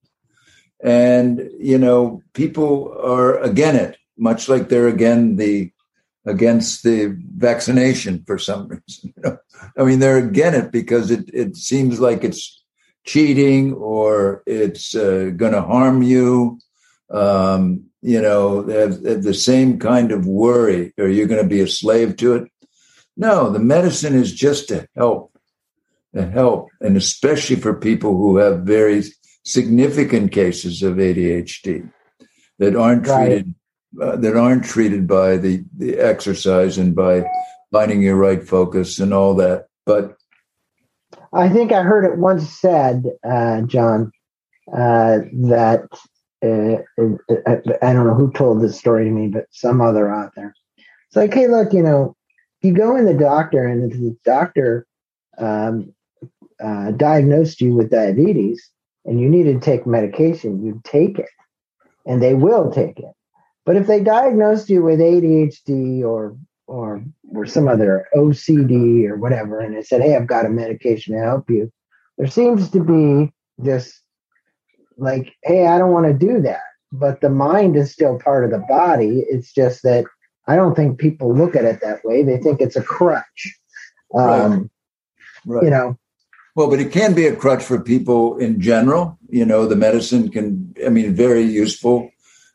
and 0.85 1.51
you 1.59 1.79
know 1.79 2.23
people 2.35 2.95
are 3.03 3.39
again 3.39 3.75
it 3.75 3.97
much 4.17 4.49
like 4.49 4.69
they're 4.69 4.87
again 4.87 5.37
the 5.37 5.73
against 6.27 6.83
the 6.83 7.17
vaccination 7.37 8.23
for 8.27 8.39
some 8.39 8.69
reason. 8.87 9.13
You 9.17 9.23
know? 9.23 9.39
I 9.77 9.85
mean, 9.85 9.99
they're 9.99 10.19
against 10.19 10.67
it 10.67 10.73
because 10.73 11.11
it 11.11 11.29
it 11.33 11.57
seems 11.57 12.01
like 12.01 12.23
it's 12.23 12.63
cheating 13.05 13.73
or 13.75 14.43
it's 14.47 14.95
uh, 14.95 15.31
going 15.37 15.53
to 15.53 15.63
harm 15.63 16.03
you. 16.03 16.59
Um, 17.11 17.87
you 18.01 18.21
know, 18.21 18.63
they 18.63 18.81
have, 18.81 19.03
they 19.03 19.11
have 19.11 19.23
the 19.23 19.35
same 19.35 19.79
kind 19.79 20.13
of 20.13 20.27
worry. 20.27 20.93
Are 20.99 21.09
you 21.09 21.27
going 21.27 21.43
to 21.43 21.49
be 21.49 21.61
a 21.61 21.69
slave 21.69 22.17
to 22.19 22.35
it? 22.37 22.51
No, 23.17 23.51
the 23.51 23.59
medicine 23.59 24.15
is 24.15 24.33
just 24.33 24.69
to 24.69 24.89
help, 24.97 25.39
to 26.15 26.27
help, 26.29 26.71
and 26.81 26.97
especially 26.97 27.57
for 27.57 27.75
people 27.75 28.17
who 28.17 28.39
have 28.39 28.61
very 28.61 29.05
significant 29.45 30.33
cases 30.33 30.83
of 30.83 30.97
ADHD 30.97 31.91
that 32.59 32.75
aren't 32.77 33.07
right. 33.07 33.27
treated 33.27 33.55
uh, 34.01 34.17
that 34.17 34.37
aren't 34.37 34.65
treated 34.65 35.07
by 35.07 35.37
the 35.37 35.65
the 35.77 35.99
exercise 35.99 36.79
and 36.79 36.95
by 36.95 37.25
finding 37.71 38.03
your 38.03 38.17
right 38.17 38.47
focus 38.47 38.99
and 38.99 39.13
all 39.13 39.35
that. 39.35 39.67
But 39.87 40.17
I 41.33 41.49
think 41.49 41.73
I 41.73 41.83
heard 41.83 42.05
it 42.05 42.19
once 42.19 42.49
said, 42.49 43.05
uh, 43.29 43.63
John, 43.63 44.13
uh, 44.73 45.19
that 45.49 45.89
uh, 46.43 46.77
I 47.83 47.93
don't 47.93 48.07
know 48.07 48.15
who 48.15 48.33
told 48.33 48.63
this 48.63 48.79
story 48.79 49.05
to 49.05 49.11
me, 49.11 49.29
but 49.29 49.47
some 49.51 49.81
other 49.81 50.13
author. 50.13 50.55
It's 50.77 51.17
like, 51.17 51.35
hey, 51.35 51.49
look, 51.49 51.73
you 51.73 51.83
know, 51.83 52.17
you 52.63 52.73
go 52.73 52.97
in 52.97 53.05
the 53.05 53.15
doctor 53.15 53.67
and 53.67 53.93
the 53.93 54.17
doctor 54.25 54.87
um, 55.39 55.93
uh, 56.63 56.93
diagnosed 56.93 57.61
you 57.61 57.75
with 57.75 57.91
diabetes 57.91 58.71
and 59.05 59.21
you 59.21 59.29
need 59.29 59.45
to 59.45 59.61
take 59.61 59.87
medication, 59.87 60.65
you 60.65 60.81
take 60.85 61.19
it, 61.19 61.29
and 62.07 62.23
they 62.23 62.35
will 62.35 62.71
take 62.71 62.99
it. 62.99 63.13
But 63.67 63.77
if 63.77 63.87
they 63.87 64.01
diagnosed 64.01 64.69
you 64.69 64.83
with 64.83 65.01
ADHD 65.01 66.03
or 66.03 66.37
or 66.67 67.03
or 67.35 67.47
some 67.47 67.69
other 67.69 68.07
OCD 68.15 69.09
or 69.09 69.17
whatever, 69.17 69.61
and 69.61 69.77
they 69.77 69.83
said, 69.83 70.03
"Hey, 70.03 70.17
I've 70.17 70.27
got 70.27 70.47
a 70.47 70.51
medication 70.51 71.15
to 71.15 71.23
help 71.23 71.51
you," 71.51 71.71
there 72.19 72.27
seems 72.27 72.71
to 72.71 72.81
be 72.81 73.33
this 73.59 74.01
like, 74.97 75.33
"Hey, 75.43 75.67
I 75.67 75.79
don't 75.79 75.93
want 75.93 76.07
to 76.07 76.15
do 76.15 76.41
that," 76.43 76.63
but 76.93 77.21
the 77.21 77.31
mind 77.31 77.77
is 77.77 77.93
still 77.93 78.19
part 78.19 78.45
of 78.45 78.51
the 78.51 78.65
body. 78.69 79.25
It's 79.29 79.53
just 79.53 79.83
that 79.83 80.05
I 80.47 80.57
don't 80.57 80.75
think 80.75 80.99
people 80.99 81.35
look 81.35 81.57
at 81.57 81.65
it 81.65 81.81
that 81.81 82.05
way. 82.05 82.23
They 82.23 82.39
think 82.39 82.61
it's 82.61 82.77
a 82.77 82.83
crutch. 82.83 83.59
Um, 84.15 84.71
right. 85.47 85.57
right. 85.57 85.65
You 85.65 85.71
know. 85.71 85.99
Well, 86.55 86.71
but 86.71 86.81
it 86.81 86.93
can 86.93 87.15
be 87.15 87.27
a 87.27 87.35
crutch 87.35 87.65
for 87.65 87.81
people 87.81 88.39
in 88.39 88.61
general. 88.61 89.19
You 89.29 89.45
know, 89.45 89.67
the 89.67 89.77
medicine 89.77 90.31
can, 90.31 90.75
I 90.85 90.89
mean, 90.89 91.15
very 91.15 91.43
useful 91.43 92.11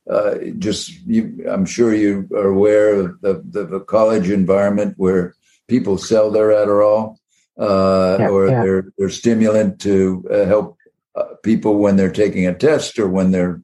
uh, 0.10 0.36
just 0.58 0.90
you, 1.06 1.46
I'm 1.48 1.66
sure 1.66 1.94
you 1.94 2.28
are 2.34 2.48
aware 2.48 2.96
of 2.96 3.22
the, 3.22 3.44
the, 3.48 3.66
the, 3.66 3.80
college 3.80 4.32
environment 4.32 4.96
where 4.98 5.36
people 5.68 6.00
sell 6.00 6.32
their 6.32 6.50
Adderall 6.50 7.18
uh, 7.60 8.18
yeah, 8.20 8.30
or 8.30 8.48
yeah. 8.48 8.64
their 8.64 8.94
their 8.98 9.10
stimulant 9.10 9.80
to 9.82 10.26
uh, 10.32 10.46
help 10.46 10.78
uh, 11.16 11.36
people 11.44 11.78
when 11.78 11.96
they're 11.96 12.12
taking 12.12 12.48
a 12.48 12.56
test 12.56 12.98
or 12.98 13.08
when 13.08 13.30
they're 13.30 13.62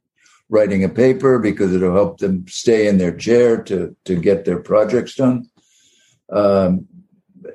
writing 0.50 0.84
a 0.84 0.90
paper 0.90 1.40
because 1.40 1.74
it'll 1.74 1.96
help 1.96 2.20
them 2.20 2.46
stay 2.48 2.88
in 2.88 3.00
their 3.00 3.16
chair 3.16 3.64
to 3.64 3.96
to 4.06 4.16
get 4.16 4.46
their 4.46 4.60
projects 4.60 5.16
done. 5.16 5.50
Um, 6.32 6.88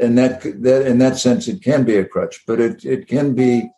and 0.00 0.16
that 0.18 0.42
that 0.62 0.86
in 0.86 0.98
that 0.98 1.18
sense, 1.18 1.48
it 1.48 1.62
can 1.62 1.84
be 1.84 1.96
a 1.96 2.04
crutch, 2.04 2.44
but 2.46 2.60
it 2.60 2.84
it 2.84 3.08
can 3.08 3.34
be 3.34 3.70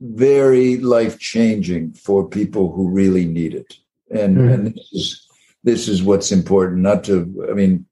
very 0.00 0.76
life 0.78 1.18
changing 1.18 1.92
for 1.92 2.28
people 2.28 2.72
who 2.72 2.88
really 2.88 3.24
need 3.24 3.52
it 3.52 3.78
and 4.10 4.36
mm-hmm. 4.36 4.48
and 4.48 4.66
this 4.74 4.92
is 4.92 5.28
this 5.64 5.88
is 5.88 6.02
what's 6.02 6.32
important. 6.32 6.80
Not 6.80 7.04
to, 7.04 7.46
I 7.50 7.52
mean, 7.52 7.86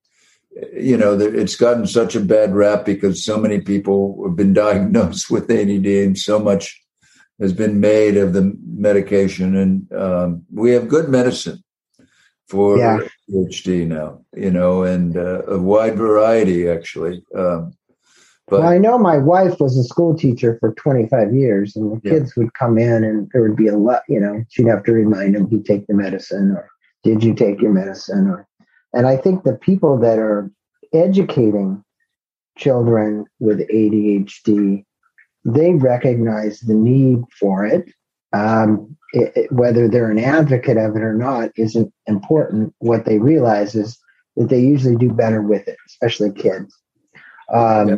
you 0.73 0.97
know, 0.97 1.19
it's 1.19 1.57
gotten 1.57 1.87
such 1.87 2.15
a 2.15 2.21
bad 2.21 2.55
rap 2.55 2.85
because 2.85 3.25
so 3.25 3.37
many 3.39 3.61
people 3.61 4.25
have 4.27 4.37
been 4.37 4.53
diagnosed 4.67 5.31
with 5.31 5.51
ADD, 5.51 5.87
and 5.87 6.19
so 6.19 6.39
much 6.39 6.83
has 7.41 7.53
been 7.53 7.81
made 7.81 8.17
of 8.17 8.33
the 8.33 8.57
medication, 8.67 9.57
and 9.57 9.93
um, 9.93 10.43
we 10.53 10.71
have 10.73 10.89
good 10.89 11.09
medicine 11.09 11.63
for 12.49 12.79
yeah. 12.79 13.01
ADHD 13.31 13.87
now, 13.87 14.21
you 14.35 14.51
know, 14.51 14.83
and 14.83 15.17
uh, 15.17 15.43
a 15.47 15.59
wide 15.59 15.97
variety 15.97 16.69
actually. 16.69 17.25
Um, 17.35 17.73
but 18.49 18.61
well, 18.61 18.69
I 18.69 18.79
know 18.79 18.97
my 18.97 19.19
wife 19.19 19.59
was 19.59 19.77
a 19.77 19.83
school 19.83 20.17
teacher 20.17 20.57
for 20.61 20.73
25 20.75 21.35
years, 21.35 21.75
and 21.75 21.91
the 21.91 22.01
yeah. 22.05 22.13
kids 22.13 22.37
would 22.37 22.55
come 22.55 22.79
in, 22.79 23.03
and 23.03 23.29
there 23.33 23.43
would 23.43 23.57
be 23.57 23.67
a 23.67 23.77
lot. 23.77 24.03
You 24.09 24.21
know, 24.21 24.45
she'd 24.51 24.69
have 24.69 24.85
to 24.85 24.93
remind 24.93 25.35
them, 25.35 25.49
"You 25.51 25.61
take 25.63 25.87
the 25.89 25.95
medicine," 25.95 26.53
or 26.53 26.69
"Did 27.03 27.25
you 27.25 27.35
take 27.35 27.61
your 27.61 27.73
medicine?" 27.73 28.29
Or, 28.29 28.47
and 28.93 29.07
I 29.07 29.17
think 29.17 29.43
the 29.43 29.57
people 29.57 29.99
that 29.99 30.21
are 30.21 30.49
educating 30.93 31.83
children 32.57 33.25
with 33.41 33.69
ADHD, 33.69 34.85
they 35.45 35.75
recognize 35.75 36.61
the 36.61 36.75
need 36.75 37.25
for 37.41 37.67
it. 37.67 37.91
Um, 38.33 38.96
it, 39.13 39.33
it, 39.37 39.53
whether 39.53 39.89
they're 39.89 40.11
an 40.11 40.19
advocate 40.19 40.77
of 40.77 40.97
it 40.97 41.03
or 41.03 41.15
not 41.15 41.51
isn't 41.57 41.93
important. 42.07 42.75
What 42.79 43.05
they 43.05 43.19
realize 43.19 43.75
is 43.75 43.99
that 44.37 44.49
they 44.49 44.61
usually 44.61 44.97
do 44.97 45.11
better 45.11 45.43
with 45.43 45.67
it, 45.69 45.77
especially 45.87 46.33
kids. 46.33 46.77
Um, 47.53 47.89
yeah. 47.89 47.97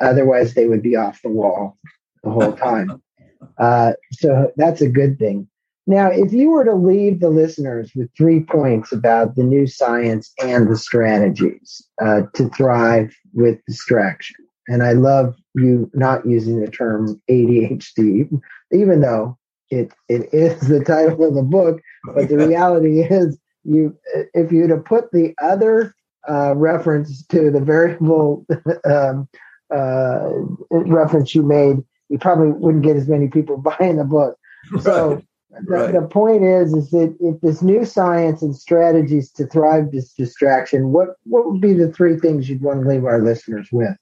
Otherwise, 0.00 0.54
they 0.54 0.66
would 0.66 0.82
be 0.82 0.96
off 0.96 1.20
the 1.22 1.28
wall 1.28 1.78
the 2.24 2.30
whole 2.30 2.52
time. 2.52 3.02
uh, 3.58 3.92
so 4.12 4.50
that's 4.56 4.80
a 4.80 4.88
good 4.88 5.18
thing. 5.18 5.48
Now, 5.86 6.10
if 6.10 6.32
you 6.32 6.50
were 6.50 6.64
to 6.64 6.74
leave 6.74 7.20
the 7.20 7.30
listeners 7.30 7.90
with 7.94 8.08
three 8.16 8.40
points 8.40 8.92
about 8.92 9.34
the 9.34 9.42
new 9.42 9.66
science 9.66 10.32
and 10.42 10.70
the 10.70 10.76
strategies 10.76 11.82
uh, 12.00 12.22
to 12.34 12.48
thrive 12.50 13.14
with 13.34 13.58
distraction, 13.66 14.36
and 14.68 14.84
I 14.84 14.92
love 14.92 15.34
you 15.54 15.90
not 15.92 16.24
using 16.24 16.60
the 16.60 16.70
term 16.70 17.20
ADHD, 17.28 18.30
even 18.70 19.00
though 19.00 19.36
it 19.72 19.92
it 20.08 20.28
is 20.32 20.60
the 20.68 20.84
title 20.84 21.24
of 21.24 21.34
the 21.34 21.42
book. 21.42 21.80
But 22.14 22.28
the 22.28 22.36
reality 22.36 23.00
is, 23.00 23.38
you 23.64 23.96
if 24.34 24.52
you'd 24.52 24.70
have 24.70 24.84
put 24.84 25.10
the 25.12 25.34
other 25.42 25.94
uh, 26.28 26.54
reference 26.54 27.24
to 27.26 27.50
the 27.50 27.60
variable 27.60 28.46
um, 28.84 29.28
uh, 29.74 30.30
reference 30.70 31.34
you 31.34 31.42
made, 31.42 31.78
you 32.08 32.18
probably 32.18 32.52
wouldn't 32.52 32.84
get 32.84 32.96
as 32.96 33.08
many 33.08 33.28
people 33.28 33.56
buying 33.78 33.96
the 33.96 34.04
book. 34.04 34.36
So 34.80 35.22
right. 35.66 35.92
the, 35.92 36.00
the, 36.00 36.06
point 36.06 36.44
is, 36.44 36.74
is 36.74 36.90
that 36.90 37.16
if 37.20 37.40
this 37.40 37.62
new 37.62 37.84
science 37.84 38.42
and 38.42 38.54
strategies 38.54 39.30
to 39.32 39.46
thrive 39.46 39.90
this 39.90 40.12
distraction, 40.12 40.92
what 40.92 41.16
what 41.24 41.50
would 41.50 41.60
be 41.60 41.72
the 41.72 41.90
three 41.90 42.18
things 42.18 42.48
you'd 42.48 42.62
want 42.62 42.82
to 42.82 42.88
leave 42.88 43.04
our 43.04 43.20
listeners 43.20 43.68
with? 43.72 43.96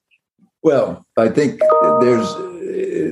Well, 0.63 1.05
I 1.17 1.29
think 1.29 1.61
there's 2.01 2.29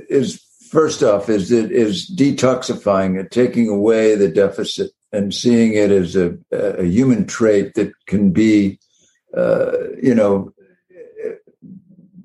is 0.09 0.48
first 0.69 1.03
off 1.03 1.29
is 1.29 1.51
it 1.51 1.71
is 1.71 2.09
detoxifying 2.09 3.19
it, 3.19 3.31
taking 3.31 3.67
away 3.67 4.15
the 4.15 4.29
deficit 4.29 4.91
and 5.11 5.33
seeing 5.33 5.73
it 5.73 5.91
as 5.91 6.15
a, 6.15 6.37
a 6.51 6.83
human 6.83 7.25
trait 7.25 7.73
that 7.73 7.91
can 8.05 8.31
be, 8.31 8.79
uh, 9.35 9.71
you 10.01 10.13
know, 10.13 10.53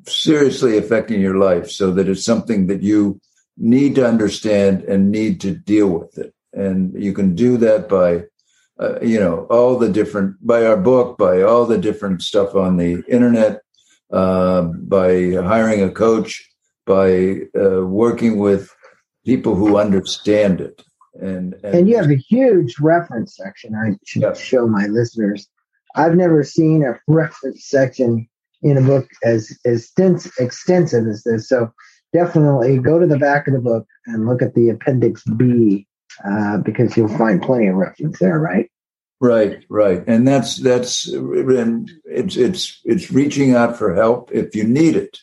seriously 0.06 0.76
affecting 0.76 1.20
your 1.20 1.38
life 1.38 1.70
so 1.70 1.90
that 1.92 2.08
it's 2.08 2.24
something 2.24 2.66
that 2.66 2.82
you 2.82 3.18
need 3.56 3.94
to 3.94 4.06
understand 4.06 4.82
and 4.82 5.10
need 5.10 5.40
to 5.40 5.54
deal 5.54 5.88
with 5.88 6.18
it. 6.18 6.34
And 6.52 6.94
you 7.02 7.12
can 7.12 7.34
do 7.34 7.56
that 7.58 7.88
by, 7.88 8.24
uh, 8.78 9.00
you 9.00 9.18
know, 9.18 9.46
all 9.50 9.78
the 9.78 9.88
different, 9.88 10.44
by 10.46 10.66
our 10.66 10.76
book, 10.76 11.16
by 11.16 11.42
all 11.42 11.64
the 11.64 11.78
different 11.78 12.22
stuff 12.22 12.54
on 12.54 12.76
the 12.76 13.02
internet, 13.08 13.62
uh, 14.12 14.62
by 14.62 15.32
hiring 15.32 15.82
a 15.82 15.90
coach, 15.90 16.50
by 16.86 17.40
uh, 17.58 17.84
working 17.84 18.38
with 18.38 18.74
people 19.24 19.54
who 19.54 19.78
understand 19.78 20.60
it. 20.60 20.82
And, 21.14 21.54
and, 21.62 21.74
and 21.74 21.88
you 21.88 21.96
have 21.96 22.10
a 22.10 22.16
huge 22.16 22.78
reference 22.80 23.36
section. 23.36 23.74
I 23.74 23.96
should 24.04 24.22
yeah. 24.22 24.34
show 24.34 24.66
my 24.66 24.86
listeners. 24.86 25.48
I've 25.94 26.16
never 26.16 26.42
seen 26.42 26.82
a 26.82 26.98
reference 27.08 27.66
section 27.66 28.28
in 28.62 28.78
a 28.78 28.82
book 28.82 29.06
as 29.22 29.56
as 29.64 29.92
extensive 30.38 31.06
as 31.06 31.22
this. 31.22 31.48
So 31.48 31.72
definitely 32.12 32.78
go 32.78 32.98
to 32.98 33.06
the 33.06 33.18
back 33.18 33.46
of 33.46 33.54
the 33.54 33.60
book 33.60 33.86
and 34.06 34.26
look 34.26 34.42
at 34.42 34.54
the 34.54 34.70
Appendix 34.70 35.22
B 35.24 35.86
uh, 36.28 36.58
because 36.58 36.96
you'll 36.96 37.08
find 37.08 37.42
plenty 37.42 37.66
of 37.66 37.76
reference 37.76 38.18
there, 38.18 38.38
right? 38.38 38.70
Right, 39.20 39.64
right, 39.70 40.02
and 40.06 40.26
that's 40.26 40.56
that's 40.56 41.08
it's 41.08 42.36
it's 42.36 42.80
it's 42.84 43.10
reaching 43.10 43.54
out 43.54 43.78
for 43.78 43.94
help 43.94 44.30
if 44.32 44.54
you 44.54 44.64
need 44.64 44.96
it, 44.96 45.18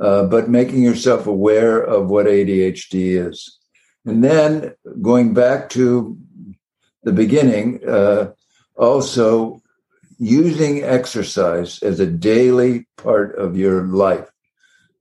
uh, 0.00 0.24
but 0.24 0.48
making 0.48 0.82
yourself 0.82 1.26
aware 1.26 1.80
of 1.80 2.08
what 2.08 2.26
ADHD 2.26 3.28
is, 3.28 3.58
and 4.04 4.22
then 4.22 4.74
going 5.02 5.34
back 5.34 5.68
to 5.70 6.16
the 7.02 7.12
beginning, 7.12 7.86
uh, 7.88 8.32
also 8.76 9.60
using 10.18 10.82
exercise 10.82 11.82
as 11.82 12.00
a 12.00 12.06
daily 12.06 12.86
part 12.96 13.36
of 13.38 13.56
your 13.56 13.84
life. 13.84 14.28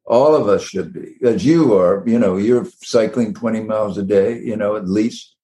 All 0.05 0.35
of 0.35 0.47
us 0.47 0.63
should 0.63 0.93
be, 0.93 1.15
as 1.23 1.45
you 1.45 1.73
are, 1.75 2.03
you 2.05 2.19
know, 2.19 2.37
you're 2.37 2.67
cycling 2.83 3.33
20 3.33 3.61
miles 3.61 3.97
a 3.97 4.03
day, 4.03 4.39
you 4.39 4.55
know, 4.55 4.75
at 4.75 4.87
least. 4.87 5.35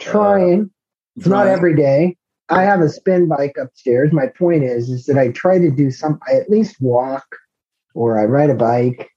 Trying. 0.00 0.70
Uh, 1.18 1.22
trying. 1.22 1.30
Not 1.30 1.46
every 1.48 1.76
day. 1.76 2.16
I 2.48 2.62
have 2.62 2.80
a 2.80 2.88
spin 2.88 3.28
bike 3.28 3.56
upstairs. 3.60 4.12
My 4.12 4.28
point 4.28 4.62
is, 4.62 4.88
is 4.88 5.06
that 5.06 5.18
I 5.18 5.32
try 5.32 5.58
to 5.58 5.70
do 5.70 5.90
some. 5.90 6.20
I 6.26 6.34
at 6.34 6.48
least 6.48 6.80
walk, 6.80 7.26
or 7.96 8.20
I 8.20 8.24
ride 8.24 8.50
a 8.50 8.54
bike, 8.54 9.10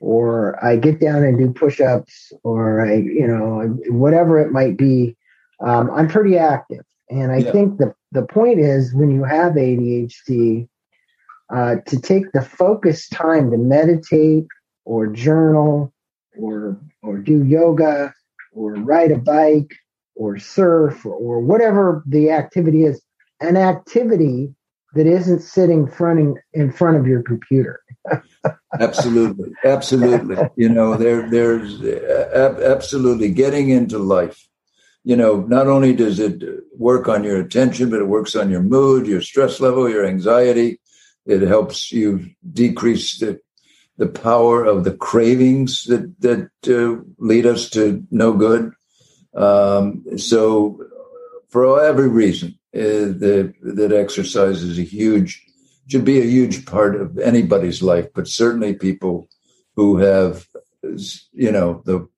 or 0.00 0.62
I 0.64 0.76
get 0.76 1.00
down 1.00 1.24
and 1.24 1.38
do 1.38 1.50
push-ups, 1.50 2.32
or 2.44 2.86
I, 2.86 2.96
you 2.96 3.26
know, 3.26 3.62
whatever 3.88 4.38
it 4.38 4.52
might 4.52 4.76
be. 4.76 5.16
Um, 5.64 5.90
I'm 5.90 6.06
pretty 6.06 6.36
active, 6.36 6.84
and 7.08 7.32
I 7.32 7.38
yeah. 7.38 7.50
think 7.50 7.78
the 7.78 7.94
the 8.12 8.22
point 8.22 8.60
is 8.60 8.94
when 8.94 9.10
you 9.10 9.24
have 9.24 9.54
ADHD, 9.54 10.68
uh, 11.52 11.76
to 11.86 12.00
take 12.00 12.30
the 12.32 12.42
focused 12.42 13.10
time 13.10 13.50
to 13.50 13.56
meditate 13.56 14.46
or 14.84 15.06
journal 15.06 15.92
or 16.38 16.78
or 17.02 17.16
do 17.16 17.42
yoga 17.44 18.12
or 18.52 18.74
ride 18.74 19.12
a 19.12 19.18
bike 19.18 19.74
or 20.14 20.38
surf 20.38 21.06
or, 21.06 21.14
or 21.14 21.40
whatever 21.40 22.02
the 22.06 22.30
activity 22.30 22.84
is, 22.84 23.02
an 23.40 23.56
activity 23.56 24.54
that 24.94 25.06
isn't 25.06 25.40
sitting 25.40 25.86
fronting 25.86 26.36
in 26.52 26.72
front 26.72 26.96
of 26.96 27.06
your 27.06 27.22
computer. 27.22 27.80
absolutely, 28.80 29.52
absolutely. 29.64 30.36
You 30.56 30.68
know, 30.68 30.96
there 30.96 31.28
there's 31.28 31.80
uh, 31.82 32.60
absolutely 32.64 33.30
getting 33.30 33.70
into 33.70 33.98
life. 33.98 34.48
You 35.04 35.16
know, 35.16 35.42
not 35.42 35.68
only 35.68 35.94
does 35.94 36.18
it 36.18 36.42
work 36.76 37.08
on 37.08 37.24
your 37.24 37.40
attention, 37.40 37.90
but 37.90 38.00
it 38.00 38.08
works 38.08 38.34
on 38.34 38.50
your 38.50 38.62
mood, 38.62 39.06
your 39.06 39.20
stress 39.22 39.60
level, 39.60 39.88
your 39.88 40.06
anxiety. 40.06 40.80
It 41.24 41.42
helps 41.42 41.92
you 41.92 42.30
decrease 42.52 43.18
the 43.18 43.40
the 43.98 44.06
power 44.06 44.64
of 44.64 44.84
the 44.84 44.94
cravings 44.94 45.84
that 45.84 46.20
that 46.20 46.50
uh, 46.68 47.02
lead 47.18 47.46
us 47.46 47.70
to 47.70 48.04
no 48.10 48.32
good. 48.32 48.72
Um, 49.34 50.04
so, 50.16 50.80
for 51.48 51.82
every 51.84 52.08
reason, 52.08 52.58
that 52.72 53.54
that 53.62 53.92
exercise 53.92 54.62
is 54.62 54.78
a 54.78 54.82
huge 54.82 55.42
should 55.88 56.04
be 56.04 56.20
a 56.20 56.24
huge 56.24 56.66
part 56.66 57.00
of 57.00 57.18
anybody's 57.18 57.82
life, 57.82 58.08
but 58.14 58.26
certainly 58.26 58.74
people 58.74 59.28
who 59.76 59.98
have, 59.98 60.46
you 61.32 61.52
know, 61.52 61.82
the 61.84 62.08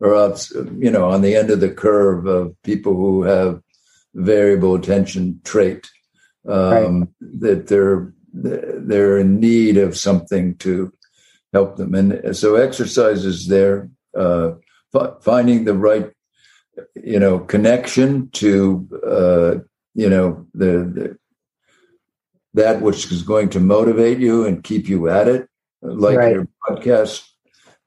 or 0.00 0.16
out, 0.16 0.48
you 0.78 0.90
know, 0.90 1.10
on 1.10 1.20
the 1.20 1.36
end 1.36 1.50
of 1.50 1.60
the 1.60 1.70
curve 1.70 2.26
of 2.26 2.56
people 2.62 2.94
who 2.94 3.22
have 3.24 3.60
variable 4.14 4.74
attention 4.74 5.40
trait, 5.44 5.90
um, 6.48 7.00
right. 7.00 7.08
that 7.40 7.66
they're 7.66 8.14
they're 8.32 9.18
in 9.18 9.40
need 9.40 9.76
of 9.76 9.96
something 9.96 10.54
to 10.56 10.92
help 11.52 11.76
them. 11.76 11.94
And 11.94 12.36
so 12.36 12.54
exercise 12.54 13.24
is 13.24 13.48
there, 13.48 13.90
uh, 14.16 14.52
finding 15.20 15.64
the 15.64 15.74
right, 15.74 16.10
you 16.94 17.18
know, 17.18 17.40
connection 17.40 18.30
to, 18.30 18.88
uh, 19.06 19.54
you 19.94 20.08
know, 20.08 20.46
the, 20.54 20.66
the, 20.66 21.18
that 22.54 22.80
which 22.80 23.10
is 23.12 23.22
going 23.22 23.48
to 23.50 23.60
motivate 23.60 24.18
you 24.18 24.44
and 24.44 24.64
keep 24.64 24.88
you 24.88 25.08
at 25.08 25.28
it, 25.28 25.48
like 25.82 26.18
right. 26.18 26.34
your 26.34 26.48
podcast 26.68 27.28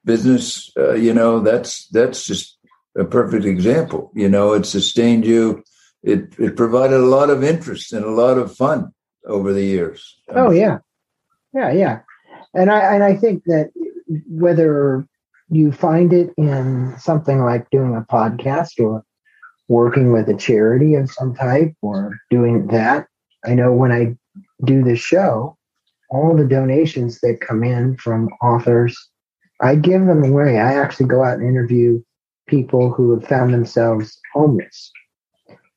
business. 0.06 0.72
Uh, 0.78 0.94
you 0.94 1.14
know, 1.14 1.40
that's 1.40 1.88
that's 1.90 2.26
just 2.26 2.58
a 2.98 3.04
perfect 3.04 3.46
example. 3.46 4.12
You 4.16 4.30
know, 4.30 4.54
it 4.54 4.66
sustained 4.66 5.26
you. 5.26 5.64
It 6.02 6.38
it 6.40 6.56
provided 6.56 7.00
a 7.00 7.06
lot 7.06 7.30
of 7.30 7.44
interest 7.44 7.94
and 7.94 8.06
a 8.06 8.12
lot 8.12 8.38
of 8.38 8.56
fun 8.56 8.94
over 9.26 9.54
the 9.54 9.64
years. 9.64 10.18
Oh 10.30 10.52
yeah, 10.52 10.80
yeah, 11.54 11.72
yeah 11.72 12.00
and 12.54 12.72
I 12.72 12.94
and 12.94 13.04
I 13.04 13.16
think 13.16 13.44
that 13.46 13.72
whether 14.28 15.08
you 15.50 15.72
find 15.72 16.14
it 16.14 16.34
in 16.38 16.96
something 16.98 17.42
like 17.42 17.70
doing 17.70 17.96
a 17.96 18.02
podcast 18.02 18.80
or 18.80 19.04
working 19.74 20.12
with 20.12 20.30
a 20.30 20.38
charity 20.38 20.94
of 20.94 21.10
some 21.10 21.34
type 21.34 21.74
or 21.82 22.16
doing 22.30 22.68
that, 22.68 23.08
I 23.44 23.56
know 23.56 23.74
when 23.74 23.92
I 23.92 24.16
do 24.64 24.84
the 24.84 24.96
show, 24.96 25.58
all 26.12 26.38
the 26.38 26.46
donations 26.46 27.20
that 27.22 27.42
come 27.42 27.64
in 27.64 27.98
from 27.98 28.30
authors, 28.42 28.96
I 29.62 29.76
give 29.76 30.06
them 30.06 30.24
away. 30.24 30.60
I 30.60 30.76
actually 30.76 31.08
go 31.08 31.24
out 31.24 31.40
and 31.40 31.48
interview 31.48 32.02
people 32.48 32.94
who 32.94 33.12
have 33.18 33.28
found 33.28 33.52
themselves 33.52 34.20
homeless. 34.34 34.92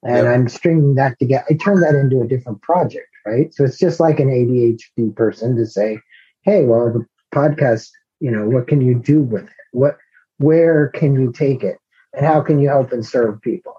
And 0.03 0.27
yep. 0.27 0.27
I'm 0.27 0.49
stringing 0.49 0.95
that 0.97 1.19
together. 1.19 1.47
I 1.49 1.55
turn 1.55 1.81
that 1.81 1.95
into 1.95 2.21
a 2.21 2.29
different 2.29 2.61
project, 2.61 3.09
right? 3.25 3.53
So 3.55 3.65
it's 3.65 3.79
just 3.79 3.99
like 3.99 4.21
an 4.21 4.29
ADHD 4.29 5.17
person 5.17 5.57
to 5.57 5.65
say, 5.65 5.99
hey, 6.43 6.65
well, 6.65 6.93
the 6.93 7.07
podcast, 7.35 7.89
you 8.21 8.31
know, 8.31 8.47
what 8.47 8.69
can 8.69 8.83
you 8.83 8.95
do 8.95 9.23
with 9.23 9.45
it? 9.45 9.51
What, 9.73 9.97
where 10.37 10.89
can 10.89 11.15
you 11.15 11.33
take 11.33 11.65
it? 11.65 11.79
And 12.13 12.27
how 12.27 12.43
can 12.43 12.61
you 12.61 12.69
help 12.69 12.93
and 12.93 13.05
serve 13.05 13.41
people? 13.41 13.76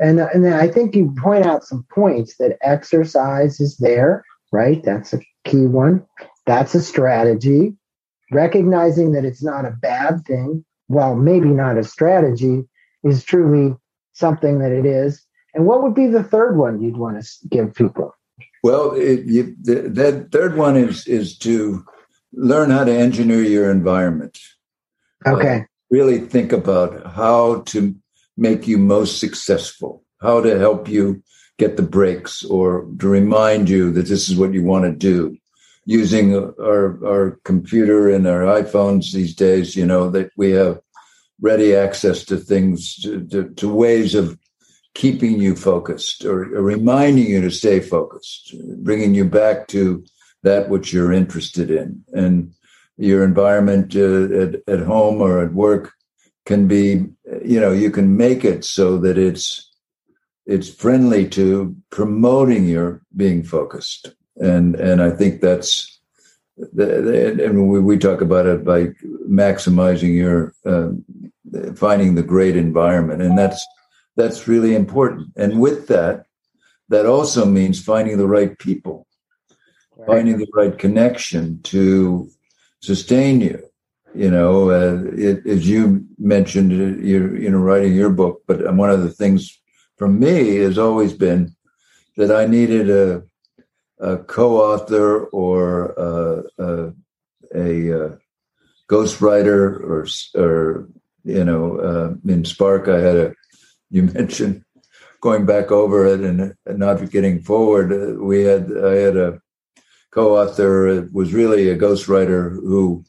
And, 0.00 0.18
and 0.18 0.44
then 0.44 0.54
I 0.54 0.66
think 0.66 0.96
you 0.96 1.14
point 1.22 1.44
out 1.44 1.64
some 1.64 1.84
points 1.92 2.36
that 2.38 2.56
exercise 2.62 3.60
is 3.60 3.76
there, 3.76 4.24
right? 4.50 4.82
That's 4.82 5.12
a 5.12 5.20
key 5.44 5.66
one. 5.66 6.06
That's 6.46 6.74
a 6.74 6.82
strategy. 6.82 7.74
Recognizing 8.32 9.12
that 9.12 9.24
it's 9.24 9.42
not 9.42 9.66
a 9.66 9.70
bad 9.72 10.24
thing, 10.24 10.64
well, 10.88 11.16
maybe 11.16 11.48
not 11.48 11.76
a 11.76 11.84
strategy, 11.84 12.64
is 13.04 13.24
truly 13.24 13.76
something 14.12 14.58
that 14.60 14.72
it 14.72 14.86
is. 14.86 15.24
And 15.54 15.66
what 15.66 15.82
would 15.82 15.94
be 15.94 16.06
the 16.06 16.22
third 16.22 16.56
one 16.56 16.80
you'd 16.80 16.96
want 16.96 17.22
to 17.22 17.48
give 17.48 17.74
people? 17.74 18.14
Well, 18.62 18.92
it, 18.92 19.24
you, 19.26 19.56
the, 19.60 19.82
that 19.88 20.30
third 20.32 20.56
one 20.56 20.76
is 20.76 21.06
is 21.06 21.36
to 21.38 21.84
learn 22.32 22.70
how 22.70 22.84
to 22.84 22.92
engineer 22.92 23.42
your 23.42 23.70
environment. 23.70 24.38
Okay. 25.26 25.56
Uh, 25.56 25.64
really 25.90 26.20
think 26.20 26.52
about 26.52 27.06
how 27.14 27.62
to 27.62 27.94
make 28.40 28.66
you 28.66 28.78
most 28.78 29.20
successful, 29.20 30.02
how 30.20 30.40
to 30.40 30.58
help 30.58 30.88
you 30.88 31.22
get 31.58 31.76
the 31.76 31.82
breaks 31.82 32.42
or 32.44 32.88
to 32.98 33.06
remind 33.06 33.68
you 33.68 33.92
that 33.92 34.06
this 34.06 34.28
is 34.30 34.36
what 34.36 34.54
you 34.54 34.64
want 34.64 34.84
to 34.84 34.92
do. 34.92 35.36
Using 35.84 36.34
our, 36.34 37.06
our 37.06 37.38
computer 37.44 38.10
and 38.10 38.26
our 38.26 38.42
iPhones 38.42 39.12
these 39.12 39.34
days, 39.34 39.76
you 39.76 39.84
know, 39.84 40.10
that 40.10 40.30
we 40.36 40.52
have 40.52 40.80
ready 41.40 41.74
access 41.74 42.24
to 42.24 42.36
things, 42.36 42.96
to, 43.02 43.26
to, 43.28 43.48
to 43.54 43.68
ways 43.68 44.14
of 44.14 44.38
keeping 44.94 45.40
you 45.40 45.54
focused 45.54 46.24
or, 46.24 46.42
or 46.54 46.62
reminding 46.62 47.26
you 47.26 47.40
to 47.42 47.50
stay 47.50 47.80
focused, 47.80 48.54
bringing 48.78 49.14
you 49.14 49.24
back 49.24 49.68
to 49.68 50.04
that 50.42 50.68
which 50.68 50.92
you're 50.92 51.12
interested 51.12 51.70
in. 51.70 52.02
And 52.12 52.52
your 52.96 53.24
environment 53.24 53.96
uh, 53.96 54.24
at, 54.42 54.54
at 54.66 54.86
home 54.86 55.20
or 55.20 55.42
at 55.42 55.52
work 55.52 55.92
can 56.50 56.66
be, 56.66 57.06
you 57.44 57.60
know, 57.60 57.72
you 57.72 57.90
can 57.90 58.16
make 58.16 58.44
it 58.44 58.64
so 58.64 58.98
that 58.98 59.16
it's 59.16 59.44
it's 60.46 60.68
friendly 60.68 61.28
to 61.28 61.76
promoting 61.90 62.66
your 62.66 63.02
being 63.14 63.42
focused. 63.42 64.02
And 64.36 64.74
and 64.74 65.00
I 65.00 65.10
think 65.10 65.40
that's 65.40 66.00
and 66.76 67.70
we, 67.70 67.80
we 67.80 67.96
talk 67.98 68.20
about 68.20 68.46
it 68.46 68.64
by 68.64 68.88
maximizing 69.42 70.14
your 70.14 70.54
uh, 70.66 70.90
finding 71.74 72.16
the 72.16 72.28
great 72.34 72.56
environment, 72.56 73.22
and 73.22 73.38
that's 73.38 73.64
that's 74.16 74.48
really 74.48 74.74
important. 74.74 75.28
And 75.36 75.60
with 75.60 75.86
that, 75.86 76.26
that 76.88 77.06
also 77.06 77.46
means 77.46 77.88
finding 77.92 78.18
the 78.18 78.32
right 78.38 78.58
people 78.58 79.06
right. 80.00 80.06
finding 80.06 80.38
the 80.38 80.50
right 80.52 80.76
connection 80.76 81.62
to 81.62 82.28
sustain 82.80 83.40
you. 83.40 83.69
You 84.14 84.30
know, 84.30 84.70
uh, 84.70 85.04
it, 85.16 85.46
as 85.46 85.68
you 85.68 86.04
mentioned, 86.18 86.72
uh, 86.72 87.00
you're 87.00 87.36
you 87.36 87.50
know 87.50 87.58
writing 87.58 87.94
your 87.94 88.10
book, 88.10 88.42
but 88.46 88.74
one 88.74 88.90
of 88.90 89.02
the 89.02 89.10
things 89.10 89.60
for 89.96 90.08
me 90.08 90.56
has 90.56 90.78
always 90.78 91.12
been 91.12 91.54
that 92.16 92.32
I 92.34 92.46
needed 92.46 92.90
a, 92.90 93.22
a 94.00 94.18
co-author 94.18 95.26
or 95.26 95.94
uh, 95.98 96.42
uh, 96.58 96.90
a, 97.54 97.90
a, 97.90 98.06
a 98.06 98.18
ghostwriter 98.90 99.80
or 99.80 100.06
or 100.34 100.88
you 101.24 101.44
know 101.44 101.78
uh, 101.78 102.14
in 102.32 102.44
Spark 102.44 102.88
I 102.88 102.98
had 102.98 103.16
a 103.16 103.34
you 103.90 104.02
mentioned 104.14 104.64
going 105.20 105.46
back 105.46 105.70
over 105.70 106.06
it 106.06 106.20
and, 106.20 106.54
and 106.66 106.78
not 106.78 107.10
getting 107.10 107.42
forward. 107.42 107.92
Uh, 107.92 108.22
we 108.22 108.42
had 108.42 108.72
I 108.76 108.94
had 108.96 109.16
a 109.16 109.40
co-author 110.10 111.08
was 111.12 111.32
really 111.32 111.68
a 111.68 111.78
ghostwriter 111.78 112.52
who 112.54 113.04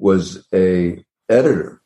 was 0.00 0.46
a 0.52 1.04
editor. 1.28 1.82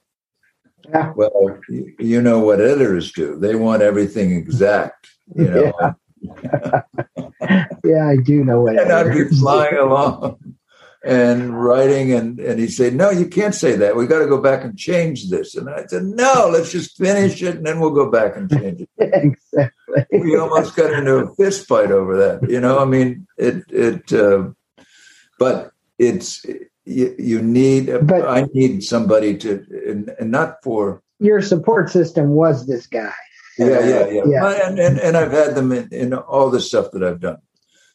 Yeah. 0.88 1.12
Well, 1.16 1.58
you 1.68 2.20
know 2.20 2.40
what 2.40 2.60
editors 2.60 3.12
do. 3.12 3.38
They 3.38 3.54
want 3.54 3.82
everything 3.82 4.32
exact, 4.32 5.08
you 5.34 5.48
know. 5.48 5.94
Yeah, 6.22 6.82
yeah 7.84 8.08
I 8.08 8.16
do 8.16 8.44
know 8.44 8.62
what 8.62 8.78
and 8.78 8.92
I'd 8.92 9.12
be 9.12 9.24
flying 9.36 9.76
along 9.76 10.38
and 11.04 11.62
writing 11.62 12.12
and, 12.12 12.40
and 12.40 12.58
he 12.58 12.66
said, 12.66 12.94
No, 12.94 13.10
you 13.10 13.26
can't 13.26 13.54
say 13.54 13.76
that. 13.76 13.94
We 13.94 14.06
got 14.06 14.20
to 14.20 14.26
go 14.26 14.40
back 14.40 14.64
and 14.64 14.76
change 14.76 15.28
this. 15.28 15.54
And 15.54 15.68
I 15.68 15.84
said, 15.86 16.04
No, 16.04 16.48
let's 16.50 16.72
just 16.72 16.96
finish 16.96 17.42
it 17.42 17.56
and 17.56 17.66
then 17.66 17.78
we'll 17.78 17.90
go 17.90 18.10
back 18.10 18.36
and 18.36 18.50
change 18.50 18.80
it. 18.80 18.88
exactly. 18.98 20.18
We 20.18 20.36
almost 20.36 20.74
got 20.74 20.92
into 20.92 21.16
a 21.16 21.34
fist 21.34 21.68
fight 21.68 21.90
over 21.90 22.16
that. 22.16 22.50
You 22.50 22.60
know, 22.60 22.78
I 22.78 22.86
mean, 22.86 23.26
it, 23.36 23.64
it, 23.68 24.12
uh, 24.12 24.50
but 25.38 25.72
it's, 25.98 26.44
you, 26.84 27.14
you 27.18 27.42
need, 27.42 27.86
but 28.02 28.28
I 28.28 28.46
need 28.52 28.84
somebody 28.84 29.36
to, 29.38 29.64
and, 29.86 30.10
and 30.18 30.30
not 30.30 30.62
for. 30.62 31.02
Your 31.18 31.40
support 31.40 31.90
system 31.90 32.30
was 32.30 32.66
this 32.66 32.86
guy. 32.86 33.12
Yeah, 33.58 33.86
yeah, 33.86 34.06
yeah. 34.08 34.22
yeah. 34.26 34.68
And, 34.68 34.78
and, 34.78 34.98
and 34.98 35.16
I've 35.16 35.32
had 35.32 35.54
them 35.54 35.72
in, 35.72 35.88
in 35.92 36.12
all 36.14 36.50
the 36.50 36.60
stuff 36.60 36.90
that 36.92 37.02
I've 37.02 37.20
done. 37.20 37.38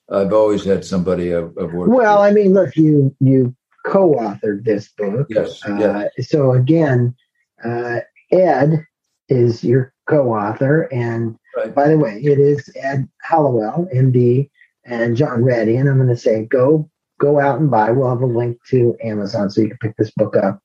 I've 0.10 0.34
always 0.34 0.64
had 0.64 0.84
somebody 0.84 1.36
I've, 1.36 1.56
I've 1.58 1.74
worked. 1.74 1.92
Well, 1.92 2.22
with. 2.22 2.32
I 2.32 2.34
mean, 2.34 2.54
look, 2.54 2.76
you 2.76 3.16
you 3.20 3.56
co-authored 3.86 4.64
this 4.64 4.90
book. 4.90 5.28
Yes. 5.30 5.64
Uh, 5.64 6.08
yes. 6.18 6.30
So 6.30 6.54
again, 6.54 7.16
uh, 7.64 8.00
Ed 8.32 8.86
is 9.28 9.64
your 9.64 9.94
co-author, 10.08 10.84
and 10.92 11.38
right. 11.56 11.74
by 11.76 11.90
the 11.90 11.98
way, 11.98 12.20
it 12.24 12.40
is 12.40 12.70
Ed 12.76 13.08
Hallowell, 13.22 13.88
MD, 13.94 14.50
and 14.86 15.16
John 15.16 15.44
Ratey. 15.44 15.80
And 15.80 15.88
I'm 15.88 15.98
going 15.98 16.10
to 16.10 16.18
say, 16.18 16.46
go 16.46 16.90
go 17.20 17.40
out 17.40 17.60
and 17.60 17.70
buy. 17.70 17.92
We'll 17.92 18.10
have 18.10 18.22
a 18.22 18.26
link 18.26 18.58
to 18.70 18.96
Amazon 19.04 19.50
so 19.50 19.62
you 19.62 19.70
can 19.70 19.78
pick 19.78 19.98
this 19.98 20.12
book 20.12 20.36
up. 20.36 20.60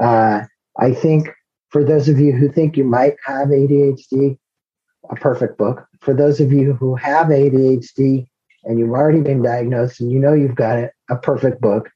Uh, 0.00 0.42
I 0.78 0.92
think 0.92 1.28
for 1.68 1.84
those 1.84 2.08
of 2.08 2.18
you 2.18 2.32
who 2.32 2.50
think 2.50 2.76
you 2.76 2.84
might 2.84 3.14
have 3.24 3.48
ADHD, 3.48 4.36
a 5.08 5.14
perfect 5.16 5.58
book. 5.58 5.86
For 6.00 6.14
those 6.14 6.40
of 6.40 6.52
you 6.52 6.72
who 6.72 6.96
have 6.96 7.28
ADHD 7.28 8.26
and 8.64 8.78
you've 8.78 8.90
already 8.90 9.20
been 9.20 9.42
diagnosed 9.42 10.00
and 10.00 10.10
you 10.10 10.18
know 10.18 10.32
you've 10.32 10.54
got 10.54 10.78
it, 10.78 10.92
a 11.10 11.16
perfect 11.16 11.60
book. 11.60 11.90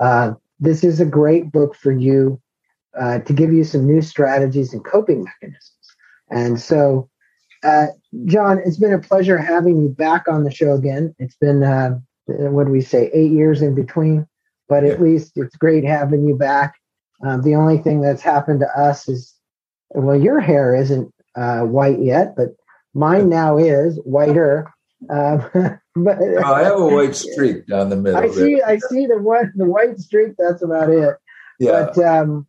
Uh, 0.00 0.32
this 0.60 0.84
is 0.84 1.00
a 1.00 1.06
great 1.06 1.52
book 1.52 1.74
for 1.74 1.92
you 1.92 2.40
uh, 2.98 3.18
to 3.20 3.32
give 3.32 3.52
you 3.52 3.64
some 3.64 3.86
new 3.86 4.00
strategies 4.00 4.72
and 4.72 4.84
coping 4.84 5.24
mechanisms. 5.24 5.72
And 6.30 6.60
so, 6.60 7.08
uh, 7.62 7.88
John, 8.24 8.60
it's 8.64 8.78
been 8.78 8.92
a 8.92 8.98
pleasure 8.98 9.38
having 9.38 9.80
you 9.80 9.88
back 9.88 10.28
on 10.28 10.44
the 10.44 10.50
show 10.50 10.74
again. 10.74 11.14
It's 11.18 11.36
been, 11.36 11.62
uh, 11.62 11.98
what 12.26 12.66
do 12.66 12.72
we 12.72 12.80
say, 12.80 13.10
eight 13.12 13.32
years 13.32 13.62
in 13.62 13.74
between, 13.74 14.26
but 14.68 14.84
at 14.84 15.00
least 15.00 15.32
it's 15.36 15.56
great 15.56 15.84
having 15.84 16.26
you 16.26 16.34
back. 16.34 16.74
Um, 17.24 17.42
the 17.42 17.54
only 17.54 17.78
thing 17.78 18.00
that's 18.00 18.22
happened 18.22 18.60
to 18.60 18.80
us 18.80 19.08
is, 19.08 19.34
well, 19.90 20.20
your 20.20 20.40
hair 20.40 20.74
isn't 20.74 21.12
uh, 21.36 21.60
white 21.60 22.00
yet, 22.00 22.34
but 22.36 22.56
mine 22.94 23.28
now 23.28 23.56
is 23.56 23.98
whiter. 24.04 24.66
Um, 25.08 25.48
but 25.96 26.18
oh, 26.20 26.42
I 26.52 26.64
have 26.64 26.80
a 26.80 26.86
white 26.86 27.14
streak 27.14 27.66
down 27.66 27.90
the 27.90 27.96
middle. 27.96 28.18
I 28.18 28.28
see. 28.28 28.60
I 28.62 28.78
see 28.78 29.06
the 29.06 29.18
one, 29.18 29.52
the 29.56 29.66
white 29.66 29.98
streak. 29.98 30.32
That's 30.36 30.62
about 30.62 30.90
it. 30.90 31.16
Yeah. 31.58 31.90
But 31.94 31.98
um, 31.98 32.46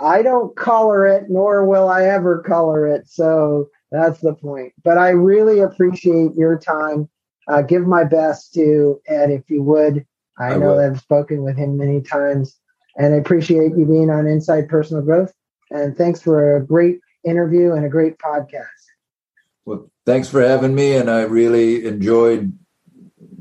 I 0.00 0.22
don't 0.22 0.56
color 0.56 1.06
it, 1.06 1.24
nor 1.28 1.64
will 1.64 1.88
I 1.88 2.04
ever 2.04 2.42
color 2.42 2.86
it. 2.86 3.08
So 3.08 3.68
that's 3.90 4.20
the 4.20 4.34
point. 4.34 4.72
But 4.84 4.98
I 4.98 5.10
really 5.10 5.60
appreciate 5.60 6.34
your 6.34 6.58
time. 6.58 7.08
Uh, 7.48 7.62
give 7.62 7.86
my 7.86 8.04
best 8.04 8.52
to 8.54 9.00
Ed, 9.06 9.30
if 9.30 9.48
you 9.48 9.62
would. 9.62 10.06
I, 10.38 10.52
I 10.52 10.56
know 10.56 10.76
that 10.76 10.90
I've 10.90 11.00
spoken 11.00 11.42
with 11.42 11.56
him 11.56 11.76
many 11.76 12.00
times, 12.00 12.56
and 12.96 13.14
I 13.14 13.16
appreciate 13.16 13.76
you 13.76 13.86
being 13.86 14.10
on 14.10 14.26
Inside 14.26 14.68
Personal 14.68 15.02
Growth. 15.02 15.32
And 15.70 15.96
thanks 15.96 16.20
for 16.20 16.56
a 16.56 16.64
great 16.64 17.00
interview 17.24 17.72
and 17.72 17.84
a 17.84 17.88
great 17.88 18.18
podcast. 18.18 18.66
Well, 19.64 19.90
thanks 20.06 20.28
for 20.28 20.42
having 20.42 20.74
me, 20.74 20.96
and 20.96 21.10
I 21.10 21.22
really 21.22 21.86
enjoyed 21.86 22.56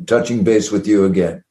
touching 0.06 0.44
base 0.44 0.72
with 0.72 0.88
you 0.88 1.06
again. 1.06 1.44